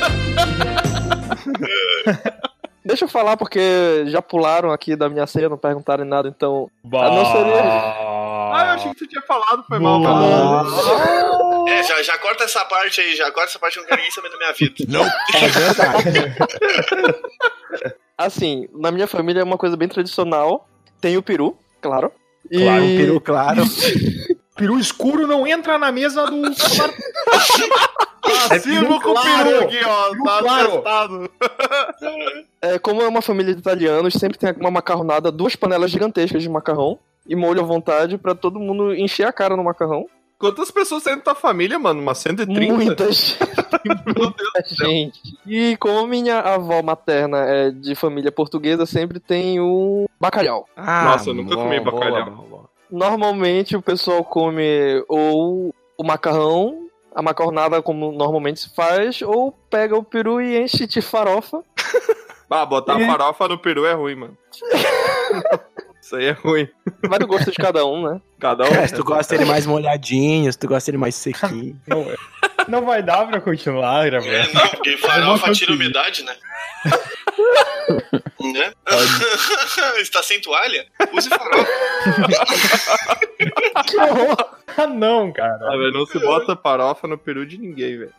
Deixa 2.85 3.05
eu 3.05 3.09
falar, 3.09 3.37
porque 3.37 4.05
já 4.07 4.23
pularam 4.23 4.71
aqui 4.71 4.95
da 4.95 5.09
minha 5.09 5.27
ceia, 5.27 5.49
não 5.49 5.59
perguntaram 5.59 6.05
nada, 6.05 6.29
então. 6.29 6.71
Bah. 6.85 7.11
não 7.11 7.25
seria- 7.33 7.63
Ah, 7.65 8.65
eu 8.69 8.75
achei 8.75 8.91
que 8.93 8.99
tu 8.99 9.09
tinha 9.09 9.23
falado, 9.23 9.65
foi 9.67 9.79
mal. 9.81 10.01
Falou. 10.05 11.69
É, 11.69 11.83
já, 11.83 12.01
já 12.01 12.17
corta 12.19 12.45
essa 12.45 12.65
parte 12.65 13.01
aí, 13.01 13.17
já 13.17 13.25
corta 13.33 13.51
essa 13.51 13.59
parte 13.59 13.75
que 13.75 13.81
eu 13.81 13.83
não 13.83 13.89
quero 13.89 14.01
ninguém 14.03 14.13
saber 14.15 14.31
da 14.31 14.37
minha 14.39 14.53
vida. 14.53 14.77
É 15.35 15.49
verdade. 15.49 16.37
Assim, 18.17 18.69
na 18.73 18.91
minha 18.91 19.07
família 19.07 19.41
é 19.41 19.45
uma 19.45 19.59
coisa 19.59 19.77
bem 19.77 19.89
tradicional. 19.89 20.67
Tem 21.01 21.17
o 21.17 21.23
peru, 21.23 21.57
claro. 21.81 22.11
E... 22.51 22.63
Claro, 22.63 22.85
um 22.85 22.97
peru, 22.97 23.21
claro. 23.21 23.63
Peru 24.57 24.79
escuro 24.79 25.27
não 25.27 25.47
entra 25.47 25.77
na 25.77 25.93
mesa 25.93 26.25
do. 26.25 26.47
Assino 28.51 28.89
com 29.03 29.11
o 29.11 29.13
claro. 29.13 29.45
peru 29.45 29.65
aqui, 29.65 29.79
ó. 29.85 30.11
Tá 30.25 30.39
claro. 30.39 30.71
testado. 30.73 31.31
É, 32.63 32.79
como 32.79 33.03
é 33.03 33.09
uma 33.09 33.21
família 33.21 33.53
de 33.53 33.61
italianos, 33.61 34.15
sempre 34.15 34.39
tem 34.39 34.55
uma 34.59 34.71
macarronada, 34.71 35.31
duas 35.31 35.55
panelas 35.55 35.91
gigantescas 35.91 36.43
de 36.43 36.49
macarrão 36.49 36.99
e 37.29 37.37
molho 37.37 37.61
à 37.61 37.65
vontade 37.65 38.17
pra 38.17 38.35
todo 38.35 38.59
mundo 38.59 38.95
encher 38.95 39.27
a 39.27 39.33
cara 39.33 39.57
no 39.57 39.65
macarrão. 39.65 40.07
Quantas 40.39 40.71
pessoas 40.71 41.03
tem 41.03 41.17
na 41.17 41.23
tua 41.23 41.35
família, 41.35 41.79
mano? 41.79 42.01
Umas 42.03 42.19
130? 42.19 42.75
Muitas. 42.75 43.39
gente. 44.79 45.19
E 45.47 45.77
como 45.79 46.07
minha 46.07 46.41
avó 46.41 46.83
materna 46.83 47.39
é 47.47 47.71
de 47.71 47.95
família 47.95 48.31
portuguesa, 48.31 48.85
sempre 48.85 49.19
tem 49.19 49.59
o 49.61 50.07
bacalhau. 50.21 50.69
Ah, 50.77 51.05
Nossa, 51.13 51.31
eu 51.31 51.35
nunca 51.35 51.55
comi 51.57 51.81
boa, 51.81 51.93
bacalhau. 51.93 52.31
boa, 52.31 52.49
boa. 52.49 52.65
Normalmente 52.91 53.77
o 53.77 53.83
pessoal 53.83 54.23
come 54.25 55.03
ou 55.09 55.75
o 55.97 56.05
macarrão, 56.05 56.87
a 57.15 57.23
macarronada 57.23 57.81
como 57.81 58.13
normalmente 58.13 58.61
se 58.61 58.75
faz, 58.75 59.23
ou 59.23 59.53
pega 59.71 59.97
o 59.97 60.05
peru 60.05 60.41
e 60.41 60.59
enche 60.61 60.87
de 60.87 61.01
farofa. 61.01 61.63
Ah, 62.49 62.65
botar 62.65 63.01
E- 63.01 63.05
farofa 63.07 63.49
no 63.49 63.59
peru 63.59 63.85
é 63.85 63.93
ruim, 63.93 64.15
mano. 64.15 64.39
Isso 66.07 66.15
aí 66.15 66.27
é 66.27 66.31
ruim. 66.31 66.69
Vai 67.09 67.19
do 67.19 67.27
gosto 67.27 67.51
de 67.51 67.57
cada 67.57 67.85
um, 67.85 68.09
né? 68.09 68.21
Cada 68.39 68.63
um. 68.63 68.69
É, 68.69 68.87
se 68.87 68.95
tu 68.95 69.03
gosta 69.03 69.35
dele 69.37 69.49
mais 69.51 69.67
molhadinho, 69.67 70.53
se 70.53 70.59
tu 70.59 70.69
gosta 70.69 70.93
dele 70.93 71.01
mais 71.01 71.17
sequinho. 71.17 71.81
Não, 71.89 72.07
não 72.69 72.85
vai 72.85 73.03
dar 73.03 73.27
pra 73.27 73.41
continuar 73.41 74.07
É, 74.07 74.11
gravando. 74.11 74.53
não, 74.55 74.69
porque 74.69 74.97
farofa 74.99 75.51
tira 75.53 75.73
umidade, 75.73 76.23
né? 76.23 76.37
né? 78.55 78.73
Está 80.01 80.23
sem 80.23 80.41
toalha? 80.41 80.87
Use 81.13 81.29
farofa. 81.29 81.67
Que 83.89 83.97
horror! 83.97 84.37
Ah, 84.77 84.87
não, 84.87 85.33
cara. 85.33 85.59
Ah, 85.63 85.91
não 85.93 86.07
se 86.07 86.19
bota 86.21 86.55
farofa 86.55 87.09
no 87.09 87.19
peru 87.19 87.45
de 87.47 87.59
ninguém, 87.59 87.99
velho. 87.99 88.13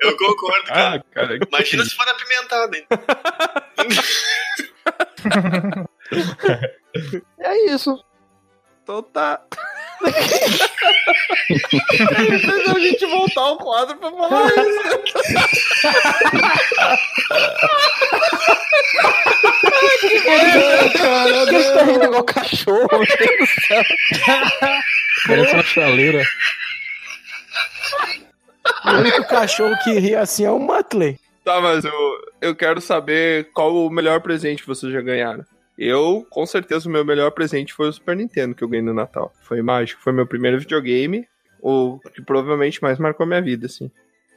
Eu 0.00 0.16
concordo, 0.16 0.64
cara. 0.68 0.94
Ah, 0.96 1.02
cara. 1.12 1.38
Imagina 1.46 1.84
se 1.84 1.94
for 1.94 2.08
apimentado, 2.08 2.74
hein? 2.76 2.86
É 7.40 7.72
isso. 7.72 7.98
Então 8.82 9.02
tá. 9.02 9.40
Deixa 12.28 12.72
a 12.72 12.78
gente 12.78 13.06
voltar 13.06 13.40
ao 13.40 13.56
quadro 13.56 13.96
pra 13.96 14.10
falar 14.10 14.46
isso. 14.48 14.82
Por 19.72 21.48
que 21.48 21.52
você 21.52 21.72
tá 21.72 21.82
rindo 21.84 22.04
igual 22.04 22.24
cachorro? 22.24 22.88
Meu 22.90 23.00
Deus 23.00 23.38
do 23.38 23.46
céu. 23.66 23.82
Parece 25.26 25.54
uma 25.54 25.62
chaleira. 25.62 26.22
O 28.84 28.90
único 28.90 29.24
cachorro 29.28 29.76
que 29.82 29.98
ri 29.98 30.14
assim 30.14 30.44
é 30.44 30.50
o 30.50 30.58
Muttley. 30.58 31.18
Tá, 31.44 31.60
mas 31.60 31.84
eu, 31.84 31.92
eu 32.40 32.54
quero 32.54 32.80
saber 32.80 33.50
qual 33.52 33.74
o 33.74 33.90
melhor 33.90 34.20
presente 34.20 34.62
que 34.62 34.68
vocês 34.68 34.92
já 34.92 35.00
ganharam. 35.00 35.44
Eu, 35.84 36.24
com 36.30 36.46
certeza, 36.46 36.88
o 36.88 36.92
meu 36.92 37.04
melhor 37.04 37.32
presente 37.32 37.74
foi 37.74 37.88
o 37.88 37.92
Super 37.92 38.14
Nintendo 38.16 38.54
que 38.54 38.62
eu 38.62 38.68
ganhei 38.68 38.84
no 38.86 38.94
Natal. 38.94 39.32
Foi 39.42 39.60
mágico. 39.60 40.00
Foi 40.00 40.12
meu 40.12 40.24
primeiro 40.24 40.60
videogame, 40.60 41.26
o 41.60 41.98
que 42.14 42.22
provavelmente 42.22 42.80
mais 42.80 43.00
marcou 43.00 43.24
a 43.24 43.26
minha 43.26 43.42
vida, 43.42 43.66
assim. 43.66 43.90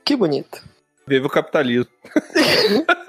Que 0.03 0.15
bonito. 0.15 0.59
Viva 1.05 1.27
o 1.27 1.29
capitalismo. 1.29 1.91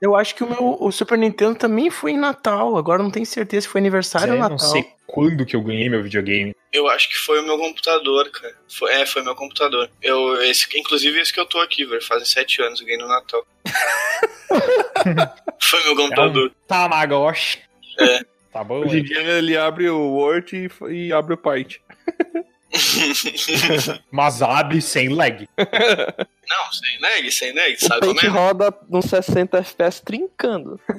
Eu 0.00 0.14
acho 0.14 0.34
que 0.34 0.44
o 0.44 0.46
meu 0.46 0.76
o 0.80 0.92
Super 0.92 1.16
Nintendo 1.16 1.58
também 1.58 1.88
foi 1.90 2.12
em 2.12 2.18
Natal. 2.18 2.76
Agora 2.76 3.02
não 3.02 3.10
tenho 3.10 3.24
certeza 3.24 3.62
se 3.62 3.72
foi 3.72 3.80
aniversário 3.80 4.34
ou 4.34 4.34
eu 4.34 4.38
Natal. 4.38 4.58
não 4.58 4.58
sei 4.58 4.86
quando 5.06 5.46
que 5.46 5.56
eu 5.56 5.62
ganhei 5.62 5.88
meu 5.88 6.02
videogame. 6.02 6.54
Eu 6.70 6.86
acho 6.88 7.08
que 7.08 7.16
foi 7.16 7.40
o 7.40 7.42
meu 7.42 7.56
computador, 7.56 8.30
cara. 8.30 8.54
Foi, 8.68 8.92
é, 8.92 9.06
foi 9.06 9.22
meu 9.22 9.34
computador. 9.34 9.90
Eu, 10.02 10.42
esse, 10.42 10.66
inclusive 10.78 11.18
esse 11.18 11.32
que 11.32 11.40
eu 11.40 11.46
tô 11.46 11.58
aqui, 11.58 11.86
velho. 11.86 12.02
Fazem 12.02 12.26
sete 12.26 12.60
anos, 12.60 12.80
eu 12.80 12.86
ganhei 12.86 13.00
no 13.00 13.08
Natal. 13.08 13.46
foi 15.60 15.84
meu 15.84 15.96
computador. 15.96 16.52
Tamagotchi. 16.66 17.58
É. 17.98 18.24
Tá 18.52 18.62
bom, 18.62 18.80
Hoje 18.80 18.96
em 18.96 18.98
hein? 19.00 19.04
dia 19.04 19.20
ele 19.20 19.56
abre 19.56 19.88
o 19.90 20.12
Word 20.12 20.56
e, 20.56 20.70
e 20.92 21.12
abre 21.12 21.34
o 21.34 21.36
Paint. 21.36 21.78
Mas 24.10 24.42
abre 24.42 24.80
sem 24.80 25.08
lag. 25.08 25.48
Não, 25.58 26.72
sem 26.72 27.00
lag, 27.00 27.32
sem 27.32 27.54
lag, 27.54 27.74
O 27.74 27.80
sabe 27.86 28.06
como 28.06 28.20
é? 28.20 28.26
roda 28.28 28.74
nos 28.88 29.06
60 29.06 29.58
FPS 29.58 30.02
trincando. 30.02 30.80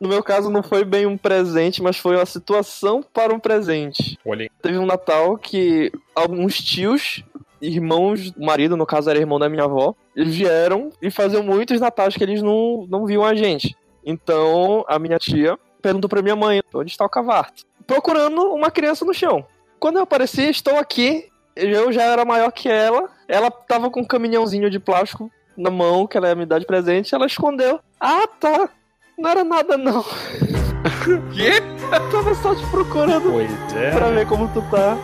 No 0.00 0.08
meu 0.08 0.20
caso, 0.20 0.50
não 0.50 0.64
foi 0.64 0.84
bem 0.84 1.06
um 1.06 1.16
presente, 1.16 1.80
mas 1.80 1.96
foi 1.96 2.16
uma 2.16 2.26
situação 2.26 3.04
para 3.04 3.32
um 3.32 3.38
presente. 3.38 4.18
Olha 4.26 4.42
aí. 4.42 4.50
Teve 4.60 4.76
um 4.76 4.84
Natal 4.84 5.38
que 5.38 5.92
alguns 6.12 6.60
tios 6.60 7.22
irmãos, 7.62 8.32
o 8.36 8.44
marido, 8.44 8.76
no 8.76 8.84
caso 8.84 9.08
era 9.08 9.18
irmão 9.18 9.38
da 9.38 9.48
minha 9.48 9.64
avó, 9.64 9.94
eles 10.16 10.34
vieram 10.34 10.90
e 11.00 11.10
faziam 11.10 11.42
muitos 11.42 11.80
natais 11.80 12.16
que 12.16 12.22
eles 12.24 12.42
não, 12.42 12.86
não 12.90 13.06
viam 13.06 13.24
a 13.24 13.34
gente. 13.34 13.76
Então 14.04 14.84
a 14.88 14.98
minha 14.98 15.18
tia 15.18 15.56
perguntou 15.80 16.10
pra 16.10 16.22
minha 16.22 16.36
mãe: 16.36 16.60
onde 16.74 16.90
está 16.90 17.04
o 17.04 17.08
cavarto? 17.08 17.64
Procurando 17.86 18.52
uma 18.52 18.70
criança 18.70 19.04
no 19.04 19.14
chão. 19.14 19.46
Quando 19.78 19.96
eu 19.96 20.02
apareci, 20.02 20.42
estou 20.42 20.76
aqui. 20.78 21.28
Eu 21.54 21.92
já 21.92 22.02
era 22.02 22.24
maior 22.24 22.50
que 22.50 22.68
ela. 22.68 23.10
Ela 23.28 23.50
tava 23.50 23.90
com 23.90 24.00
um 24.00 24.04
caminhãozinho 24.04 24.70
de 24.70 24.78
plástico 24.78 25.30
na 25.56 25.70
mão, 25.70 26.06
que 26.06 26.16
ela 26.16 26.28
ia 26.28 26.34
me 26.34 26.46
dar 26.46 26.58
de 26.58 26.66
presente. 26.66 27.14
Ela 27.14 27.26
escondeu. 27.26 27.78
Ah, 28.00 28.26
tá. 28.40 28.70
Não 29.18 29.28
era 29.28 29.44
nada, 29.44 29.76
não. 29.76 30.02
Quê? 31.34 31.60
Eu 31.92 32.10
tava 32.10 32.34
só 32.36 32.54
te 32.54 32.66
procurando 32.70 33.40
é. 33.40 33.90
pra 33.90 34.10
ver 34.10 34.26
como 34.26 34.48
tu 34.48 34.62
tá. 34.70 34.96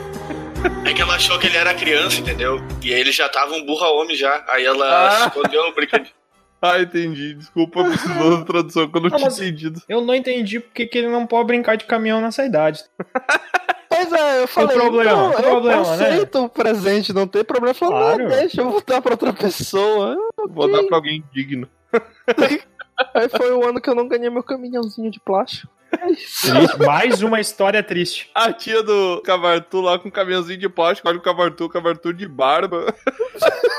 É 0.84 0.92
que 0.92 1.00
ela 1.02 1.14
achou 1.14 1.38
que 1.38 1.46
ele 1.46 1.56
era 1.56 1.74
criança, 1.74 2.20
entendeu? 2.20 2.60
E 2.82 2.92
aí 2.92 3.00
ele 3.00 3.12
já 3.12 3.28
tava 3.28 3.54
um 3.54 3.64
burra 3.64 3.88
homem 3.88 4.16
já. 4.16 4.44
Aí 4.48 4.64
ela 4.64 5.08
Ah. 5.24 5.26
escondeu 5.26 5.62
o 5.62 5.74
brinquedo. 5.74 6.08
Ah, 6.60 6.80
entendi. 6.80 7.34
Desculpa, 7.34 7.84
precisou 7.84 8.36
da 8.38 8.44
tradução 8.44 8.88
que 8.90 8.96
eu 8.98 9.00
não 9.02 9.10
Ah, 9.12 9.16
tinha 9.16 9.28
entendido. 9.30 9.80
Eu 9.88 10.00
não 10.00 10.12
entendi 10.12 10.58
porque 10.58 10.86
que 10.86 10.98
ele 10.98 11.06
não 11.08 11.24
pode 11.24 11.46
brincar 11.46 11.76
de 11.76 11.84
caminhão 11.84 12.20
nessa 12.20 12.44
idade. 12.44 12.82
Pois 13.90 14.12
é, 14.12 14.42
eu 14.42 14.46
falei, 14.48 14.76
problema, 14.76 15.10
não, 15.12 15.30
qual 15.32 15.42
eu 15.42 15.50
problema, 15.50 15.96
né? 15.96 16.06
aceito 16.08 16.44
o 16.44 16.48
presente, 16.48 17.12
não 17.12 17.26
tem 17.26 17.42
problema. 17.42 17.70
Eu 17.70 17.74
falei, 17.74 17.98
Claro. 17.98 18.22
não, 18.24 18.28
deixa, 18.30 18.60
eu 18.60 18.70
vou 18.70 18.82
dar 18.86 19.00
pra 19.00 19.12
outra 19.12 19.32
pessoa. 19.32 20.16
Vou 20.50 20.70
dar 20.70 20.84
pra 20.84 20.96
alguém 20.98 21.24
digno. 21.32 21.68
Aí 23.14 23.28
foi 23.28 23.50
o 23.52 23.64
ano 23.66 23.80
que 23.80 23.88
eu 23.88 23.94
não 23.94 24.06
ganhei 24.06 24.28
meu 24.30 24.42
caminhãozinho 24.42 25.10
de 25.10 25.18
plástico. 25.20 25.72
É. 26.08 26.14
Triste. 26.14 26.78
Mais 26.84 27.22
uma 27.22 27.40
história 27.40 27.82
triste. 27.82 28.30
A 28.34 28.52
tia 28.52 28.82
do 28.82 29.22
Cavartu 29.22 29.80
lá 29.80 29.98
com 29.98 30.08
um 30.08 30.10
caminhãozinho 30.10 30.58
de 30.58 30.68
plástico, 30.68 31.08
olha 31.08 31.18
o 31.18 31.22
Cavartu, 31.22 31.64
o 31.64 31.68
Cavartu 31.68 32.12
de 32.12 32.26
barba. 32.26 32.94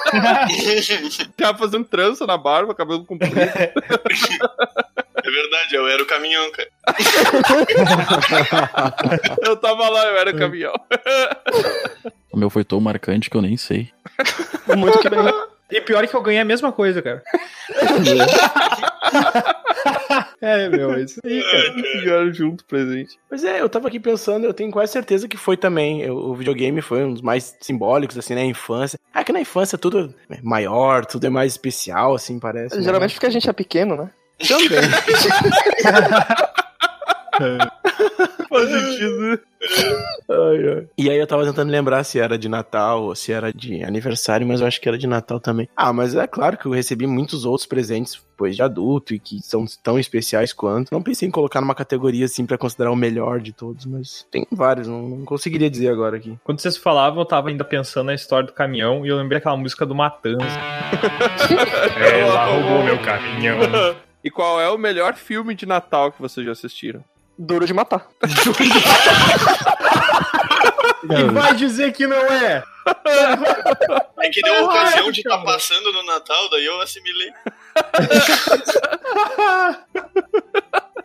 Tava 1.37 1.57
fazendo 1.57 1.85
trança 1.85 2.25
na 2.25 2.37
barba, 2.37 2.75
cabelo 2.75 3.05
comprido. 3.05 3.39
É 3.39 5.31
verdade, 5.31 5.75
eu 5.75 5.87
era 5.87 6.01
o 6.01 6.05
caminhão, 6.05 6.51
cara. 6.51 6.69
Eu 9.43 9.57
tava 9.57 9.89
lá, 9.89 10.05
eu 10.05 10.17
era 10.17 10.31
o 10.31 10.37
caminhão. 10.37 10.73
O 12.31 12.37
meu 12.37 12.49
foi 12.49 12.63
tão 12.63 12.79
marcante 12.79 13.29
que 13.29 13.37
eu 13.37 13.41
nem 13.41 13.57
sei. 13.57 13.91
Muito 14.75 14.99
que 14.99 15.09
bem. 15.09 15.19
E 15.71 15.81
pior 15.81 16.03
é 16.03 16.07
que 16.07 16.15
eu 16.15 16.21
ganhei 16.21 16.41
a 16.41 16.45
mesma 16.45 16.71
coisa, 16.71 17.01
cara. 17.01 17.23
é, 20.41 20.69
meu, 20.69 20.93
é 20.93 21.01
isso 21.03 21.19
aí, 21.23 21.41
cara. 21.43 21.73
Pegaram 21.81 22.33
junto 22.33 22.61
o 22.61 22.65
presente. 22.65 23.17
Pois 23.27 23.43
é, 23.43 23.61
eu 23.61 23.69
tava 23.69 23.87
aqui 23.87 23.99
pensando, 23.99 24.45
eu 24.45 24.53
tenho 24.53 24.71
quase 24.71 24.91
certeza 24.91 25.27
que 25.27 25.37
foi 25.37 25.55
também. 25.57 26.01
Eu- 26.01 26.15
o 26.17 26.35
videogame 26.35 26.81
foi 26.81 27.03
um 27.03 27.13
dos 27.13 27.21
mais 27.21 27.55
simbólicos, 27.61 28.17
assim, 28.17 28.35
na 28.35 28.43
infância. 28.43 28.99
É 29.13 29.23
que 29.23 29.31
na 29.31 29.41
infância 29.41 29.77
tudo 29.77 30.13
é 30.29 30.39
maior, 30.41 31.05
tudo 31.05 31.25
é 31.27 31.29
mais 31.29 31.51
especial, 31.53 32.15
assim, 32.15 32.39
parece. 32.39 32.75
né? 32.77 32.81
Geralmente 32.83 33.13
porque 33.13 33.25
a 33.27 33.31
gente 33.31 33.49
é 33.49 33.53
pequeno, 33.53 33.95
né? 33.95 34.09
Também. 34.47 34.79
Faz 38.49 38.69
sentido. 38.69 39.39
Ai, 40.29 40.73
ai. 40.73 40.87
E 40.97 41.09
aí 41.09 41.17
eu 41.17 41.27
tava 41.27 41.45
tentando 41.45 41.69
lembrar 41.69 42.03
se 42.03 42.19
era 42.19 42.37
de 42.37 42.49
Natal 42.49 43.03
ou 43.03 43.15
se 43.15 43.31
era 43.31 43.53
de 43.53 43.83
aniversário, 43.83 44.47
mas 44.47 44.61
eu 44.61 44.67
acho 44.67 44.81
que 44.81 44.89
era 44.89 44.97
de 44.97 45.05
Natal 45.05 45.39
também. 45.39 45.69
Ah, 45.75 45.93
mas 45.93 46.15
é 46.15 46.25
claro 46.25 46.57
que 46.57 46.65
eu 46.65 46.71
recebi 46.71 47.05
muitos 47.05 47.45
outros 47.45 47.67
presentes 47.67 48.15
depois 48.15 48.55
de 48.55 48.63
adulto 48.63 49.13
e 49.13 49.19
que 49.19 49.39
são 49.41 49.65
tão 49.83 49.99
especiais 49.99 50.51
quanto. 50.51 50.91
Não 50.91 51.01
pensei 51.01 51.27
em 51.27 51.31
colocar 51.31 51.61
numa 51.61 51.75
categoria 51.75 52.25
assim 52.25 52.45
pra 52.45 52.57
considerar 52.57 52.91
o 52.91 52.95
melhor 52.95 53.39
de 53.39 53.53
todos, 53.53 53.85
mas 53.85 54.25
tem 54.31 54.47
vários, 54.51 54.87
não, 54.87 55.09
não 55.09 55.25
conseguiria 55.25 55.69
dizer 55.69 55.89
agora 55.89 56.17
aqui. 56.17 56.35
Quando 56.43 56.59
vocês 56.59 56.75
falavam, 56.75 57.19
eu 57.19 57.25
tava 57.25 57.49
ainda 57.49 57.63
pensando 57.63 58.07
na 58.07 58.15
história 58.15 58.47
do 58.47 58.53
caminhão 58.53 59.05
e 59.05 59.09
eu 59.09 59.17
lembrei 59.17 59.37
aquela 59.37 59.57
música 59.57 59.85
do 59.85 59.93
Matanza. 59.93 60.39
Ela 61.99 62.45
roubou 62.45 62.83
meu 62.83 62.99
caminhão. 62.99 63.59
E 64.21 64.29
qual 64.29 64.59
é 64.59 64.69
o 64.69 64.77
melhor 64.77 65.15
filme 65.15 65.55
de 65.55 65.65
Natal 65.65 66.11
que 66.11 66.21
vocês 66.21 66.45
já 66.45 66.51
assistiram? 66.51 67.01
Duro 67.39 67.65
de 67.65 67.73
matar. 67.73 68.05
E 71.03 71.23
vai 71.31 71.55
dizer 71.55 71.93
que 71.93 72.05
não 72.05 72.17
é! 72.17 72.61
É 74.17 74.29
que 74.29 74.41
deu 74.41 74.55
a 74.55 74.63
ocasião 74.63 75.09
de 75.09 75.21
estar 75.21 75.37
passando 75.43 75.93
no 75.93 76.03
Natal, 76.03 76.49
daí 76.49 76.65
eu 76.65 76.81
assimilei. 76.81 77.31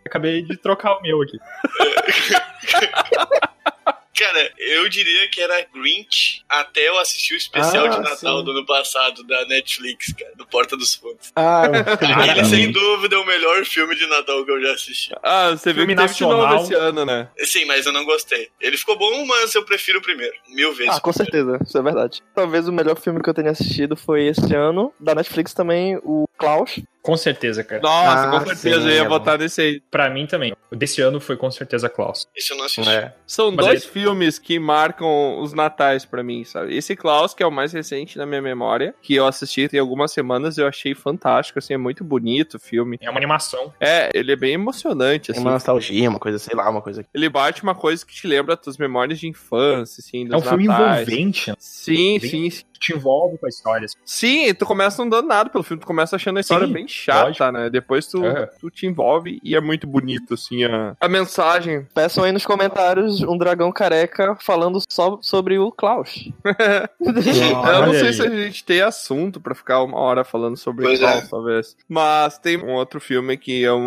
Acabei 0.05 0.43
de 0.43 0.57
trocar 0.57 0.97
o 0.97 1.03
meu 1.03 1.22
aqui. 1.22 1.39
Cara, 4.16 4.52
eu 4.58 4.88
diria 4.88 5.28
que 5.28 5.40
era 5.40 5.66
Grinch 5.74 6.42
até 6.48 6.88
eu 6.88 6.98
assistir 7.00 7.34
o 7.34 7.36
especial 7.36 7.86
Ah, 7.86 7.88
de 7.88 7.98
Natal 7.98 8.38
sim. 8.38 8.44
do 8.44 8.50
ano 8.52 8.64
passado 8.64 9.24
da 9.24 9.44
Netflix, 9.46 10.12
cara, 10.12 10.32
do 10.36 10.46
Porta 10.46 10.76
dos 10.76 10.94
Fundos. 10.94 11.32
Ah, 11.34 11.64
Ele, 12.30 12.44
sem 12.44 12.70
dúvida, 12.70 13.16
é 13.16 13.18
o 13.18 13.26
melhor 13.26 13.64
filme 13.64 13.94
de 13.96 14.06
Natal 14.06 14.44
que 14.44 14.50
eu 14.52 14.62
já 14.62 14.72
assisti. 14.72 15.10
Ah, 15.22 15.50
você 15.50 15.72
viu 15.72 15.82
Filme 15.84 15.94
que 15.96 16.00
teve 16.02 16.14
de 16.14 16.20
novo 16.22 16.36
nacional. 16.42 16.62
esse 16.64 16.74
ano, 16.74 17.04
né? 17.04 17.28
Sim, 17.40 17.64
mas 17.64 17.86
eu 17.86 17.92
não 17.92 18.04
gostei. 18.04 18.48
Ele 18.60 18.76
ficou 18.76 18.96
bom, 18.96 19.24
mas 19.26 19.54
eu 19.54 19.64
prefiro 19.64 19.98
o 19.98 20.02
primeiro. 20.02 20.34
Mil 20.48 20.72
vezes. 20.74 20.94
Ah, 20.94 21.00
com 21.00 21.12
certeza, 21.12 21.58
isso 21.66 21.76
é 21.76 21.82
verdade. 21.82 22.22
Talvez 22.34 22.68
o 22.68 22.72
melhor 22.72 22.96
filme 22.98 23.22
que 23.22 23.28
eu 23.28 23.34
tenha 23.34 23.50
assistido 23.50 23.96
foi 23.96 24.26
esse 24.26 24.54
ano. 24.54 24.92
Da 25.00 25.14
Netflix 25.14 25.52
também, 25.52 25.96
o 26.04 26.28
Klaus. 26.38 26.78
Com 27.05 27.18
certeza, 27.18 27.62
cara. 27.62 27.82
Nossa, 27.82 28.28
Ah, 28.28 28.30
com 28.30 28.46
certeza 28.46 28.80
sim, 28.80 28.88
eu 28.88 28.94
ia 28.94 29.02
é 29.02 29.09
votar 29.09 29.38
nesse 29.38 29.61
aí. 29.61 29.80
Pra 29.90 30.09
mim 30.09 30.26
também. 30.26 30.55
Desse 30.72 31.02
ano 31.02 31.20
foi 31.20 31.36
com 31.36 31.50
certeza 31.50 31.86
Klaus. 31.88 32.26
Esse 32.34 32.52
eu 32.52 32.57
não 32.57 32.64
assisti. 32.64 32.88
é. 32.90 33.14
São 33.26 33.52
Mas 33.52 33.66
dois 33.66 33.82
aí- 33.84 33.88
filmes 33.90 34.38
que 34.38 34.59
marcam 34.59 35.38
os 35.38 35.52
natais 35.52 36.07
pra 36.07 36.22
mim, 36.22 36.44
sabe? 36.44 36.74
Esse 36.74 36.96
Klaus, 36.96 37.34
que 37.34 37.42
é 37.42 37.46
o 37.46 37.50
mais 37.50 37.74
recente 37.74 38.16
na 38.16 38.24
minha 38.24 38.40
memória, 38.40 38.94
que 39.02 39.14
eu 39.14 39.26
assisti 39.26 39.68
tem 39.68 39.78
algumas 39.78 40.12
semanas, 40.12 40.57
eu 40.57 40.66
achei 40.66 40.94
fantástico, 40.94 41.59
assim, 41.59 41.74
é 41.74 41.78
muito 41.78 42.02
bonito 42.02 42.55
o 42.55 42.59
filme. 42.59 42.98
É 43.02 43.11
uma 43.11 43.18
animação. 43.18 43.72
É, 43.78 44.09
ele 44.14 44.32
é 44.32 44.36
bem 44.36 44.55
emocionante, 44.55 45.30
assim. 45.30 45.40
uma 45.40 45.50
nostalgia, 45.52 46.09
uma 46.09 46.18
coisa, 46.18 46.38
sei 46.38 46.57
lá, 46.57 46.68
uma 46.70 46.80
coisa. 46.80 47.05
Ele 47.14 47.28
bate 47.28 47.62
uma 47.62 47.74
coisa 47.74 48.05
que 48.05 48.14
te 48.14 48.26
lembra 48.26 48.57
das 48.57 48.64
tuas 48.64 48.78
memórias 48.78 49.18
de 49.20 49.28
infância, 49.28 50.00
assim, 50.00 50.22
É 50.22 50.36
um 50.36 50.40
dos 50.40 50.48
filme 50.48 50.66
natais. 50.66 51.07
envolvente. 51.07 51.50
né? 51.50 51.57
Sim, 51.59 52.18
sim, 52.18 52.48
sim. 52.50 52.64
Te 52.80 52.92
envolve 52.94 53.38
com 53.38 53.46
a 53.46 53.48
história. 53.48 53.84
assim. 53.86 53.96
Sim, 54.05 54.52
tu 54.55 54.66
começa 54.66 55.00
não 55.02 55.09
dando 55.09 55.28
nada 55.28 55.48
pelo 55.48 55.62
filme, 55.64 55.80
tu 55.80 55.86
começa 55.86 56.16
achando 56.16 56.36
a 56.38 56.40
história 56.40 56.66
Sim, 56.66 56.72
bem 56.72 56.86
chata, 56.95 57.24
lógico. 57.26 57.53
né? 57.53 57.70
Depois 57.70 58.07
tu, 58.07 58.24
É. 58.24 58.47
tu 58.61 58.70
te 58.70 58.86
envolve 58.86 59.40
e 59.42 59.55
é 59.57 59.61
muito 59.61 59.86
bonito, 59.86 60.34
assim, 60.34 60.64
a, 60.64 60.97
a 61.01 61.09
mensagem. 61.09 61.86
Peçam 61.95 62.24
aí 62.24 62.32
nos 62.32 62.47
comentários 62.47 63.22
um 63.22 63.36
dragão 63.36 63.70
careca 63.72 64.36
falando 64.40 64.78
só 64.90 65.18
sobre 65.20 65.59
o 65.59 65.70
Klaus. 65.72 66.28
eu 66.45 67.86
não 67.86 67.92
sei 67.92 68.09
aí. 68.09 68.14
se 68.14 68.22
a 68.22 68.30
gente 68.30 68.64
tem 68.64 68.80
assunto 68.80 69.40
pra 69.40 69.55
ficar 69.55 69.82
uma 69.82 69.99
hora 69.99 70.24
falando 70.24 70.57
sobre 70.57 70.84
Pois 70.86 70.99
Klaus, 70.99 71.24
é. 71.24 71.26
talvez. 71.28 71.76
Mas 71.88 72.38
tem 72.38 72.57
um 72.62 72.72
outro 72.72 73.01
filme 73.01 73.36
que 73.36 73.62
eu, 73.62 73.78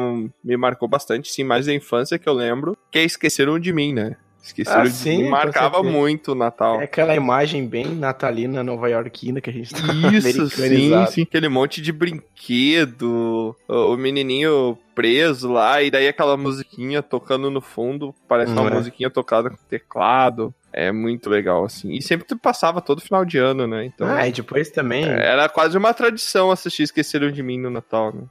me 0.43 0.57
marcou 0.57 0.87
bastante, 0.87 1.31
sim, 1.31 1.43
mais 1.43 1.65
da 1.65 1.73
infância 1.73 2.17
que 2.19 2.27
eu 2.27 2.33
lembro, 2.33 2.77
que 2.91 2.99
é 2.99 3.03
Esqueceram 3.03 3.59
de 3.59 3.71
Mim, 3.73 3.93
né? 3.93 4.15
Esqueceram 4.47 4.81
Ah, 4.81 4.83
de 4.85 4.91
sim, 4.91 5.17
Mim 5.17 5.23
com 5.25 5.29
marcava 5.31 5.83
muito 5.83 6.31
o 6.31 6.35
Natal. 6.35 6.79
É 6.81 6.85
aquela 6.85 7.13
imagem 7.15 7.67
bem 7.67 7.85
natalina, 7.87 8.63
nova 8.63 8.89
iorquina 8.89 9.39
que 9.41 9.49
a 9.49 9.53
gente 9.53 9.73
tá 9.73 9.81
Isso, 10.13 10.49
sim, 10.55 11.05
sim. 11.07 11.21
Aquele 11.23 11.49
monte 11.49 11.81
de 11.81 11.91
brinquedo, 11.91 13.55
o 13.67 13.97
menininho 13.97 14.77
preso 14.95 15.51
lá, 15.51 15.81
e 15.83 15.91
daí 15.91 16.07
aquela 16.07 16.35
musiquinha 16.37 17.03
tocando 17.03 17.51
no 17.51 17.61
fundo, 17.61 18.13
parece 18.27 18.51
uma 18.53 18.63
Hum, 18.63 18.67
é. 18.69 18.73
musiquinha 18.75 19.09
tocada 19.09 19.49
com 19.49 19.57
teclado. 19.69 20.53
É 20.73 20.91
muito 20.91 21.29
legal, 21.29 21.65
assim. 21.65 21.91
E 21.93 22.01
sempre 22.01 22.27
passava 22.37 22.81
todo 22.81 23.01
final 23.01 23.25
de 23.25 23.37
ano, 23.37 23.65
né? 23.67 23.85
Então, 23.85 24.07
Ah, 24.07 24.27
e 24.27 24.31
depois 24.31 24.69
também. 24.69 25.03
era 25.05 25.47
quase 25.49 25.77
uma 25.77 25.93
tradição 25.93 26.51
assistir 26.51 26.83
Esqueceram 26.83 27.31
de 27.31 27.41
Mim 27.43 27.59
no 27.59 27.69
Natal, 27.69 28.13
né? 28.13 28.23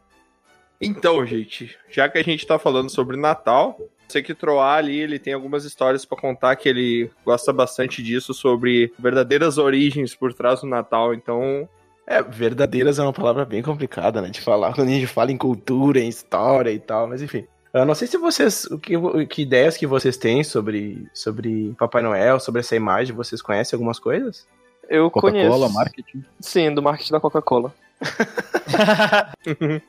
Então, 0.81 1.25
gente, 1.27 1.75
já 1.91 2.09
que 2.09 2.19
a 2.19 2.23
gente 2.23 2.47
tá 2.47 2.59
falando 2.59 2.91
sobre 2.91 3.17
Natal, 3.17 3.79
sei 4.09 4.23
que 4.23 4.33
o 4.33 4.37
Troá 4.37 4.77
ali, 4.77 4.99
ele 4.99 5.19
tem 5.19 5.33
algumas 5.33 5.65
histórias 5.65 6.05
pra 6.05 6.19
contar 6.19 6.57
que 6.57 6.69
ele 6.69 7.11
gosta 7.25 7.53
bastante 7.53 8.03
disso, 8.03 8.33
sobre 8.35 8.93
verdadeiras 8.99 9.59
origens 9.59 10.15
por 10.15 10.33
trás 10.33 10.61
do 10.61 10.67
Natal. 10.67 11.13
Então, 11.15 11.69
É, 12.07 12.23
verdadeiras 12.23 12.99
é 12.99 13.03
uma 13.03 13.13
palavra 13.13 13.45
bem 13.45 13.63
complicada, 13.63 14.23
né? 14.23 14.29
De 14.31 14.41
falar. 14.41 14.73
Quando 14.75 14.89
a 14.89 14.93
gente 14.93 15.07
fala 15.09 15.33
em 15.33 15.37
cultura, 15.37 15.99
em 15.99 16.09
história 16.09 16.71
e 16.71 16.79
tal, 16.79 17.09
mas 17.09 17.21
enfim. 17.21 17.45
Eu 17.75 17.85
não 17.85 17.95
sei 17.95 18.07
se 18.07 18.17
vocês. 18.17 18.65
O 18.67 18.79
que, 18.79 18.95
que 19.27 19.43
ideias 19.43 19.77
que 19.77 19.87
vocês 19.87 20.17
têm 20.17 20.43
sobre, 20.45 21.07
sobre 21.13 21.75
Papai 21.79 22.03
Noel, 22.03 22.39
sobre 22.41 22.61
essa 22.61 22.75
imagem, 22.77 23.15
vocês 23.15 23.43
conhecem 23.43 23.77
algumas 23.77 23.99
coisas? 23.99 24.47
Eu 24.89 25.11
Coca-Cola, 25.11 25.33
conheço. 25.33 25.75
marketing. 25.75 26.25
Sim, 26.41 26.73
do 26.73 26.81
marketing 26.81 27.13
da 27.13 27.21
Coca-Cola. 27.21 27.75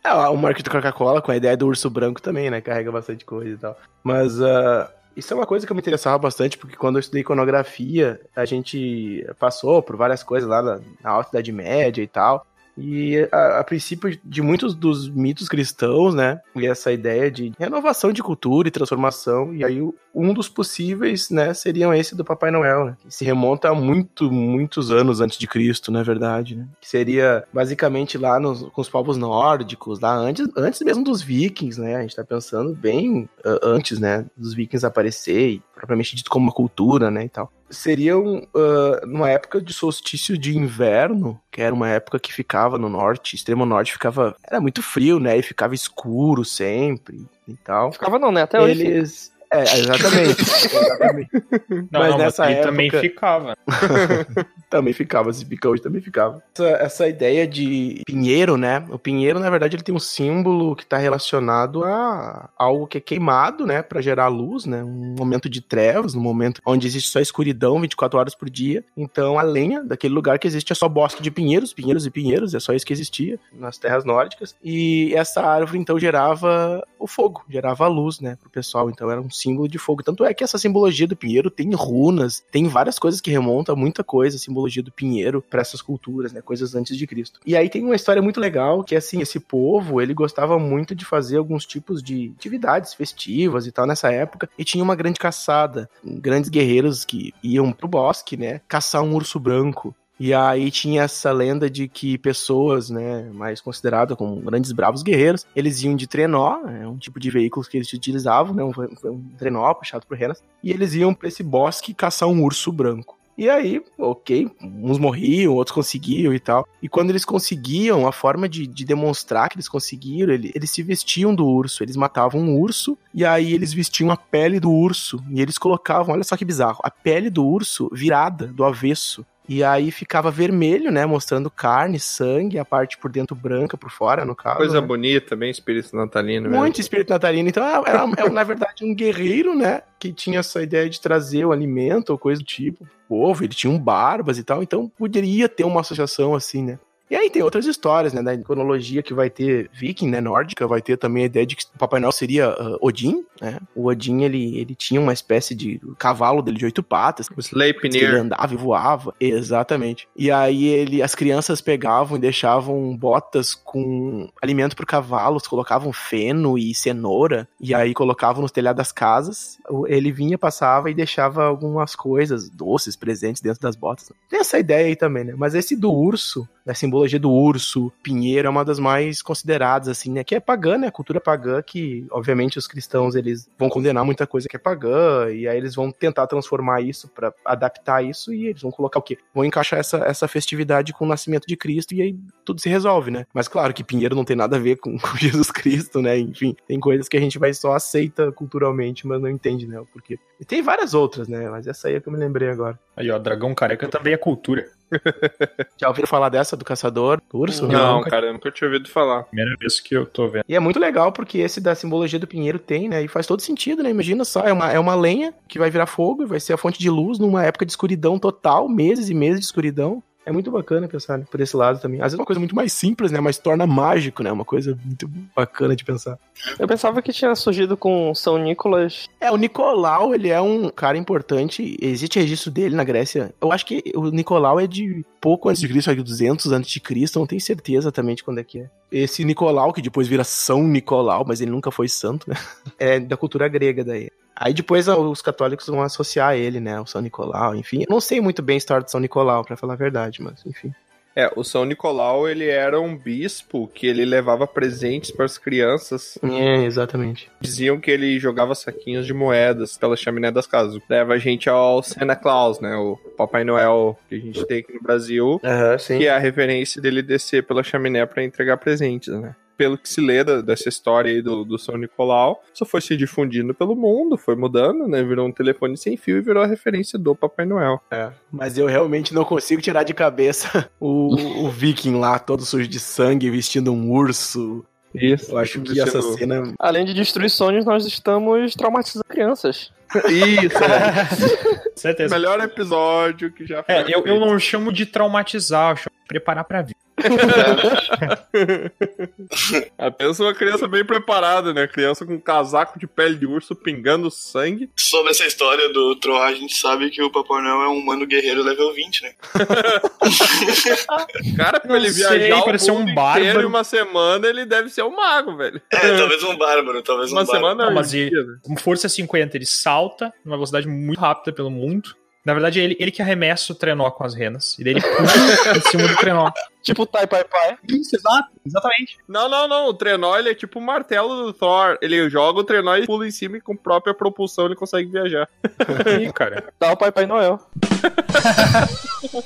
É, 0.04 0.12
o 0.12 0.38
marketing 0.38 0.70
da 0.70 0.76
Coca-Cola 0.76 1.22
com 1.22 1.32
a 1.32 1.36
ideia 1.36 1.58
do 1.58 1.68
urso 1.68 1.90
branco 1.90 2.22
também, 2.22 2.50
né? 2.50 2.62
Carrega 2.62 2.92
bastante 2.92 3.26
coisa 3.26 3.50
e 3.52 3.58
tal. 3.58 3.78
Mas 4.04 4.40
ah, 4.40 4.90
isso 5.16 5.34
é 5.34 5.36
uma 5.36 5.48
coisa 5.48 5.66
que 5.66 5.72
eu 5.72 5.76
me 5.76 5.82
interessava 5.82 6.18
bastante, 6.20 6.60
porque 6.60 6.76
quando 6.76 6.98
eu 6.98 7.00
estudei 7.00 7.22
iconografia, 7.22 8.22
a 8.36 8.46
gente 8.46 9.26
passou 9.40 9.82
por 9.82 9.96
várias 9.98 10.22
coisas 10.22 10.48
lá 10.48 10.62
na, 10.62 10.80
na 11.04 11.10
Alta 11.10 11.32
Idade 11.32 11.52
Média 11.52 12.04
e 12.04 12.08
tal. 12.08 12.46
E 12.78 13.28
a, 13.32 13.60
a, 13.60 13.64
princípio 13.64 14.16
de 14.24 14.42
muitos 14.44 14.76
dos 14.76 15.10
mitos 15.10 15.50
cristãos, 15.50 16.14
né? 16.14 16.40
E 16.56 16.68
essa 16.68 16.92
ideia 16.92 17.32
de 17.32 17.52
renovação 17.58 18.14
de 18.14 18.22
cultura 18.22 18.68
e 18.68 18.72
transformação. 18.72 19.52
E 19.56 19.66
aí 19.66 19.82
um 20.18 20.34
dos 20.34 20.50
possíveis, 20.50 21.30
né, 21.30 21.54
seriam 21.54 21.94
esse 21.94 22.16
do 22.16 22.26
Papai 22.26 22.50
Noel, 22.50 22.86
né? 22.86 22.98
Que 23.00 23.14
se 23.14 23.24
remonta 23.24 23.70
a 23.70 23.76
muito, 23.76 24.32
muitos 24.32 24.90
anos 24.90 25.22
antes 25.22 25.38
de 25.38 25.48
Cristo, 25.48 25.92
na 25.92 26.00
é 26.00 26.04
verdade, 26.04 26.56
né? 26.56 26.68
Que 26.82 26.90
seria 26.90 27.44
basicamente 27.54 28.18
lá 28.18 28.40
nos, 28.40 28.64
com 28.64 28.82
os 28.82 28.90
povos 28.90 29.16
nórdicos, 29.16 30.00
lá 30.00 30.16
antes, 30.16 30.48
antes 30.58 30.82
mesmo 30.82 31.04
dos 31.04 31.22
vikings, 31.22 31.80
né? 31.80 31.98
A 31.98 32.02
gente 32.02 32.16
tá 32.16 32.24
pensando 32.24 32.74
bem 32.74 33.30
uh, 33.46 33.60
antes, 33.62 34.00
né? 34.00 34.26
Dos 34.36 34.56
vikings 34.56 34.86
aparecer 34.86 35.50
e 35.50 35.64
propriamente 35.76 36.16
dito 36.16 36.30
como 36.30 36.48
uma 36.48 36.52
cultura, 36.52 37.12
né, 37.12 37.26
e 37.26 37.30
tal. 37.30 37.52
Seriam 37.70 38.38
uh, 38.38 39.06
numa 39.06 39.30
época 39.30 39.62
de 39.62 39.72
solstício 39.72 40.36
de 40.38 40.58
inverno, 40.58 41.40
que 41.52 41.62
era 41.62 41.76
uma 41.76 41.88
época 41.88 42.20
que 42.20 42.34
ficava 42.34 42.80
no 42.80 42.90
norte, 42.90 43.36
extremo 43.36 43.66
norte 43.66 43.92
ficava, 43.92 44.36
era 44.44 44.60
muito 44.60 44.82
frio, 44.82 45.20
né, 45.20 45.38
e 45.38 45.44
ficava 45.44 45.76
escuro 45.76 46.44
sempre 46.44 47.28
e 47.48 47.56
tal. 47.58 47.92
Ficava 47.92 48.18
não, 48.18 48.32
né, 48.32 48.42
até 48.42 48.60
hoje. 48.60 48.82
Eles 48.82 49.37
é, 49.52 49.64
exatamente. 49.64 50.42
exatamente. 50.42 51.30
Não, 51.92 52.00
mas 52.02 52.12
não, 52.12 52.18
nessa 52.18 52.44
mas 52.44 52.52
época 52.54 52.68
também 52.68 52.90
ficava. 52.90 53.58
também 54.70 54.94
ficava, 54.94 55.32
se 55.32 55.46
fica 55.46 55.70
hoje 55.70 55.82
também 55.82 56.02
ficava. 56.02 56.44
Essa, 56.54 56.68
essa, 56.68 57.08
ideia 57.08 57.48
de 57.48 58.02
pinheiro, 58.06 58.58
né? 58.58 58.86
O 58.90 59.00
pinheiro, 59.00 59.40
na 59.40 59.50
verdade, 59.50 59.76
ele 59.76 59.84
tem 59.84 59.96
um 59.96 60.00
símbolo 60.00 60.76
que 60.76 60.84
está 60.84 60.98
relacionado 60.98 61.84
a 61.84 62.50
algo 62.58 62.88
que 62.88 62.98
é 62.98 63.02
queimado, 63.02 63.66
né, 63.66 63.82
para 63.82 64.02
gerar 64.02 64.28
luz, 64.28 64.66
né? 64.66 64.84
Um 64.84 65.16
momento 65.18 65.50
de 65.50 65.62
trevas, 65.62 66.16
um 66.16 66.22
momento 66.22 66.62
onde 66.66 66.88
existe 66.88 67.10
só 67.10 67.20
escuridão 67.20 67.80
24 67.80 68.20
horas 68.20 68.36
por 68.36 68.50
dia. 68.50 68.84
Então, 68.96 69.40
a 69.40 69.44
lenha 69.44 69.84
daquele 69.84 70.14
lugar 70.14 70.40
que 70.40 70.48
existe 70.48 70.72
é 70.72 70.76
só 70.76 70.90
bosque 70.90 71.22
de 71.22 71.32
pinheiros, 71.32 71.74
pinheiros 71.74 72.06
e 72.06 72.12
pinheiros, 72.12 72.54
é 72.54 72.60
só 72.60 72.74
isso 72.74 72.86
que 72.86 72.94
existia 72.94 73.40
nas 73.54 73.78
terras 73.78 74.04
nórdicas. 74.04 74.56
E 74.64 75.14
essa 75.16 75.42
árvore 75.42 75.80
então 75.80 75.98
gerava 76.00 76.84
o 77.00 77.08
fogo, 77.08 77.44
gerava 77.50 77.86
a 77.86 77.88
luz, 77.88 78.20
né, 78.20 78.38
pro 78.40 78.50
pessoal. 78.50 78.90
Então 78.90 79.10
era 79.10 79.22
um 79.22 79.30
símbolo 79.38 79.68
de 79.68 79.78
fogo. 79.78 80.04
Tanto 80.04 80.26
é 80.26 80.34
que 80.34 80.44
essa 80.44 80.58
simbologia 80.58 81.08
do 81.08 81.16
pinheiro 81.16 81.50
tem 81.50 81.74
runas, 81.74 82.44
tem 82.52 82.68
várias 82.68 83.00
coisas 83.00 83.22
que 83.22 83.32
remontam 83.32 83.74
a 83.74 83.78
muita 83.78 84.04
coisa, 84.04 84.36
a 84.36 84.40
simbologia 84.40 84.84
do 84.84 84.92
pinheiro 84.92 85.42
para 85.42 85.62
essas 85.62 85.82
culturas, 85.82 86.34
né? 86.34 86.42
Coisas 86.42 86.76
antes 86.76 86.98
de 86.98 87.08
Cristo. 87.08 87.40
E 87.46 87.56
aí 87.56 87.70
tem 87.70 87.84
uma 87.84 87.96
história 87.96 88.22
muito 88.22 88.40
legal 88.40 88.84
que 88.84 88.96
assim, 88.96 89.22
esse 89.22 89.40
povo, 89.40 90.02
ele 90.02 90.14
gostava 90.14 90.58
muito 90.58 90.96
de 90.96 91.06
fazer 91.06 91.38
alguns 91.38 91.66
tipos 91.66 92.02
de 92.02 92.34
atividades 92.38 92.94
festivas 92.94 93.68
e 93.68 93.72
tal 93.72 93.86
nessa 93.86 94.12
época, 94.12 94.50
e 94.58 94.64
tinha 94.64 94.84
uma 94.84 94.96
grande 94.96 95.20
caçada, 95.20 95.90
grandes 96.04 96.50
guerreiros 96.50 97.06
que 97.06 97.34
iam 97.44 97.72
pro 97.72 97.88
bosque, 97.88 98.38
né, 98.38 98.62
caçar 98.68 99.02
um 99.02 99.16
urso 99.16 99.40
branco. 99.40 99.96
E 100.20 100.34
aí 100.34 100.72
tinha 100.72 101.04
essa 101.04 101.32
lenda 101.32 101.70
de 101.70 101.88
que 101.88 102.18
pessoas, 102.18 102.90
né, 102.90 103.30
mais 103.34 103.62
consideradas 103.62 104.18
como 104.18 104.36
grandes 104.42 104.72
bravos 104.72 105.04
guerreiros, 105.04 105.46
eles 105.56 105.82
iam 105.84 105.96
de 105.96 106.08
trenó, 106.08 106.60
é 106.68 106.88
um 106.88 106.98
tipo 106.98 107.20
de 107.20 107.30
veículo 107.30 107.66
que 107.66 107.78
eles 107.78 107.92
utilizavam, 107.94 108.54
né, 108.54 108.64
um, 108.64 108.72
um 109.12 109.24
trenó 109.38 109.74
puxado 109.74 110.08
por 110.08 110.18
renas, 110.18 110.42
e 110.64 110.72
eles 110.72 110.94
iam 110.96 111.14
para 111.14 111.28
esse 111.28 111.44
bosque 111.44 111.94
caçar 111.94 112.28
um 112.28 112.44
urso 112.44 112.72
branco. 112.72 113.18
E 113.38 113.48
aí, 113.52 113.84
ok, 114.00 114.50
uns 114.60 114.98
morriam, 114.98 115.54
outros 115.54 115.76
conseguiam 115.76 116.34
e 116.34 116.40
tal. 116.40 116.68
E 116.82 116.90
quando 116.90 117.12
eles 117.12 117.24
conseguiam, 117.24 118.08
a 118.08 118.12
forma 118.12 118.50
de, 118.50 118.66
de 118.66 118.84
demonstrar 118.84 119.48
que 119.48 119.58
eles 119.58 119.70
conseguiram, 119.70 120.34
ele, 120.34 120.52
eles 120.56 120.72
se 120.72 120.82
vestiam 120.82 121.36
do 121.36 121.46
urso. 121.46 121.84
Eles 121.84 121.96
matavam 121.96 122.42
um 122.42 122.60
urso 122.60 122.98
e 123.14 123.24
aí 123.24 123.54
eles 123.54 123.72
vestiam 123.72 124.10
a 124.10 124.18
pele 124.18 124.60
do 124.60 124.72
urso. 124.72 125.24
E 125.30 125.40
eles 125.40 125.60
colocavam, 125.60 126.16
olha 126.16 126.24
só 126.24 126.36
que 126.36 126.44
bizarro, 126.44 126.80
a 126.82 126.90
pele 126.90 127.30
do 127.30 127.46
urso 127.46 127.92
virada 127.94 128.48
do 128.48 128.66
avesso. 128.66 129.24
E 129.48 129.64
aí 129.64 129.92
ficava 129.92 130.30
vermelho, 130.30 130.92
né? 130.92 131.06
Mostrando 131.06 131.50
carne, 131.50 132.00
sangue, 132.00 132.60
a 132.60 132.66
parte 132.66 132.98
por 132.98 133.10
dentro 133.10 133.36
branca, 133.36 133.78
por 133.78 133.90
fora, 133.90 134.26
no 134.26 134.36
caso. 134.36 134.58
Coisa 134.58 134.82
né? 134.82 134.88
bonita, 134.88 135.36
bem 135.36 135.50
espírito 135.50 135.96
natalino. 135.96 136.50
Muito 136.50 136.62
mesmo. 136.62 136.82
espírito 136.82 137.10
natalino. 137.10 137.48
Então 137.48 137.64
era, 137.64 137.90
era, 137.90 138.12
era, 138.18 138.30
na 138.30 138.44
verdade, 138.44 138.84
um 138.84 138.94
guerreiro, 138.94 139.56
né? 139.56 139.84
Que 139.98 140.12
tinha 140.12 140.40
essa 140.40 140.62
ideia 140.62 140.90
de 140.90 141.00
trazer 141.00 141.46
o 141.46 141.52
alimento 141.54 142.10
ou 142.10 142.18
coisa 142.18 142.42
do 142.42 142.46
tipo 142.46 142.86
povo. 143.08 143.44
Ele 143.44 143.54
tinha 143.54 143.72
um 143.72 143.80
barbas 143.80 144.38
e 144.38 144.44
tal. 144.44 144.62
Então 144.62 144.92
poderia 144.98 145.48
ter 145.48 145.64
uma 145.64 145.82
associação 145.82 146.36
assim, 146.36 146.64
né? 146.64 146.80
E 147.10 147.16
aí 147.16 147.30
tem 147.30 147.42
outras 147.42 147.66
histórias, 147.66 148.14
né? 148.14 148.22
Da 148.22 148.38
cronologia 148.38 149.02
que 149.02 149.14
vai 149.14 149.30
ter 149.30 149.70
viking, 149.74 150.10
né? 150.10 150.20
Nórdica, 150.20 150.68
vai 150.68 150.82
ter 150.82 150.98
também 150.98 151.24
a 151.24 151.26
ideia 151.28 151.46
de 151.46 151.56
que 151.56 151.64
o 151.64 151.78
Papai 151.78 152.00
Noel 152.00 152.12
seria 152.12 152.50
uh, 152.50 152.78
Odin, 152.82 153.26
né? 153.42 153.60
O 153.76 153.88
Odin, 153.88 154.24
ele, 154.24 154.58
ele 154.58 154.76
tinha 154.76 155.00
uma 155.00 155.14
espécie 155.14 155.56
de 155.56 155.80
cavalo 155.98 156.42
dele 156.42 156.58
de 156.58 156.66
oito 156.66 156.84
patas. 156.84 157.28
O 157.36 157.40
Sleipnir. 157.40 158.04
Ele 158.04 158.18
andava 158.18 158.54
e 158.54 158.58
voava. 158.58 159.14
Exatamente. 159.20 160.08
E 160.16 160.30
aí 160.30 160.66
ele, 160.66 161.02
as 161.02 161.16
crianças 161.16 161.62
pegavam 161.62 162.18
e 162.18 162.22
deixavam 162.22 162.96
botas 162.96 163.56
com 163.56 164.30
alimento 164.42 164.76
pro 164.76 164.86
cavalo, 164.86 165.38
colocavam 165.48 165.94
feno 165.94 166.58
e 166.58 166.74
cenoura, 166.74 167.48
e 167.60 167.74
aí 167.74 167.94
colocavam 167.94 168.42
nos 168.42 168.52
telhados 168.52 168.78
das 168.78 168.92
casas. 168.92 169.58
Ele 169.88 170.12
vinha, 170.12 170.38
passava 170.38 170.92
e 170.92 170.94
deixava 170.94 171.46
algumas 171.46 171.96
coisas, 171.96 172.50
doces, 172.50 172.96
presentes 172.96 173.42
dentro 173.42 173.62
das 173.62 173.76
botas. 173.76 174.12
Tem 174.30 174.40
essa 174.40 174.60
ideia 174.60 174.88
aí 174.88 174.96
também, 174.96 175.24
né? 175.24 175.34
Mas 175.38 175.56
esse 175.56 175.76
do 175.76 175.92
urso, 175.92 176.48
da 176.68 176.74
simbologia 176.74 177.18
do 177.18 177.32
urso, 177.32 177.90
pinheiro, 178.04 178.46
é 178.46 178.52
uma 178.52 178.66
das 178.66 178.78
mais 178.78 179.22
consideradas, 179.22 179.88
assim, 179.88 180.12
né? 180.12 180.22
Que 180.22 180.36
é 180.36 180.40
pagã, 180.42 180.78
né? 180.78 180.88
A 180.88 180.92
cultura 180.92 181.22
pagã 181.22 181.62
que, 181.62 182.06
obviamente, 182.12 182.58
os 182.58 182.68
cristãos, 182.68 183.16
eles 183.16 183.50
vão 183.58 183.70
condenar 183.70 184.04
muita 184.04 184.28
coisa 184.28 184.50
que 184.50 184.58
é 184.58 184.60
pagã, 184.60 185.32
e 185.32 185.48
aí 185.48 185.56
eles 185.56 185.76
vão 185.76 185.90
tentar 185.90 186.28
transformar 186.28 186.82
isso 186.82 187.08
para 187.08 187.34
adaptar 187.46 188.04
isso, 188.04 188.34
e 188.34 188.48
eles 188.48 188.62
vão 188.62 188.70
colocar 188.70 189.00
o 189.00 189.02
quê? 189.02 189.18
Vão 189.34 189.46
encaixar 189.46 189.80
essa, 189.80 190.00
essa 190.00 190.28
festividade 190.28 190.92
com 190.92 191.06
o 191.06 191.08
nascimento 191.08 191.48
de 191.48 191.56
Cristo, 191.56 191.94
e 191.94 192.02
aí 192.02 192.20
tudo 192.44 192.60
se 192.60 192.68
resolve, 192.68 193.12
né? 193.12 193.26
Mas 193.34 193.48
claro 193.48 193.74
que 193.74 193.82
pinheiro 193.82 194.14
não 194.14 194.26
tem 194.26 194.36
nada 194.36 194.58
a 194.58 194.60
ver 194.60 194.76
com, 194.76 195.00
com 195.00 195.16
Jesus 195.16 195.50
Cristo, 195.50 196.02
né? 196.02 196.20
Enfim, 196.20 196.54
tem 196.68 196.82
coisas 196.82 197.08
que 197.08 197.16
a 197.16 197.22
gente 197.22 197.40
vai 197.40 197.54
só 197.54 197.76
aceita 197.76 198.30
culturalmente, 198.34 199.08
mas 199.08 199.22
não 199.22 199.30
entende, 199.30 199.66
né? 199.66 199.80
O 199.80 199.86
porquê. 199.86 200.20
E 200.38 200.44
tem 200.44 200.62
várias 200.62 200.94
outras, 200.94 201.30
né? 201.30 201.50
Mas 201.50 201.66
essa 201.66 201.88
aí 201.88 201.96
é 201.96 202.02
que 202.02 202.10
eu 202.10 202.12
me 202.14 202.20
lembrei 202.20 202.50
agora. 202.50 202.78
Aí, 202.98 203.12
ó, 203.12 203.20
dragão 203.20 203.54
careca 203.54 203.88
também 203.88 204.12
é 204.12 204.18
cultura. 204.18 204.66
Já 205.78 205.88
ouviram 205.88 206.08
falar 206.08 206.30
dessa 206.30 206.58
do 206.58 206.66
caçador, 206.66 207.22
do 207.32 207.38
urso? 207.38 207.68
Não, 207.68 208.02
cara, 208.02 208.26
eu 208.26 208.34
nunca 208.34 208.50
tinha 208.50 208.68
ouvido 208.68 208.90
falar. 208.90 209.24
Primeira 209.24 209.56
vez 209.60 209.80
que 209.80 209.96
eu 209.96 210.04
tô 210.06 210.28
vendo. 210.28 210.46
E 210.50 210.56
é 210.56 210.60
muito 210.60 210.80
legal 210.80 211.12
porque 211.12 211.38
esse 211.38 211.62
da 211.62 211.76
simbologia 211.76 212.18
do 212.18 212.26
pinheiro 212.26 212.58
tem, 212.58 212.90
né? 212.90 213.04
E 213.04 213.08
faz 213.08 213.28
todo 213.28 213.42
sentido, 213.42 213.84
né? 213.84 213.92
Imagina 213.92 214.26
só, 214.26 214.42
é 214.42 214.52
uma, 214.52 214.72
é 214.72 214.80
uma 214.80 214.96
lenha 214.96 215.32
que 215.48 215.60
vai 215.60 215.70
virar 215.70 215.86
fogo 215.86 216.24
e 216.24 216.26
vai 216.26 216.40
ser 216.40 216.54
a 216.54 216.58
fonte 216.58 216.80
de 216.80 216.90
luz 216.90 217.20
numa 217.20 217.44
época 217.46 217.66
de 217.66 217.72
escuridão 217.72 218.18
total, 218.18 218.68
meses 218.68 219.10
e 219.10 219.14
meses 219.14 219.42
de 219.42 219.46
escuridão. 219.46 220.02
É 220.28 220.32
muito 220.34 220.52
bacana 220.52 220.90
pensar 220.90 221.18
né, 221.18 221.26
por 221.32 221.40
esse 221.40 221.56
lado 221.56 221.80
também. 221.80 222.02
Às 222.02 222.08
vezes 222.08 222.16
é 222.16 222.20
uma 222.20 222.26
coisa 222.26 222.40
muito 222.40 222.54
mais 222.54 222.74
simples, 222.74 223.14
né? 223.14 223.22
Mas 223.22 223.38
torna 223.38 223.66
mágico, 223.66 224.22
né? 224.22 224.30
Uma 224.30 224.44
coisa 224.44 224.78
muito 224.84 225.10
bacana 225.34 225.74
de 225.74 225.86
pensar. 225.86 226.20
Eu 226.60 226.68
pensava 226.68 227.02
que 227.02 227.14
tinha 227.14 227.34
surgido 227.34 227.78
com 227.78 228.14
São 228.14 228.38
Nicolas. 228.38 229.08
É, 229.22 229.32
o 229.32 229.38
Nicolau, 229.38 230.14
ele 230.14 230.28
é 230.28 230.42
um 230.42 230.68
cara 230.70 230.98
importante. 230.98 231.78
Existe 231.82 232.20
registro 232.20 232.52
dele 232.52 232.76
na 232.76 232.84
Grécia. 232.84 233.34
Eu 233.40 233.54
acho 233.54 233.66
que 233.66 233.82
o 233.96 234.10
Nicolau 234.10 234.60
é 234.60 234.68
de 234.68 235.06
pouco 235.22 235.48
antes 235.48 235.62
de 235.62 235.70
Cristo, 235.70 235.92
acho 235.92 235.98
que 235.98 236.04
200 236.04 236.52
antes 236.52 236.72
de 236.72 236.82
Cristo. 236.82 237.20
Não 237.20 237.26
tenho 237.26 237.40
certeza 237.40 237.78
exatamente 237.78 238.22
quando 238.22 238.40
é 238.40 238.44
que 238.44 238.60
é. 238.60 238.70
Esse 238.92 239.24
Nicolau, 239.24 239.72
que 239.72 239.82
depois 239.82 240.10
vira 240.10 240.26
São 240.26 240.62
Nicolau, 240.62 241.24
mas 241.26 241.40
ele 241.40 241.52
nunca 241.52 241.72
foi 241.72 241.88
santo, 241.88 242.30
né? 242.30 242.36
É 242.78 243.00
da 243.00 243.16
cultura 243.16 243.48
grega 243.48 243.82
daí. 243.82 244.12
Aí 244.40 244.54
depois 244.54 244.88
os 244.88 245.22
católicos 245.22 245.68
vão 245.68 245.82
associar 245.82 246.36
ele, 246.36 246.60
né, 246.60 246.80
o 246.80 246.86
São 246.86 247.02
Nicolau, 247.02 247.56
enfim. 247.56 247.82
Eu 247.82 247.88
não 247.90 248.00
sei 248.00 248.22
muito 248.22 248.42
bem 248.42 248.54
a 248.54 248.58
história 248.58 248.84
de 248.84 248.92
São 248.92 249.00
Nicolau, 249.00 249.44
para 249.44 249.58
falar 249.58 249.74
a 249.74 249.78
verdade, 249.78 250.22
mas 250.22 250.46
enfim. 250.46 250.74
É, 251.16 251.32
o 251.36 251.44
São 251.44 251.66
Nicolau, 251.66 252.30
ele 252.30 252.48
era 252.48 252.80
um 252.80 252.96
bispo 252.96 253.68
que 253.74 253.88
ele 253.88 254.06
levava 254.06 254.46
presentes 254.46 255.10
para 255.10 255.26
as 255.26 255.36
crianças. 255.36 256.16
É, 256.22 256.64
exatamente. 256.64 257.28
Diziam 257.42 257.80
que 257.80 257.90
ele 257.90 258.20
jogava 258.20 258.54
saquinhos 258.54 259.04
de 259.04 259.16
moedas 259.16 259.76
pela 259.80 259.98
chaminé 259.98 260.30
das 260.30 260.46
casas. 260.46 260.80
Leva 260.88 261.16
a 261.16 261.18
gente 261.18 261.50
ao 261.50 261.82
Santa 261.82 262.16
Claus, 262.16 262.60
né? 262.60 262.76
O 262.76 262.98
Papai 263.18 263.44
Noel 263.44 263.98
que 264.08 264.14
a 264.14 264.20
gente 264.20 264.46
tem 264.46 264.60
aqui 264.60 264.72
no 264.72 264.80
Brasil. 264.80 265.42
Uhum, 265.44 265.98
que 265.98 266.06
é 266.06 266.12
a 266.12 266.20
referência 266.20 266.80
dele 266.80 267.02
descer 267.02 267.44
pela 267.44 267.64
chaminé 267.64 268.06
para 268.06 268.24
entregar 268.24 268.58
presentes, 268.58 269.12
né? 269.12 269.36
Pelo 269.58 269.78
que 269.78 269.90
se 269.90 270.00
lê 270.00 270.24
dessa 270.24 270.70
história 270.70 271.12
aí 271.12 271.22
do, 271.22 271.44
do 271.44 271.58
São 271.58 271.78
Nicolau, 271.78 272.44
só 272.54 272.64
foi 272.64 272.80
se 272.80 272.96
difundindo 272.96 273.54
pelo 273.54 273.76
mundo, 273.76 274.18
foi 274.18 274.36
mudando, 274.36 274.88
né? 274.88 275.04
Virou 275.04 275.28
um 275.28 275.32
telefone 275.32 275.76
sem 275.76 275.98
fio 275.98 276.18
e 276.18 276.22
virou 276.22 276.44
a 276.44 276.48
referência 276.48 276.98
do 277.00 277.16
Papai 277.16 277.46
Noel. 277.46 277.82
É, 277.92 278.12
mas 278.32 278.58
eu 278.58 278.68
realmente 278.68 279.14
não 279.14 279.26
consigo 279.26 279.62
tirar 279.62 279.84
de 279.84 279.94
cabeça 279.94 280.70
o, 280.80 281.46
o 281.46 281.50
viking 281.50 281.96
lá, 281.96 282.20
todo 282.20 282.46
sujo 282.46 282.68
de 282.68 282.80
sangue, 282.80 283.30
vestindo 283.30 283.74
um 283.74 283.92
urso. 283.92 284.64
Isso. 284.94 285.32
Eu 285.32 285.38
acho 285.38 285.62
que 285.62 285.80
essa 285.80 286.02
cena. 286.02 286.54
Além 286.60 286.86
de 286.86 286.94
destruir 286.94 287.30
sonhos, 287.30 287.66
nós 287.66 287.86
estamos 287.86 288.56
traumatizando 288.56 289.06
crianças. 289.06 289.72
Isso, 290.10 290.64
é. 290.64 291.72
Certeza. 291.76 292.16
Melhor 292.16 292.40
episódio 292.42 293.32
que 293.32 293.46
já 293.46 293.64
foi. 293.64 293.76
É, 293.76 293.86
eu, 293.88 294.06
eu 294.06 294.20
não 294.20 294.38
chamo 294.40 294.72
de 294.72 294.86
traumatizar, 294.86 295.72
eu 295.72 295.78
chamo 295.78 295.96
de 296.02 296.08
preparar 296.08 296.44
pra 296.44 296.62
vida. 296.62 296.87
Pensa 299.98 300.24
uma 300.24 300.34
criança 300.34 300.68
bem 300.68 300.84
preparada, 300.86 301.54
né? 301.54 301.68
Criança 301.68 302.06
com 302.06 302.14
um 302.14 302.20
casaco 302.20 302.80
de 302.80 302.88
pele 302.88 303.16
de 303.16 303.26
urso 303.26 303.56
pingando 303.56 304.10
sangue. 304.12 304.70
Sobre 304.76 305.12
essa 305.12 305.26
história 305.26 305.72
do 305.72 305.96
Troll, 306.00 306.22
a 306.22 306.34
gente 306.34 306.56
sabe 306.56 306.90
que 306.90 307.02
o 307.02 307.12
Papai 307.12 307.42
Noel 307.42 307.62
é 307.64 307.70
um 307.70 307.78
humano 307.80 308.06
guerreiro 308.06 308.44
level 308.44 308.74
20, 308.74 309.04
né? 309.04 309.12
Cara, 311.38 311.60
pra 311.60 311.70
Não 311.70 311.76
ele 311.78 311.90
sei, 311.90 312.20
viajar 312.20 312.44
parece 312.44 312.72
o 312.72 312.76
ser 312.76 312.82
um 312.82 312.94
bárbaro. 312.94 313.42
em 313.42 313.46
uma 313.46 313.64
semana, 313.64 314.28
ele 314.28 314.46
deve 314.46 314.70
ser 314.70 314.84
um 314.84 314.96
mago, 314.96 315.36
velho. 315.36 315.62
É, 315.72 315.98
talvez 315.98 316.24
um 316.24 316.38
bárbaro, 316.38 316.82
talvez 316.82 317.12
um 317.12 317.16
Uma 317.16 317.26
bárbaro. 317.26 317.46
semana 317.48 317.66
Não, 317.66 317.74
mas 317.74 317.94
um 317.94 317.98
né? 317.98 318.10
Com 318.44 318.58
força 318.58 318.90
50, 318.90 319.38
ele 319.38 319.46
salta 319.46 320.14
numa 320.24 320.36
velocidade 320.36 320.68
muito 320.68 321.00
rápida 321.00 321.36
pelo 321.36 321.50
mundo. 321.52 321.96
Na 322.26 322.34
verdade, 322.34 322.60
é 322.60 322.64
ele, 322.66 322.76
ele 322.78 322.92
que 322.92 323.02
arremessa 323.02 323.54
o 323.54 323.56
trenó 323.56 323.90
com 323.90 324.04
as 324.04 324.14
renas. 324.14 324.58
E 324.60 324.64
daí 324.64 324.74
ele 324.74 324.82
pula 324.84 325.58
em 325.58 325.62
cima 325.62 325.88
do 325.88 325.96
trenó. 325.96 326.30
Tipo 326.68 326.86
Tai 326.86 327.08
Pai 327.08 327.24
Pai. 327.24 327.58
Isso, 327.70 327.96
exato. 327.96 328.30
Exatamente. 328.46 328.98
Não, 329.08 329.30
não, 329.30 329.48
não. 329.48 329.68
O 329.68 329.74
trenó 329.74 330.18
ele 330.18 330.32
é 330.32 330.36
tipo 330.36 330.60
o 330.60 330.62
martelo 330.62 331.24
do 331.24 331.32
Thor. 331.32 331.78
Ele 331.82 332.10
joga 332.10 332.42
o 332.42 332.44
trenó 332.44 332.76
e 332.76 332.86
pula 332.86 333.08
em 333.08 333.12
cima 333.12 333.38
e 333.38 333.42
com 333.42 333.56
própria 333.56 333.94
propulsão 333.94 334.48
ele 334.48 334.56
consegue 334.56 334.92
viajar. 334.92 335.30
Ih, 336.02 336.12
cara. 336.12 336.44
Dá 336.60 336.74
o 336.74 336.78
Pai 336.78 336.92
Pai 336.92 337.06
Noel. 337.06 337.40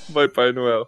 Vai, 0.10 0.28
Pai 0.28 0.52
Noel. 0.52 0.88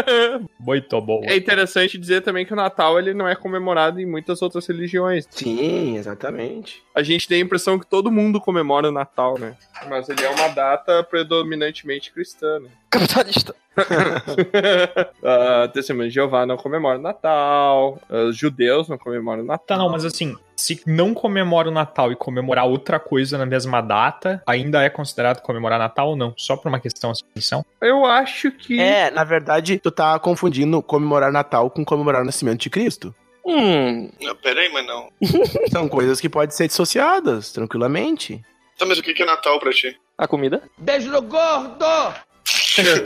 Muito 0.60 1.00
bom. 1.00 1.22
É 1.24 1.36
interessante 1.36 1.96
dizer 1.96 2.20
também 2.20 2.44
que 2.44 2.52
o 2.52 2.56
Natal 2.56 2.98
ele 2.98 3.14
não 3.14 3.26
é 3.26 3.34
comemorado 3.34 3.98
em 4.00 4.06
muitas 4.06 4.42
outras 4.42 4.66
religiões. 4.66 5.26
Sim, 5.30 5.96
exatamente. 5.96 6.82
A 6.94 7.02
gente 7.02 7.26
tem 7.26 7.40
a 7.40 7.44
impressão 7.44 7.78
que 7.78 7.86
todo 7.86 8.10
mundo 8.10 8.40
comemora 8.40 8.88
o 8.88 8.92
Natal, 8.92 9.38
né? 9.38 9.56
Mas 9.88 10.08
ele 10.08 10.22
é 10.22 10.30
uma 10.30 10.48
data 10.48 11.02
predominantemente 11.02 12.12
cristã, 12.12 12.60
né? 12.60 12.68
Capitalista. 12.94 13.54
a 15.24 15.68
Testemunha 15.68 16.08
de 16.08 16.14
Jeová 16.14 16.46
não 16.46 16.56
comemora 16.56 16.98
o 16.98 17.02
Natal, 17.02 17.98
os 18.08 18.36
judeus 18.36 18.88
não 18.88 18.96
comemoram 18.96 19.42
o 19.42 19.46
Natal. 19.46 19.66
Tá, 19.66 19.76
não, 19.76 19.90
mas 19.90 20.04
assim, 20.04 20.36
se 20.56 20.80
não 20.86 21.12
comemora 21.12 21.68
o 21.68 21.72
Natal 21.72 22.12
e 22.12 22.16
comemorar 22.16 22.66
outra 22.66 23.00
coisa 23.00 23.36
na 23.36 23.44
mesma 23.44 23.80
data, 23.80 24.42
ainda 24.46 24.82
é 24.82 24.88
considerado 24.88 25.40
comemorar 25.42 25.78
Natal 25.78 26.10
ou 26.10 26.16
não? 26.16 26.32
Só 26.36 26.56
por 26.56 26.68
uma 26.68 26.78
questão 26.78 27.10
assim, 27.10 27.24
distinção? 27.34 27.64
Eu 27.80 28.04
acho 28.04 28.52
que. 28.52 28.78
É, 28.80 29.10
na 29.10 29.24
verdade, 29.24 29.78
tu 29.78 29.90
tá 29.90 30.18
confundindo 30.18 30.80
comemorar 30.80 31.32
Natal 31.32 31.68
com 31.68 31.84
comemorar 31.84 32.22
o 32.22 32.24
nascimento 32.24 32.60
de 32.60 32.70
Cristo. 32.70 33.14
Hum. 33.44 34.08
Não, 34.22 34.36
pera 34.36 34.60
aí, 34.60 34.72
mas 34.72 34.86
não. 34.86 35.10
São 35.70 35.88
coisas 35.88 36.20
que 36.20 36.28
podem 36.28 36.54
ser 36.54 36.68
dissociadas, 36.68 37.52
tranquilamente. 37.52 38.40
Tá, 38.78 38.86
mas 38.86 38.98
o 38.98 39.02
que 39.02 39.22
é 39.22 39.26
Natal 39.26 39.58
pra 39.58 39.70
ti? 39.72 39.96
A 40.16 40.26
comida? 40.26 40.62
Sure. 42.74 43.04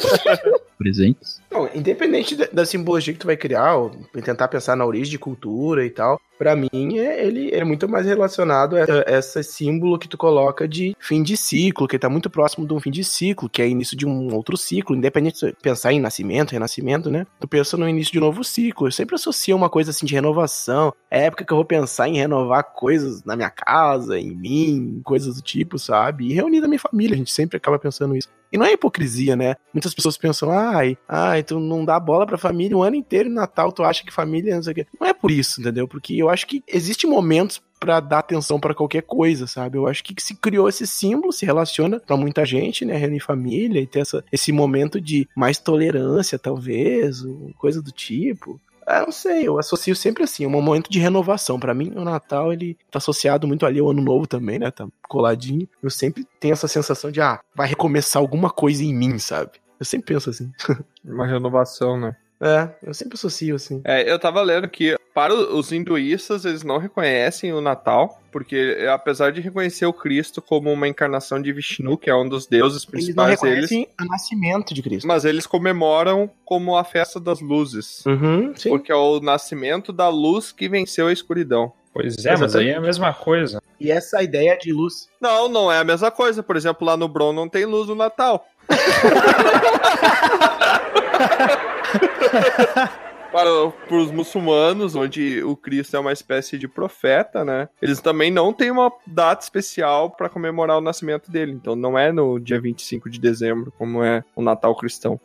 Presentes. 0.79 1.43
Não, 1.51 1.69
independente 1.75 2.37
da, 2.37 2.65
simbologia 2.65 3.13
que 3.13 3.19
tu 3.19 3.27
vai 3.27 3.37
criar, 3.37 3.75
ou 3.75 3.91
tentar 4.23 4.47
pensar 4.47 4.77
na 4.77 4.87
origem 4.87 5.11
de 5.11 5.19
cultura 5.19 5.85
e 5.85 5.91
tal, 5.91 6.21
pra 6.39 6.55
mim 6.55 6.99
é, 6.99 7.27
ele 7.27 7.51
é 7.53 7.65
muito 7.65 7.89
mais 7.89 8.07
relacionado 8.07 8.77
a, 8.77 8.85
esse 9.09 9.43
símbolo 9.43 9.99
que 9.99 10.07
tu 10.07 10.17
coloca 10.17 10.69
de 10.69 10.97
fim 11.01 11.21
de 11.21 11.37
ciclo, 11.37 11.89
que 11.89 11.99
tá 11.99 12.09
muito 12.09 12.31
próximo 12.31 12.65
de 12.65 12.73
um 12.73 12.79
fim 12.79 12.93
de 12.93 13.03
ciclo, 13.03 13.49
que 13.49 13.61
é 13.61 13.69
início 13.69 13.97
de 13.97 14.07
um 14.07 14.33
outro 14.33 14.57
ciclo, 14.57 14.95
independente 14.95 15.45
de 15.45 15.53
pensar 15.61 15.93
em 15.93 16.01
nascimento, 16.01 16.53
renascimento, 16.53 17.11
né? 17.11 17.27
Tu 17.41 17.49
pensa 17.49 17.77
no 17.77 17.89
início 17.89 18.13
de 18.13 18.19
um 18.19 18.23
novo 18.23 18.45
ciclo. 18.45 18.87
Eu 18.87 18.93
sempre 18.93 19.17
associo 19.17 19.57
uma 19.57 19.69
coisa 19.69 19.91
assim 19.91 20.07
de 20.07 20.15
renovação. 20.15 20.95
É 21.11 21.25
época 21.25 21.45
que 21.45 21.53
eu 21.53 21.57
vou 21.57 21.65
pensar 21.65 22.09
em 22.09 22.19
renovar 22.19 22.63
coisas 22.63 23.25
na 23.25 23.35
minha 23.35 23.51
casa, 23.51 24.19
em 24.19 24.35
mim, 24.35 25.01
coisas 25.05 25.35
do 25.35 25.43
tipo, 25.43 25.77
sabe? 25.77 26.29
E 26.29 26.35
reunir 26.35 26.63
a 26.63 26.69
minha 26.69 26.79
família, 26.79 27.15
a 27.15 27.19
gente 27.19 27.33
sempre 27.33 27.57
acaba 27.57 27.79
pensando 27.81 28.17
isso. 28.17 28.29
E 28.51 28.57
não 28.57 28.65
é 28.65 28.73
hipocrisia, 28.73 29.37
né? 29.37 29.57
Muitas 29.75 29.93
pessoas 29.93 30.17
pensam, 30.17 30.51
ai, 30.77 30.99
ai, 31.09 31.43
tu 31.43 31.59
não 31.59 31.85
dá 31.85 31.99
bola 31.99 32.27
pra 32.27 32.39
família 32.39 32.77
o 32.77 32.83
ano 32.83 32.97
inteiro, 32.97 33.31
Natal, 33.31 33.73
tu 33.73 33.83
acha 33.83 34.05
que 34.05 34.13
família, 34.13 34.55
não 34.55 34.63
sei 34.63 34.73
o 34.73 34.75
quê. 34.75 34.87
Não 35.01 35.07
é 35.07 35.13
por 35.13 35.31
isso, 35.31 35.61
entendeu? 35.61 35.87
Porque 35.87 36.15
eu 36.15 36.29
acho 36.29 36.47
que 36.47 36.63
existem 36.67 37.09
momentos 37.09 37.61
pra 37.79 38.01
dar 38.01 38.19
atenção 38.19 38.59
pra 38.59 38.75
qualquer 38.75 39.03
coisa, 39.03 39.47
sabe? 39.47 39.79
Eu 39.79 39.87
acho 39.87 40.03
que 40.03 40.15
se 40.21 40.35
criou 40.35 40.69
esse 40.69 40.87
símbolo, 40.87 41.33
se 41.33 41.47
relaciona 41.47 42.01
pra 42.01 42.17
muita 42.17 42.45
gente, 42.45 42.85
né? 42.85 42.97
Reunir 42.97 43.21
família 43.21 43.81
e 43.81 43.87
ter 43.87 44.01
essa, 44.01 44.25
esse 44.33 44.53
momento 44.53 45.01
de 45.01 45.29
mais 45.35 45.59
tolerância, 45.59 46.39
talvez, 46.39 47.23
coisa 47.57 47.81
do 47.81 47.93
tipo. 47.93 48.61
Ah, 48.91 49.03
não 49.03 49.13
sei, 49.13 49.47
eu 49.47 49.59
associo 49.59 49.95
sempre 49.95 50.25
assim, 50.25 50.47
um 50.47 50.51
momento 50.51 50.91
de 50.91 50.99
renovação. 50.99 51.61
Pra 51.61 51.75
mim, 51.75 51.93
o 51.95 52.03
Natal, 52.03 52.55
ele 52.55 52.75
tá 52.91 52.97
associado 52.97 53.47
muito 53.47 53.67
ali 53.67 53.79
ao 53.79 53.91
Ano 53.91 54.03
Novo 54.03 54.27
também, 54.27 54.59
né? 54.59 54.71
Tá 54.71 54.89
coladinho. 55.07 55.69
Eu 55.83 55.91
sempre 55.91 56.27
tenho 56.41 56.55
essa 56.55 56.67
sensação 56.67 57.11
de, 57.11 57.21
ah, 57.21 57.39
vai 57.55 57.69
recomeçar 57.69 58.21
alguma 58.21 58.49
coisa 58.49 58.83
em 58.83 58.95
mim, 58.95 59.19
sabe? 59.19 59.51
Eu 59.79 59.87
sempre 59.87 60.15
penso 60.15 60.31
assim. 60.31 60.51
Uma 61.05 61.27
renovação, 61.27 61.99
né? 61.99 62.17
É, 62.41 62.69
eu 62.85 62.95
sempre 62.95 63.15
associo 63.17 63.57
assim. 63.57 63.81
É, 63.85 64.11
eu 64.11 64.19
tava 64.19 64.41
lendo 64.43 64.69
que 64.69 64.97
para 65.13 65.35
os 65.35 65.73
hinduístas 65.73 66.45
eles 66.45 66.63
não 66.63 66.79
reconhecem 66.79 67.53
o 67.53 67.61
Natal, 67.61 68.23
porque 68.31 68.87
apesar 68.93 69.33
de 69.33 69.41
reconhecer 69.41 69.87
o 69.87 69.93
Cristo 69.93 70.41
como 70.41 70.73
uma 70.73 70.87
encarnação 70.87 71.43
de 71.43 71.53
Vishnu, 71.53 71.99
que 71.99 72.09
é 72.09 72.15
um 72.15 72.29
dos 72.29 72.47
deuses 72.47 72.87
Eles 72.93 73.15
não 73.17 73.25
principais 73.25 73.41
deles, 73.41 73.69
reconhecem 73.69 73.89
o 74.01 74.05
nascimento 74.05 74.73
de 74.73 74.83
Cristo. 74.83 75.09
mas 75.09 75.25
eles 75.25 75.49
comemoram 75.49 76.31
como 76.45 76.77
a 76.77 76.85
festa 76.85 77.19
das 77.19 77.41
luzes. 77.41 78.07
Uhum, 78.07 78.55
sim. 78.55 78.69
Porque 78.69 78.93
é 78.93 78.97
o 78.97 79.19
nascimento 79.19 79.93
da 79.93 80.09
luz 80.09 80.53
que 80.53 80.69
venceu 80.69 81.09
a 81.09 81.13
escuridão. 81.13 81.73
Pois 81.93 82.25
é, 82.25 82.37
mas 82.37 82.55
aí 82.55 82.69
é 82.69 82.77
a 82.77 82.81
mesma 82.81 83.13
coisa. 83.13 83.61
E 83.81 83.91
essa 83.91 84.23
ideia 84.23 84.57
de 84.57 84.73
luz. 84.73 85.09
Não, 85.21 85.49
não 85.49 85.73
é 85.73 85.79
a 85.79 85.85
mesma 85.85 86.13
coisa. 86.13 86.45
Por 86.45 86.55
exemplo, 86.55 86.87
lá 86.87 86.97
no 86.97 87.09
Bron 87.09 87.33
não 87.33 87.49
tem 87.49 87.65
luz 87.65 87.89
no 87.89 87.97
Natal. 87.97 88.47
Para, 93.31 93.71
para 93.71 93.97
os 93.97 94.11
muçulmanos, 94.11 94.97
onde 94.97 95.43
o 95.43 95.55
Cristo 95.55 95.97
é 95.97 96.01
uma 96.01 96.13
espécie 96.13 96.57
de 96.57 96.67
profeta, 96.67 97.45
né? 97.45 97.69
Eles 97.81 98.01
também 98.01 98.31
não 98.31 98.55
têm 98.55 98.71
uma 98.71 98.91
data 99.07 99.43
especial 99.43 100.11
para 100.11 100.31
comemorar 100.31 100.79
o 100.79 100.81
nascimento 100.81 101.31
dele. 101.31 101.53
Então 101.53 101.77
não 101.77 101.99
é 101.99 102.11
no 102.11 102.41
dia 102.41 102.59
25 102.59 103.11
de 103.11 103.21
dezembro, 103.21 103.73
como 103.77 104.03
é 104.03 104.25
o 104.35 104.43
Natal 104.43 104.75
cristão. 104.75 105.21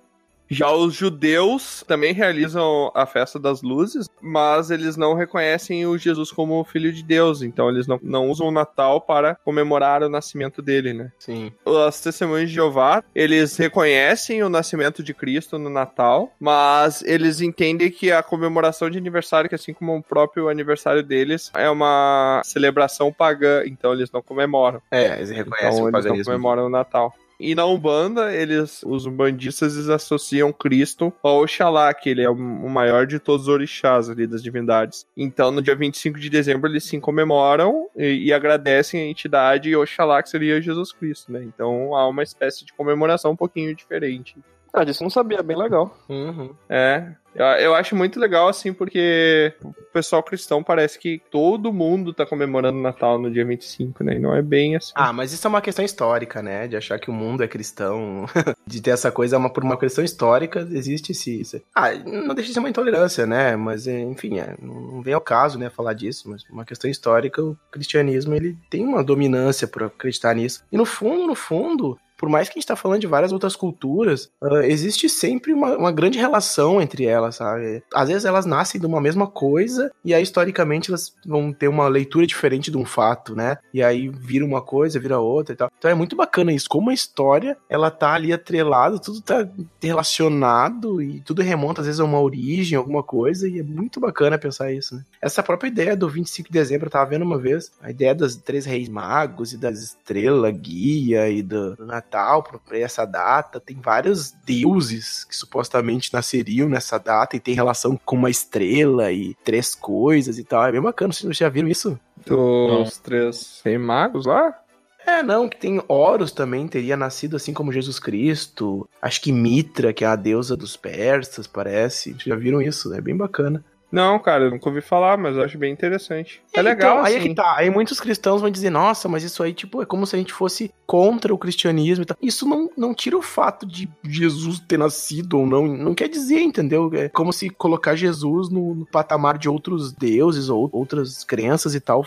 Já 0.54 0.72
os 0.72 0.94
judeus 0.94 1.84
também 1.88 2.14
realizam 2.14 2.92
a 2.94 3.06
festa 3.06 3.40
das 3.40 3.62
luzes, 3.62 4.08
mas 4.22 4.72
eles 4.72 4.96
não 4.96 5.14
reconhecem 5.14 5.86
o 5.86 5.98
Jesus 5.98 6.32
como 6.32 6.64
filho 6.64 6.92
de 6.94 7.04
Deus, 7.04 7.42
então 7.42 7.70
eles 7.70 7.88
não, 7.88 8.00
não 8.02 8.30
usam 8.30 8.48
o 8.48 8.52
Natal 8.52 9.02
para 9.02 9.36
comemorar 9.36 10.04
o 10.04 10.10
nascimento 10.10 10.62
dele, 10.62 10.94
né? 10.94 11.12
Sim. 11.20 11.52
As 11.88 12.02
testemunhas 12.02 12.50
de 12.50 12.56
Jeová, 12.56 13.04
eles 13.16 13.58
reconhecem 13.58 14.44
o 14.44 14.50
nascimento 14.50 15.04
de 15.04 15.14
Cristo 15.14 15.58
no 15.58 15.70
Natal, 15.70 16.32
mas 16.40 17.02
eles 17.04 17.42
entendem 17.42 17.90
que 17.90 18.12
a 18.12 18.22
comemoração 18.22 18.90
de 18.90 18.98
aniversário, 18.98 19.50
que 19.50 19.56
assim 19.56 19.74
como 19.74 19.96
o 19.96 20.04
próprio 20.04 20.50
aniversário 20.50 21.04
deles, 21.04 21.52
é 21.56 21.70
uma 21.70 22.42
celebração 22.44 23.12
pagã, 23.12 23.64
então 23.66 23.94
eles 23.94 24.12
não 24.12 24.22
comemoram. 24.22 24.82
É, 24.92 25.18
eles 25.18 25.32
reconhecem 25.32 25.70
Então 25.72 25.86
o 25.86 25.90
eles 25.90 26.06
não 26.06 26.24
comemoram 26.24 26.66
o 26.68 26.70
Natal. 26.70 27.14
E 27.46 27.54
na 27.56 27.66
Umbanda, 27.66 28.34
eles, 28.34 28.82
os 28.86 29.06
umbandistas, 29.06 29.76
eles 29.76 29.90
associam 29.90 30.54
Cristo 30.54 31.12
ao 31.22 31.42
Oxalá, 31.42 31.94
que 31.94 32.10
ele 32.10 32.22
é 32.22 32.30
o 32.30 32.70
maior 32.70 33.06
de 33.06 33.20
todos 33.20 33.50
os 33.50 33.54
orixás 33.54 34.10
ali 34.10 34.26
das 34.26 34.42
divindades. 34.42 35.06
Então, 35.18 35.52
no 35.52 35.62
dia 35.62 35.76
25 35.76 36.18
de 36.22 36.30
dezembro, 36.30 36.70
eles 36.70 36.86
sim 36.86 37.02
comemoram 37.02 37.90
e, 37.98 38.28
e 38.28 38.34
agradecem 38.34 39.02
a 39.02 39.06
entidade 39.06 39.76
Oxalá, 39.76 40.24
que 40.24 40.30
seria 40.30 40.62
Jesus 40.62 40.94
Cristo, 40.94 41.34
né? 41.34 41.44
Então, 41.44 41.94
há 41.94 42.08
uma 42.08 42.24
espécie 42.24 42.64
de 42.64 42.72
comemoração 42.72 43.32
um 43.32 43.36
pouquinho 43.36 43.76
diferente. 43.76 44.38
Ah, 44.74 44.84
disso 44.84 45.04
eu 45.04 45.06
não 45.06 45.10
sabia, 45.10 45.44
bem 45.44 45.56
legal. 45.56 45.96
Uhum. 46.10 46.56
É, 46.68 47.14
eu, 47.36 47.46
eu 47.46 47.76
acho 47.76 47.96
muito 47.96 48.20
legal, 48.20 48.48
assim, 48.48 48.74
porque 48.74 49.54
o 49.64 49.74
pessoal 49.94 50.24
cristão 50.24 50.64
parece 50.64 51.00
que 51.00 51.22
todo 51.32 51.74
mundo 51.74 52.14
tá 52.14 52.26
comemorando 52.26 52.78
o 52.78 52.82
Natal 52.82 53.20
no 53.20 53.30
dia 53.30 53.46
25, 53.46 54.04
né? 54.04 54.16
E 54.16 54.20
não 54.20 54.36
é 54.36 54.42
bem 54.42 54.76
assim. 54.76 54.92
Ah, 54.96 55.12
mas 55.12 55.34
isso 55.34 55.46
é 55.46 55.50
uma 55.50 55.62
questão 55.62 55.84
histórica, 55.84 56.42
né? 56.42 56.68
De 56.68 56.76
achar 56.76 57.00
que 57.00 57.10
o 57.10 57.14
mundo 57.14 57.44
é 57.44 57.48
cristão, 57.48 58.26
de 58.66 58.82
ter 58.82 58.92
essa 58.92 59.12
coisa 59.12 59.38
uma, 59.38 59.50
por 59.50 59.64
uma 59.64 59.78
questão 59.78 60.04
histórica, 60.04 60.68
existe 60.72 61.12
esse. 61.12 61.42
isso. 61.42 61.62
Ah, 61.76 61.94
não 61.94 62.36
deixa 62.36 62.50
de 62.50 62.54
ser 62.54 62.60
uma 62.60 62.70
intolerância, 62.70 63.26
né? 63.26 63.56
Mas, 63.56 63.88
é, 63.88 64.00
enfim, 64.00 64.40
é, 64.40 64.56
não 64.62 64.94
não 64.94 65.02
vem 65.02 65.14
ao 65.14 65.22
caso, 65.22 65.58
né, 65.58 65.70
falar 65.70 65.94
disso, 65.94 66.30
mas 66.30 66.44
uma 66.50 66.66
questão 66.66 66.90
histórica, 66.90 67.44
o 67.44 67.58
cristianismo, 67.72 68.34
ele 68.36 68.58
tem 68.70 68.86
uma 68.86 69.04
dominância 69.04 69.68
por 69.68 69.84
acreditar 69.84 70.36
nisso. 70.36 70.64
E 70.72 70.78
no 70.78 70.86
fundo, 70.86 71.28
no 71.28 71.36
fundo, 71.36 71.98
por 72.24 72.30
mais 72.30 72.48
que 72.48 72.54
a 72.54 72.60
gente 72.62 72.68
tá 72.68 72.78
falando 72.78 73.02
de 73.02 73.08
várias 73.08 73.34
outras 73.34 73.54
culturas, 73.54 74.32
ah, 74.42 74.66
existe 74.66 75.10
sempre 75.10 75.52
uma, 75.52 75.78
uma 75.78 75.92
grande 75.92 76.18
relação 76.18 76.82
entre 76.82 77.04
elas, 77.04 77.36
sabe? 77.36 77.84
Às 77.94 78.08
vezes 78.08 78.24
elas 78.24 78.46
nascem 78.46 78.80
de 78.80 78.88
uma 78.88 79.02
mesma 79.02 79.28
coisa, 79.28 79.92
e 80.06 80.14
aí 80.14 80.24
historicamente 80.24 80.90
elas 80.90 81.14
vão 81.26 81.52
ter 81.52 81.68
uma 81.68 81.86
leitura 81.90 82.26
diferente 82.26 82.72
de 82.72 82.78
um 82.78 82.86
fato, 82.86 83.36
né? 83.36 83.58
E 83.74 83.84
aí 83.84 84.08
vira 84.08 84.46
uma 84.46 84.62
coisa, 84.62 85.02
vira 85.02 85.20
outra 85.20 85.54
e 85.54 85.58
tal. 85.58 85.70
Então 85.78 85.92
é 85.92 85.94
muito 85.94 86.16
bacana 86.16 86.54
isso, 86.54 86.70
como 86.70 86.92
a 86.92 86.94
história, 86.94 87.58
ela 87.70 87.92
tá 87.92 88.14
ali 88.14 88.32
atrelada, 88.32 88.98
tudo 89.00 89.20
tá 89.20 89.46
relacionado, 89.82 91.02
e 91.02 91.20
tudo 91.20 91.42
remonta 91.42 91.82
às 91.82 91.88
vezes 91.88 92.00
a 92.00 92.06
uma 92.06 92.22
origem, 92.22 92.78
alguma 92.78 93.04
coisa, 93.04 93.50
e 93.50 93.60
é 93.60 93.64
muito 93.64 94.00
bacana 94.00 94.38
pensar 94.38 94.72
isso, 94.72 94.96
né? 94.96 95.04
Essa 95.24 95.42
própria 95.42 95.70
ideia 95.70 95.96
do 95.96 96.10
25 96.10 96.50
de 96.50 96.54
dezembro, 96.54 96.88
eu 96.88 96.92
tava 96.92 97.10
vendo 97.10 97.22
uma 97.22 97.40
vez, 97.40 97.72
a 97.82 97.90
ideia 97.90 98.14
dos 98.14 98.36
três 98.36 98.66
reis 98.66 98.90
magos 98.90 99.54
e 99.54 99.58
das 99.58 99.80
estrelas 99.80 100.54
guia 100.58 101.30
e 101.30 101.42
do, 101.42 101.78
do 101.78 101.86
Natal 101.86 102.44
pra 102.44 102.78
essa 102.78 103.06
data, 103.06 103.60
tem 103.60 103.80
vários 103.80 104.32
deuses 104.46 105.24
que 105.24 105.36
supostamente 105.36 106.14
nasceriam 106.14 106.68
nessa 106.68 106.98
data 106.98 107.38
e 107.38 107.40
tem 107.40 107.56
relação 107.56 107.98
com 108.04 108.18
uma 108.18 108.30
estrela 108.30 109.12
e 109.14 109.34
três 109.46 109.74
coisas 109.74 110.38
e 110.38 110.44
tal. 110.44 110.66
É 110.66 110.72
bem 110.74 110.82
bacana, 110.82 111.14
vocês 111.14 111.38
já 111.38 111.48
viram 111.48 111.70
isso? 111.70 111.98
Dos 112.26 112.98
três 112.98 113.62
reis 113.64 113.80
magos 113.80 114.26
lá? 114.26 114.60
É, 115.06 115.22
não, 115.22 115.50
que 115.50 115.58
tem 115.58 115.82
Horus 115.88 116.32
também, 116.32 116.68
teria 116.68 116.96
nascido 116.96 117.36
assim 117.36 117.54
como 117.54 117.74
Jesus 117.74 118.00
Cristo. 118.00 118.88
Acho 119.02 119.22
que 119.22 119.32
Mitra, 119.32 119.94
que 119.94 120.04
é 120.04 120.08
a 120.08 120.16
deusa 120.16 120.56
dos 120.56 120.78
persas, 120.78 121.46
parece. 121.46 122.12
Vocês 122.12 122.24
já 122.24 122.36
viram 122.36 122.62
isso? 122.62 122.94
É 122.94 123.02
bem 123.02 123.16
bacana. 123.16 123.64
Não, 123.94 124.18
cara, 124.18 124.46
eu 124.46 124.50
nunca 124.50 124.68
ouvi 124.68 124.82
falar, 124.82 125.20
mas 125.20 125.38
eu 125.38 125.44
acho 125.44 125.56
bem 125.56 125.72
interessante. 125.72 126.42
É, 126.52 126.64
legal, 126.64 126.94
então, 126.94 127.06
aí 127.06 127.14
é 127.14 127.18
assim. 127.20 127.30
que 127.30 127.36
tá. 127.36 127.56
Aí 127.56 127.70
muitos 127.70 128.00
cristãos 128.00 128.42
vão 128.42 128.50
dizer, 128.50 128.72
nossa, 128.72 129.08
mas 129.08 129.22
isso 129.22 129.44
aí, 129.44 129.54
tipo, 129.54 129.84
é 129.84 129.86
como 129.86 130.08
se 130.08 130.16
a 130.16 130.20
gente 130.20 130.34
fosse 130.34 130.74
contra 130.88 131.32
o 131.32 131.38
cristianismo 131.38 132.02
e 132.02 132.06
tal. 132.08 132.18
Isso 132.20 132.48
não, 132.50 132.72
não 132.76 132.92
tira 132.96 133.16
o 133.16 133.22
fato 133.22 133.68
de 133.68 133.88
Jesus 134.04 134.60
ter 134.60 134.80
nascido 134.80 135.38
ou 135.38 135.46
não. 135.46 135.68
Não 135.68 135.94
quer 135.94 136.10
dizer, 136.10 136.40
entendeu? 136.42 136.90
É 136.92 137.08
como 137.08 137.32
se 137.32 137.52
colocar 137.52 137.96
Jesus 137.96 138.50
no, 138.50 138.74
no 138.74 138.86
patamar 138.88 139.38
de 139.38 139.48
outros 139.48 139.94
deuses 139.94 140.50
ou 140.50 140.68
outras 140.74 141.24
crenças 141.24 141.76
e 141.76 141.80
tal. 141.80 142.04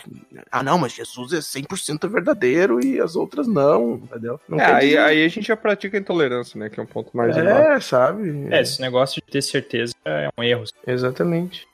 Ah, 0.51 0.61
não, 0.61 0.77
mas 0.77 0.91
Jesus 0.91 1.31
é 1.31 1.39
100% 1.39 2.09
verdadeiro 2.09 2.85
e 2.85 2.99
as 2.99 3.15
outras 3.15 3.47
não, 3.47 3.93
entendeu? 3.93 4.37
Não 4.49 4.59
É, 4.59 4.65
quer 4.65 4.73
aí, 4.75 4.85
dizer. 4.87 4.97
aí 4.99 5.25
a 5.25 5.27
gente 5.29 5.47
já 5.47 5.55
pratica 5.55 5.97
intolerância, 5.97 6.59
né? 6.59 6.69
Que 6.69 6.81
é 6.81 6.83
um 6.83 6.85
ponto 6.85 7.15
mais 7.15 7.37
elevado. 7.37 7.65
É, 7.65 7.79
sabe? 7.79 8.47
É, 8.51 8.61
esse 8.61 8.81
negócio 8.81 9.21
de 9.25 9.31
ter 9.31 9.41
certeza 9.41 9.93
é 10.03 10.27
um 10.37 10.43
erro. 10.43 10.65
Exatamente. 10.85 11.65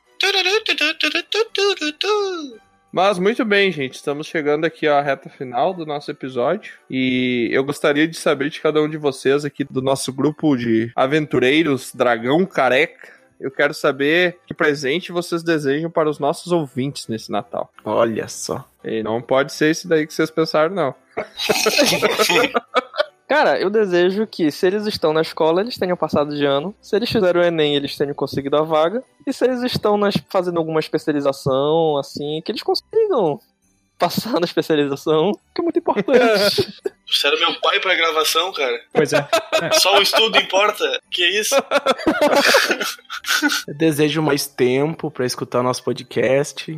Mas 2.91 3.17
muito 3.17 3.43
bem, 3.43 3.71
gente. 3.71 3.95
Estamos 3.95 4.27
chegando 4.27 4.65
aqui 4.65 4.87
à 4.87 5.01
reta 5.01 5.27
final 5.27 5.73
do 5.73 5.85
nosso 5.85 6.11
episódio. 6.11 6.73
E 6.89 7.49
eu 7.51 7.63
gostaria 7.63 8.07
de 8.07 8.15
saber 8.15 8.49
de 8.49 8.61
cada 8.61 8.81
um 8.81 8.87
de 8.87 8.97
vocês 8.97 9.43
aqui 9.43 9.63
do 9.63 9.81
nosso 9.81 10.13
grupo 10.13 10.55
de 10.55 10.91
aventureiros 10.95 11.91
Dragão 11.93 12.45
Careca. 12.45 13.11
Eu 13.39 13.49
quero 13.51 13.73
saber 13.73 14.37
que 14.45 14.53
presente 14.53 15.11
vocês 15.11 15.43
desejam 15.43 15.89
para 15.89 16.09
os 16.09 16.19
nossos 16.19 16.51
ouvintes 16.51 17.07
nesse 17.07 17.31
Natal. 17.31 17.73
Olha 17.83 18.27
só. 18.27 18.63
E 18.83 19.01
não 19.01 19.21
pode 19.21 19.51
ser 19.51 19.71
esse 19.71 19.87
daí 19.87 20.05
que 20.05 20.13
vocês 20.13 20.29
pensaram, 20.29 20.73
não. 20.73 20.95
Cara, 23.33 23.59
eu 23.59 23.67
desejo 23.67 24.27
que, 24.27 24.51
se 24.51 24.67
eles 24.67 24.85
estão 24.85 25.11
na 25.11 25.21
escola, 25.21 25.61
eles 25.61 25.75
tenham 25.75 25.97
passado 25.97 26.35
de 26.35 26.45
ano. 26.45 26.75
Se 26.79 26.95
eles 26.95 27.09
fizeram 27.09 27.41
o 27.41 27.43
Enem, 27.43 27.75
eles 27.75 27.97
tenham 27.97 28.13
conseguido 28.13 28.55
a 28.55 28.61
vaga. 28.61 29.03
E 29.25 29.33
se 29.33 29.43
eles 29.43 29.63
estão 29.63 29.97
nas, 29.97 30.13
fazendo 30.29 30.59
alguma 30.59 30.79
especialização, 30.79 31.97
assim, 31.97 32.43
que 32.45 32.51
eles 32.51 32.61
consigam 32.61 33.39
passar 33.97 34.33
na 34.33 34.45
especialização, 34.45 35.31
que 35.51 35.61
é 35.61 35.63
muito 35.63 35.79
importante. 35.79 36.79
Trouxeram 37.13 37.39
meu 37.39 37.61
pai 37.61 37.79
pra 37.79 37.93
gravação, 37.93 38.51
cara. 38.51 38.81
Pois 38.91 39.13
é. 39.13 39.27
Só 39.79 39.99
o 39.99 40.01
estudo 40.01 40.35
importa. 40.39 40.83
Que 41.11 41.23
isso? 41.39 41.55
Eu 43.67 43.75
desejo 43.75 44.21
mais 44.23 44.47
tempo 44.47 45.11
pra 45.11 45.23
escutar 45.23 45.59
o 45.59 45.63
nosso 45.63 45.83
podcast. 45.83 46.75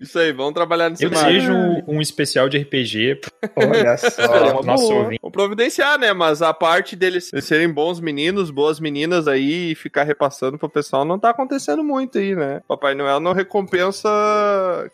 Isso 0.00 0.18
aí, 0.18 0.32
vamos 0.32 0.54
trabalhar 0.54 0.88
nesse 0.88 1.04
Eu 1.04 1.10
desejo 1.10 1.52
um 1.86 2.00
especial 2.00 2.48
de 2.48 2.58
RPG 2.58 3.20
Olha 3.56 3.96
só. 3.96 4.62
Nosso 4.62 4.92
ouvinte. 4.92 5.20
Vamos 5.20 5.32
providenciar, 5.32 5.98
né? 5.98 6.12
Mas 6.12 6.42
a 6.42 6.54
parte 6.54 6.94
deles 6.94 7.30
serem 7.40 7.68
bons 7.68 8.00
meninos, 8.00 8.50
boas 8.50 8.78
meninas 8.78 9.26
aí 9.26 9.72
e 9.72 9.74
ficar 9.74 10.04
repassando 10.04 10.58
pro 10.58 10.68
pessoal 10.68 11.04
não 11.04 11.18
tá 11.18 11.30
acontecendo 11.30 11.82
muito 11.82 12.18
aí, 12.18 12.34
né? 12.34 12.62
Papai 12.68 12.94
Noel 12.94 13.20
não 13.20 13.32
recompensa 13.32 14.08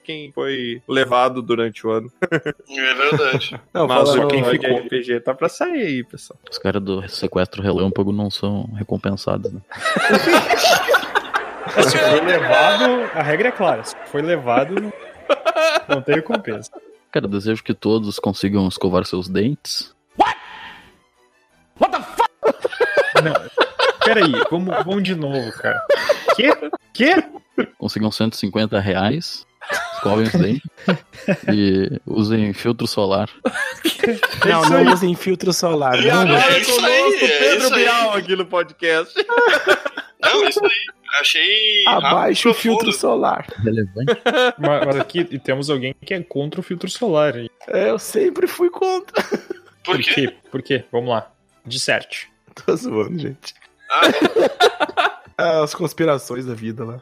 quem 0.03 0.33
foi 0.33 0.83
levado 0.89 1.43
durante 1.43 1.87
o 1.87 1.91
ano. 1.91 2.11
É 2.31 2.95
verdade. 2.95 3.61
Não, 3.73 3.87
Mas 3.87 4.08
o 4.15 4.29
quem 4.29 4.45
ficou 4.45 4.79
RPG 4.79 5.21
tá 5.21 5.35
pra 5.35 5.49
sair 5.49 5.83
aí, 5.83 6.05
pessoal. 6.05 6.39
Os 6.51 6.59
caras 6.59 6.83
do 6.83 7.09
sequestro 7.09 7.63
relâmpago 7.63 8.13
não 8.13 8.31
são 8.31 8.65
recompensados, 8.75 9.53
né? 9.53 9.61
Se 11.83 11.99
foi 11.99 12.21
levado, 12.21 13.11
a 13.15 13.23
regra 13.23 13.49
é 13.49 13.53
clara. 13.53 13.85
Se 13.85 13.95
foi 14.07 14.23
levado, 14.23 14.93
não, 15.89 16.01
tem 16.03 16.15
recompensa. 16.17 16.71
Cara, 17.11 17.29
desejo 17.29 17.63
que 17.63 17.75
todos 17.75 18.19
consigam 18.19 18.67
escovar 18.69 19.05
seus 19.05 19.29
dentes. 19.29 19.95
Não. 23.23 23.33
Peraí, 24.05 24.33
vamos, 24.51 24.75
vamos 24.85 25.03
de 25.03 25.15
novo, 25.15 25.53
cara. 25.53 25.85
Quê? 26.37 26.53
Quê? 26.93 27.25
Consigam 27.77 28.11
150 28.11 28.79
reais. 28.81 29.47
Escovem 29.95 30.27
os 30.27 30.33
dentes. 30.33 30.63
e 31.53 32.01
usem 32.07 32.53
filtro 32.53 32.87
solar. 32.87 33.29
Não, 34.47 34.63
não 34.85 34.93
usem 34.93 35.15
filtro 35.15 35.53
solar. 35.53 35.99
E 36.01 36.07
Não, 36.09 36.21
agora 36.21 36.53
é 36.57 36.61
isso 36.61 36.71
aí, 36.71 36.77
conosco 36.77 37.25
é 37.25 37.39
Pedro 37.39 37.65
isso 37.65 37.75
aí. 37.75 37.85
Bial 37.85 38.13
aqui 38.15 38.37
no 38.37 38.47
podcast. 38.47 39.15
Não, 40.23 40.49
isso 40.49 40.65
aí. 40.65 40.71
Achei. 41.21 41.85
Abaixa 41.87 42.51
o 42.51 42.55
filtro 42.55 42.93
solar. 42.93 43.47
Relevante. 43.63 44.15
Mas, 44.59 44.87
mas 44.87 44.97
aqui 44.97 45.25
temos 45.39 45.71
alguém 45.71 45.95
que 46.05 46.13
é 46.13 46.23
contra 46.23 46.61
o 46.61 46.63
filtro 46.63 46.89
solar. 46.91 47.35
É, 47.69 47.91
Eu 47.91 47.99
sempre 47.99 48.47
fui 48.47 48.69
contra. 48.71 49.23
Por 49.23 49.97
Por 49.97 49.99
quê? 50.03 50.13
quê? 50.15 50.35
Por 50.51 50.63
quê? 50.63 50.85
Vamos 50.93 51.09
lá. 51.11 51.31
Disserte. 51.65 52.29
Tô 52.55 52.75
zoando, 52.77 53.19
gente. 53.19 53.55
Ah, 53.91 54.01
Ah, 55.41 55.63
As 55.63 55.73
conspirações 55.73 56.45
da 56.45 56.53
vida 56.55 56.85
lá. 56.85 57.01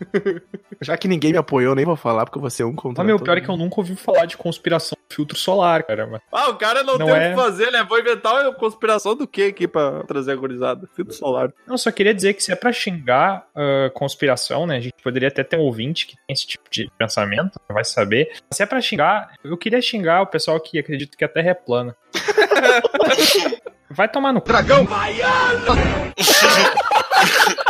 Já 0.80 0.96
que 0.96 1.08
ninguém 1.08 1.32
me 1.32 1.38
apoiou, 1.38 1.74
nem 1.74 1.84
vou 1.84 1.96
falar, 1.96 2.24
porque 2.24 2.38
você 2.38 2.62
é 2.62 2.66
um 2.66 2.74
contra 2.74 3.02
Mas, 3.02 3.06
meu, 3.06 3.16
todo 3.18 3.24
pior 3.26 3.36
é 3.36 3.40
que 3.40 3.48
eu 3.48 3.52
mundo. 3.52 3.64
nunca 3.64 3.80
ouvi 3.80 3.94
falar 3.96 4.24
de 4.24 4.36
conspiração 4.36 4.96
do 5.08 5.14
filtro 5.14 5.36
solar, 5.36 5.82
cara. 5.82 6.06
Mas- 6.06 6.20
Ah, 6.32 6.48
o 6.50 6.56
cara 6.56 6.82
não, 6.82 6.96
Não 6.98 7.06
tem 7.06 7.14
o 7.14 7.18
é. 7.18 7.30
que 7.30 7.36
fazer, 7.36 7.70
né? 7.70 7.84
Vou 7.88 7.98
inventar 7.98 8.42
uma 8.42 8.54
conspiração 8.54 9.14
do 9.14 9.26
que 9.26 9.42
aqui 9.44 9.68
pra 9.68 10.02
trazer 10.04 10.32
a 10.32 10.36
gurizada? 10.36 10.88
Filtro 10.96 11.14
solar. 11.14 11.52
Não, 11.66 11.76
só 11.76 11.90
queria 11.92 12.14
dizer 12.14 12.34
que 12.34 12.42
se 12.42 12.52
é 12.52 12.56
pra 12.56 12.72
xingar 12.72 13.46
ah, 13.54 13.90
conspiração, 13.94 14.66
né? 14.66 14.76
A 14.76 14.80
gente 14.80 14.94
poderia 15.02 15.28
até 15.28 15.44
ter 15.44 15.56
um 15.58 15.62
ouvinte 15.62 16.06
que 16.06 16.14
tem 16.16 16.32
esse 16.34 16.46
tipo 16.46 16.64
de 16.70 16.90
pensamento, 16.98 17.60
vai 17.68 17.84
saber. 17.84 18.30
Se 18.50 18.62
é 18.62 18.66
pra 18.66 18.80
xingar, 18.80 19.32
eu 19.44 19.56
queria 19.56 19.80
xingar 19.82 20.22
o 20.22 20.26
pessoal 20.26 20.58
que 20.60 20.78
acredita 20.78 21.16
que 21.16 21.24
a 21.24 21.28
Terra 21.28 21.50
é 21.50 21.54
plana. 21.54 21.94
Vai 23.92 24.08
tomar 24.08 24.32
no 24.32 24.40
cu. 24.40 24.46
Dragão! 24.46 24.86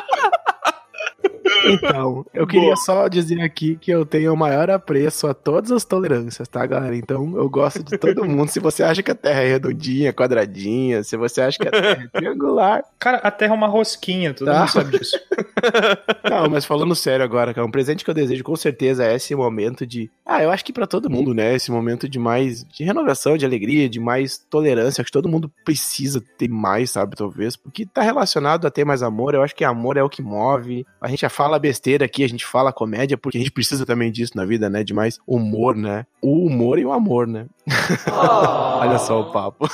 Então, 1.67 2.25
eu 2.33 2.47
queria 2.47 2.75
só 2.77 3.09
dizer 3.09 3.41
aqui 3.41 3.77
que 3.77 3.91
eu 3.91 4.05
tenho 4.07 4.33
o 4.33 4.37
maior 4.37 4.71
apreço 4.71 5.27
a 5.27 5.35
todas 5.35 5.71
as 5.71 5.85
tolerâncias, 5.85 6.49
tá, 6.49 6.65
galera? 6.67 6.97
Então, 6.97 7.37
eu 7.37 7.49
gosto 7.49 7.83
de 7.83 7.97
todo 7.99 8.25
mundo. 8.25 8.49
Se 8.51 8.61
você 8.61 8.83
acha 8.83 9.03
que 9.03 9.11
a 9.11 9.15
Terra 9.15 9.41
é 9.43 9.49
redondinha, 9.53 10.13
quadradinha, 10.13 11.03
se 11.03 11.17
você 11.17 11.41
acha 11.43 11.59
que 11.59 11.69
a 11.69 11.71
Terra 11.71 12.03
é 12.05 12.09
triangular. 12.19 12.83
Cara, 12.99 13.19
a 13.19 13.31
Terra 13.31 13.53
é 13.53 13.57
uma 13.57 13.67
rosquinha, 13.69 14.33
todo 14.35 14.47
Tá. 14.51 14.61
mundo 14.61 14.69
sabe 14.71 14.99
disso. 14.99 15.19
Não, 16.29 16.49
mas 16.49 16.65
falando 16.65 16.95
sério 16.95 17.25
agora, 17.25 17.53
cara, 17.55 17.67
um 17.67 17.71
presente 17.71 18.05
que 18.05 18.11
eu 18.11 18.15
desejo 18.15 18.43
com 18.45 18.57
certeza 18.57 19.05
é 19.05 19.15
esse 19.15 19.35
momento 19.35 19.87
de. 19.87 20.11
Ah, 20.25 20.43
eu 20.43 20.51
acho 20.51 20.65
que 20.65 20.73
pra 20.73 20.87
todo 20.87 21.11
mundo, 21.11 21.35
né? 21.35 21.55
Esse 21.55 21.71
momento 21.71 22.09
de 22.09 22.19
mais. 22.19 22.65
de 22.65 22.85
renovação, 22.85 23.37
de 23.37 23.45
alegria, 23.45 23.89
de 23.89 24.01
mais 24.01 24.39
tolerância. 24.39 25.03
Acho 25.03 25.07
que 25.11 25.13
todo 25.13 25.29
mundo 25.29 25.51
precisa 25.65 26.23
ter 26.39 26.49
mais, 26.49 26.91
sabe? 26.91 27.17
Talvez. 27.17 27.57
Porque 27.57 27.85
tá 27.87 28.03
relacionado 28.03 28.67
a 28.67 28.71
ter 28.71 28.85
mais 28.85 29.03
amor. 29.03 29.35
Eu 29.35 29.43
acho 29.43 29.55
que 29.55 29.65
amor 29.65 29.97
é 29.97 30.03
o 30.03 30.09
que 30.09 30.23
move. 30.23 30.87
A 31.01 31.09
gente 31.09 31.21
já 31.21 31.29
fala 31.29 31.50
besteira 31.59 32.05
aqui, 32.05 32.23
a 32.25 32.29
gente 32.29 32.47
fala 32.47 32.73
comédia, 32.73 33.17
porque 33.17 33.39
a 33.39 33.41
gente 33.41 33.51
precisa 33.51 33.85
também 33.85 34.11
disso 34.11 34.33
na 34.37 34.45
vida, 34.45 34.69
né? 34.69 34.83
De 34.83 34.95
mais 34.95 35.19
humor, 35.27 35.75
né? 35.75 36.07
O 36.21 36.47
humor 36.47 36.79
e 36.79 36.85
o 36.85 36.93
amor, 36.93 37.27
né? 37.27 37.47
Olha 38.11 38.99
só 38.99 39.21
o 39.21 39.33
papo. 39.33 39.69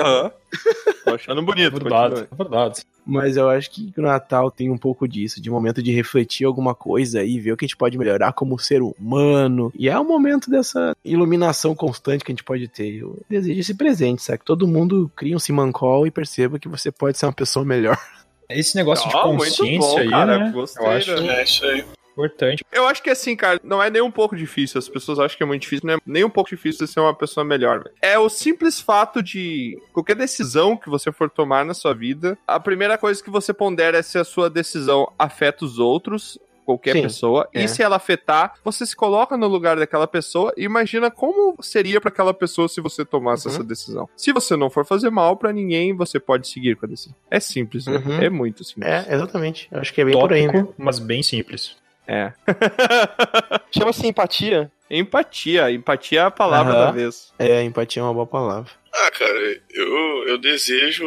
Aham. 0.00 0.30
Tô 1.04 1.14
achando 1.14 1.42
bonito. 1.42 1.72
Verdade, 1.72 2.14
continua. 2.14 2.36
verdade. 2.36 2.82
Mas 3.06 3.36
eu 3.36 3.50
acho 3.50 3.70
que 3.70 3.92
o 3.96 4.02
Natal 4.02 4.50
tem 4.50 4.70
um 4.70 4.78
pouco 4.78 5.06
disso, 5.06 5.40
de 5.40 5.50
momento 5.50 5.82
de 5.82 5.92
refletir 5.92 6.46
alguma 6.46 6.74
coisa 6.74 7.22
e 7.22 7.38
ver 7.38 7.52
o 7.52 7.56
que 7.56 7.64
a 7.64 7.68
gente 7.68 7.76
pode 7.76 7.98
melhorar 7.98 8.32
como 8.32 8.58
ser 8.58 8.80
humano. 8.80 9.70
E 9.76 9.88
é 9.88 9.98
um 9.98 10.04
momento 10.04 10.50
dessa 10.50 10.96
iluminação 11.04 11.74
constante 11.74 12.24
que 12.24 12.32
a 12.32 12.34
gente 12.34 12.44
pode 12.44 12.66
ter. 12.66 12.96
Eu 12.96 13.20
desejo 13.28 13.60
esse 13.60 13.74
presente, 13.74 14.22
sabe? 14.22 14.38
Que 14.38 14.44
todo 14.44 14.66
mundo 14.66 15.10
cria 15.14 15.36
um 15.36 15.38
simancol 15.38 16.06
e 16.06 16.10
perceba 16.10 16.58
que 16.58 16.68
você 16.68 16.90
pode 16.90 17.18
ser 17.18 17.26
uma 17.26 17.32
pessoa 17.32 17.64
melhor. 17.64 17.98
Esse 18.48 18.76
negócio 18.76 19.08
de 19.08 19.16
Ah, 19.16 19.26
muito 19.26 19.38
consciência 19.38 19.78
bom, 19.78 19.98
aí, 19.98 20.10
cara, 20.10 20.38
né? 20.38 20.50
gostei, 20.52 20.84
eu 20.86 20.90
acho 20.90 21.20
né? 21.22 21.40
é 21.40 21.44
isso 21.44 21.64
aí. 21.64 21.84
importante. 22.12 22.64
Eu 22.72 22.86
acho 22.86 23.02
que 23.02 23.10
assim, 23.10 23.34
cara, 23.34 23.60
não 23.64 23.82
é 23.82 23.90
nem 23.90 24.00
um 24.02 24.10
pouco 24.10 24.36
difícil. 24.36 24.78
As 24.78 24.88
pessoas 24.88 25.18
acham 25.18 25.36
que 25.36 25.42
é 25.42 25.46
muito 25.46 25.62
difícil, 25.62 25.86
não 25.86 25.94
é 25.94 25.98
nem 26.06 26.24
um 26.24 26.30
pouco 26.30 26.50
difícil 26.50 26.86
ser 26.86 27.00
uma 27.00 27.14
pessoa 27.14 27.44
melhor. 27.44 27.82
velho. 27.82 27.94
É 28.00 28.18
o 28.18 28.28
simples 28.28 28.80
fato 28.80 29.22
de 29.22 29.76
qualquer 29.92 30.14
decisão 30.14 30.76
que 30.76 30.88
você 30.88 31.10
for 31.10 31.28
tomar 31.28 31.64
na 31.64 31.74
sua 31.74 31.92
vida, 31.94 32.38
a 32.46 32.60
primeira 32.60 32.96
coisa 32.96 33.22
que 33.22 33.30
você 33.30 33.52
pondera 33.52 33.98
é 33.98 34.02
se 34.02 34.16
a 34.18 34.24
sua 34.24 34.48
decisão 34.48 35.10
afeta 35.18 35.64
os 35.64 35.78
outros. 35.78 36.38
Qualquer 36.64 36.92
Sim, 36.92 37.02
pessoa, 37.02 37.48
é. 37.52 37.62
e 37.64 37.68
se 37.68 37.82
ela 37.82 37.96
afetar, 37.96 38.54
você 38.64 38.86
se 38.86 38.96
coloca 38.96 39.36
no 39.36 39.46
lugar 39.46 39.76
daquela 39.76 40.06
pessoa 40.06 40.52
e 40.56 40.64
imagina 40.64 41.10
como 41.10 41.54
seria 41.62 42.00
pra 42.00 42.08
aquela 42.08 42.32
pessoa 42.32 42.68
se 42.68 42.80
você 42.80 43.04
tomasse 43.04 43.46
Uhum. 43.46 43.54
essa 43.54 43.62
decisão. 43.64 44.08
Se 44.16 44.32
você 44.32 44.56
não 44.56 44.70
for 44.70 44.84
fazer 44.86 45.10
mal 45.10 45.36
pra 45.36 45.52
ninguém, 45.52 45.94
você 45.94 46.18
pode 46.18 46.48
seguir 46.48 46.76
com 46.76 46.86
a 46.86 46.88
decisão. 46.88 47.14
É 47.30 47.38
simples, 47.38 47.86
né? 47.86 48.02
Uhum. 48.04 48.22
É 48.22 48.30
muito 48.30 48.64
simples. 48.64 48.86
É, 48.90 49.14
exatamente. 49.14 49.68
Eu 49.70 49.80
acho 49.80 49.92
que 49.92 50.00
é 50.00 50.04
bem 50.04 50.14
por 50.18 50.32
aí, 50.32 50.46
né? 50.46 50.52
Tópico, 50.52 50.74
mas 50.78 50.98
bem 50.98 51.22
simples. 51.22 51.76
É. 52.06 52.32
Chama-se 53.70 54.06
empatia. 54.06 54.70
Empatia. 54.90 55.70
Empatia 55.70 56.20
é 56.20 56.24
a 56.24 56.30
palavra 56.30 56.72
Aham. 56.72 56.84
da 56.86 56.90
vez. 56.92 57.32
É, 57.38 57.62
empatia 57.62 58.00
é 58.02 58.04
uma 58.04 58.14
boa 58.14 58.26
palavra. 58.26 58.70
Ah, 58.92 59.10
cara, 59.10 59.60
eu, 59.72 60.28
eu 60.28 60.38
desejo 60.38 61.04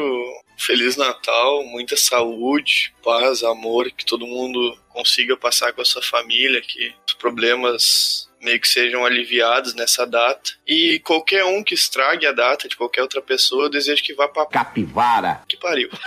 Feliz 0.58 0.97
Natal, 0.97 1.64
muita 1.66 1.95
saúde, 1.95 2.93
paz, 3.03 3.43
amor, 3.43 3.89
que 3.91 4.05
todo 4.05 4.26
mundo 4.28 4.78
consiga 4.89 5.38
passar 5.38 5.72
com 5.74 5.82
a 5.82 5.86
sua 5.86 6.01
família, 6.01 6.60
que 6.62 6.93
os 7.08 7.14
problemas 7.14 8.28
meio 8.41 8.60
que 8.60 8.68
sejam 8.68 9.05
aliviados 9.05 9.74
nessa 9.76 10.05
data. 10.05 10.51
E 10.68 10.99
qualquer 10.99 11.45
um 11.45 11.64
que 11.64 11.74
estrague 11.74 12.26
a 12.26 12.32
data 12.32 12.68
de 12.68 12.76
qualquer 12.76 13.01
outra 13.01 13.22
pessoa, 13.22 13.66
eu 13.66 13.70
desejo 13.70 14.03
que 14.03 14.14
vá 14.14 14.28
pra 14.28 14.45
Capivara. 14.47 15.41
que 15.47 15.58
pariu. 15.58 15.89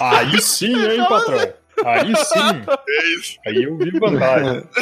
Aí 0.00 0.40
sim, 0.40 0.74
hein, 0.74 1.04
patrão? 1.08 1.52
Aí 1.84 2.14
sim. 2.16 2.64
É 2.88 3.08
isso. 3.18 3.38
Aí 3.46 3.62
eu 3.62 3.76
vi 3.76 3.90
vantagem. 3.98 4.62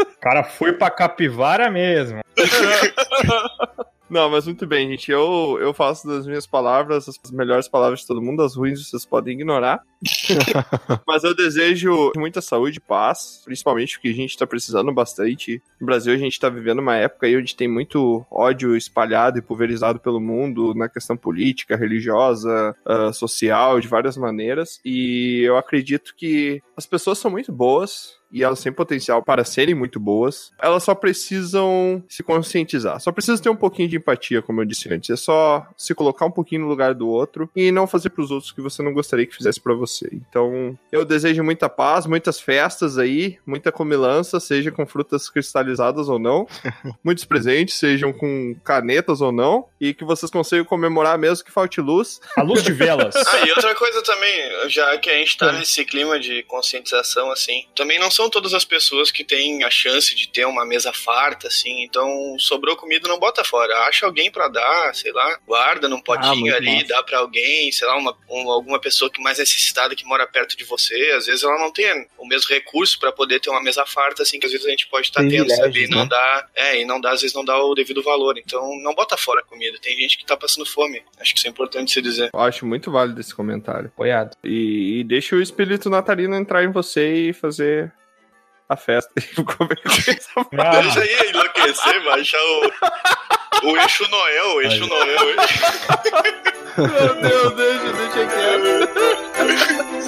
O 0.00 0.20
cara 0.20 0.42
foi 0.42 0.72
pra 0.72 0.90
capivara 0.90 1.70
mesmo. 1.70 2.20
Não, 4.08 4.30
mas 4.30 4.46
muito 4.46 4.66
bem, 4.66 4.88
gente. 4.88 5.10
Eu, 5.10 5.58
eu 5.60 5.74
faço 5.74 6.06
das 6.06 6.26
minhas 6.26 6.46
palavras 6.46 7.08
as 7.08 7.30
melhores 7.30 7.68
palavras 7.68 8.00
de 8.00 8.06
todo 8.06 8.22
mundo, 8.22 8.42
as 8.42 8.56
ruins 8.56 8.88
vocês 8.88 9.04
podem 9.04 9.34
ignorar. 9.34 9.82
mas 11.06 11.24
eu 11.24 11.34
desejo 11.34 12.12
muita 12.16 12.40
saúde 12.40 12.78
e 12.78 12.80
paz, 12.80 13.42
principalmente 13.44 13.96
porque 13.96 14.08
a 14.08 14.14
gente 14.14 14.36
tá 14.36 14.46
precisando 14.46 14.92
bastante. 14.92 15.62
No 15.80 15.86
Brasil, 15.86 16.14
a 16.14 16.16
gente 16.16 16.38
tá 16.38 16.48
vivendo 16.48 16.78
uma 16.78 16.96
época 16.96 17.26
aí 17.26 17.36
onde 17.36 17.56
tem 17.56 17.68
muito 17.68 18.24
ódio 18.30 18.76
espalhado 18.76 19.38
e 19.38 19.42
pulverizado 19.42 19.98
pelo 20.00 20.20
mundo 20.20 20.74
na 20.74 20.88
questão 20.88 21.16
política, 21.16 21.76
religiosa, 21.76 22.74
ah, 22.84 23.12
social, 23.12 23.80
de 23.80 23.88
várias 23.88 24.16
maneiras. 24.16 24.80
E 24.84 25.42
eu 25.42 25.56
acredito 25.56 26.14
que 26.16 26.62
as 26.76 26.86
pessoas 26.86 27.18
são 27.18 27.30
muito 27.30 27.52
boas, 27.52 28.18
e 28.30 28.42
elas 28.42 28.62
têm 28.62 28.72
potencial 28.72 29.22
para 29.22 29.44
serem 29.44 29.74
muito 29.74 29.98
boas. 29.98 30.52
Elas 30.60 30.82
só 30.82 30.94
precisam 30.94 32.02
se 32.08 32.22
conscientizar. 32.22 33.00
Só 33.00 33.10
precisa 33.10 33.42
ter 33.42 33.48
um 33.48 33.56
pouquinho 33.56 33.88
de 33.88 33.96
empatia, 33.96 34.42
como 34.42 34.60
eu 34.60 34.64
disse 34.64 34.92
antes. 34.92 35.10
É 35.10 35.16
só 35.16 35.66
se 35.76 35.94
colocar 35.94 36.26
um 36.26 36.30
pouquinho 36.30 36.62
no 36.62 36.68
lugar 36.68 36.94
do 36.94 37.08
outro 37.08 37.50
e 37.54 37.70
não 37.70 37.86
fazer 37.86 38.10
para 38.10 38.22
os 38.22 38.30
outros 38.30 38.50
o 38.50 38.54
que 38.54 38.60
você 38.60 38.82
não 38.82 38.92
gostaria 38.92 39.26
que 39.26 39.34
fizesse 39.34 39.60
para 39.60 39.74
você. 39.74 40.08
Então, 40.12 40.78
eu 40.92 41.04
desejo 41.04 41.42
muita 41.42 41.68
paz, 41.68 42.06
muitas 42.06 42.40
festas 42.40 42.98
aí, 42.98 43.38
muita 43.46 43.72
comilança, 43.72 44.40
seja 44.40 44.70
com 44.70 44.86
frutas 44.86 45.28
cristalizadas 45.28 46.08
ou 46.08 46.18
não, 46.18 46.46
muitos 47.02 47.24
presentes, 47.24 47.74
sejam 47.74 48.12
com 48.12 48.54
canetas 48.64 49.20
ou 49.20 49.32
não, 49.32 49.66
e 49.80 49.94
que 49.94 50.04
vocês 50.04 50.30
consigam 50.30 50.64
comemorar 50.64 51.18
mesmo 51.18 51.44
que 51.44 51.50
falte 51.50 51.80
luz. 51.80 52.20
A 52.36 52.42
luz 52.42 52.62
de 52.62 52.72
velas. 52.72 53.14
Ah, 53.16 53.46
e 53.46 53.50
outra 53.50 53.74
coisa 53.74 54.02
também, 54.02 54.68
já 54.68 54.96
que 54.98 55.10
a 55.10 55.18
gente 55.18 55.36
tá 55.36 55.52
nesse 55.52 55.84
clima 55.84 56.18
de 56.18 56.42
conscientização, 56.44 57.30
assim, 57.30 57.64
também 57.74 57.98
não 57.98 58.10
são 58.18 58.28
todas 58.28 58.52
as 58.52 58.64
pessoas 58.64 59.12
que 59.12 59.22
têm 59.22 59.62
a 59.62 59.70
chance 59.70 60.12
de 60.12 60.28
ter 60.28 60.44
uma 60.44 60.66
mesa 60.66 60.92
farta, 60.92 61.46
assim, 61.46 61.84
então 61.84 62.36
sobrou 62.38 62.74
comida, 62.76 63.06
não 63.08 63.16
bota 63.18 63.44
fora. 63.44 63.72
Acha 63.86 64.04
alguém 64.06 64.28
pra 64.28 64.48
dar, 64.48 64.92
sei 64.92 65.12
lá, 65.12 65.38
guarda 65.46 65.88
num 65.88 66.00
potinho 66.00 66.36
muito 66.40 66.56
ali, 66.56 66.74
massa. 66.74 66.86
dá 66.88 67.02
pra 67.04 67.18
alguém, 67.18 67.70
sei 67.70 67.86
lá, 67.86 67.96
uma, 67.96 68.16
um- 68.28 68.50
alguma 68.50 68.80
pessoa 68.80 69.08
que 69.08 69.22
mais 69.22 69.38
necessitada 69.38 69.94
que 69.94 70.04
mora 70.04 70.26
perto 70.26 70.56
de 70.56 70.64
você. 70.64 71.12
Às 71.16 71.26
vezes 71.26 71.44
ela 71.44 71.58
não 71.60 71.72
tem 71.72 71.86
o 72.18 72.26
mesmo 72.26 72.50
recurso 72.50 72.98
pra 72.98 73.12
poder 73.12 73.38
ter 73.38 73.50
uma 73.50 73.62
mesa 73.62 73.86
farta, 73.86 74.24
assim, 74.24 74.40
que 74.40 74.46
às 74.46 74.50
vezes 74.52 74.66
a 74.66 74.70
gente 74.70 74.88
pode 74.88 75.06
estar 75.06 75.20
tendo, 75.20 75.46
Privilégios, 75.46 75.58
sabe? 75.64 75.84
E 75.84 75.88
não 75.88 76.02
né? 76.02 76.08
dá, 76.10 76.48
é, 76.56 76.80
e 76.80 76.84
não 76.84 77.00
dá, 77.00 77.12
às 77.12 77.20
vezes 77.22 77.36
não 77.36 77.44
dá 77.44 77.56
o 77.62 77.72
devido 77.74 78.02
valor. 78.02 78.36
Então 78.36 78.76
não 78.82 78.94
bota 78.96 79.16
fora 79.16 79.40
a 79.40 79.44
comida. 79.44 79.78
Tem 79.80 79.96
gente 79.96 80.18
que 80.18 80.26
tá 80.26 80.36
passando 80.36 80.66
fome. 80.66 81.02
Acho 81.20 81.32
que 81.32 81.38
isso 81.38 81.46
é 81.46 81.50
importante 81.50 81.92
se 81.92 82.02
dizer. 82.02 82.30
Eu 82.34 82.40
acho 82.40 82.66
muito 82.66 82.90
válido 82.90 83.20
esse 83.20 83.32
comentário. 83.34 83.86
Apoiado. 83.94 84.36
E, 84.42 84.98
e 85.00 85.04
deixa 85.04 85.36
o 85.36 85.40
espírito 85.42 85.88
natalino 85.88 86.34
entrar 86.34 86.64
em 86.64 86.72
você 86.72 87.28
e 87.28 87.32
fazer 87.32 87.92
a 88.68 88.76
festa. 88.76 89.12
Ah, 90.58 90.80
Deixa 90.80 91.00
aí 91.00 91.30
enlouquecer, 91.30 92.04
baixar 92.04 92.38
o. 92.38 93.68
O 93.70 93.76
eixo 93.76 94.08
Noel, 94.08 94.54
o 94.54 94.60
eixo 94.62 94.86
Noel. 94.86 95.36
Meu 96.76 97.14
Deus, 97.20 97.54
deixa, 97.56 97.92
deixa 97.92 98.26
quieto. 98.26 99.98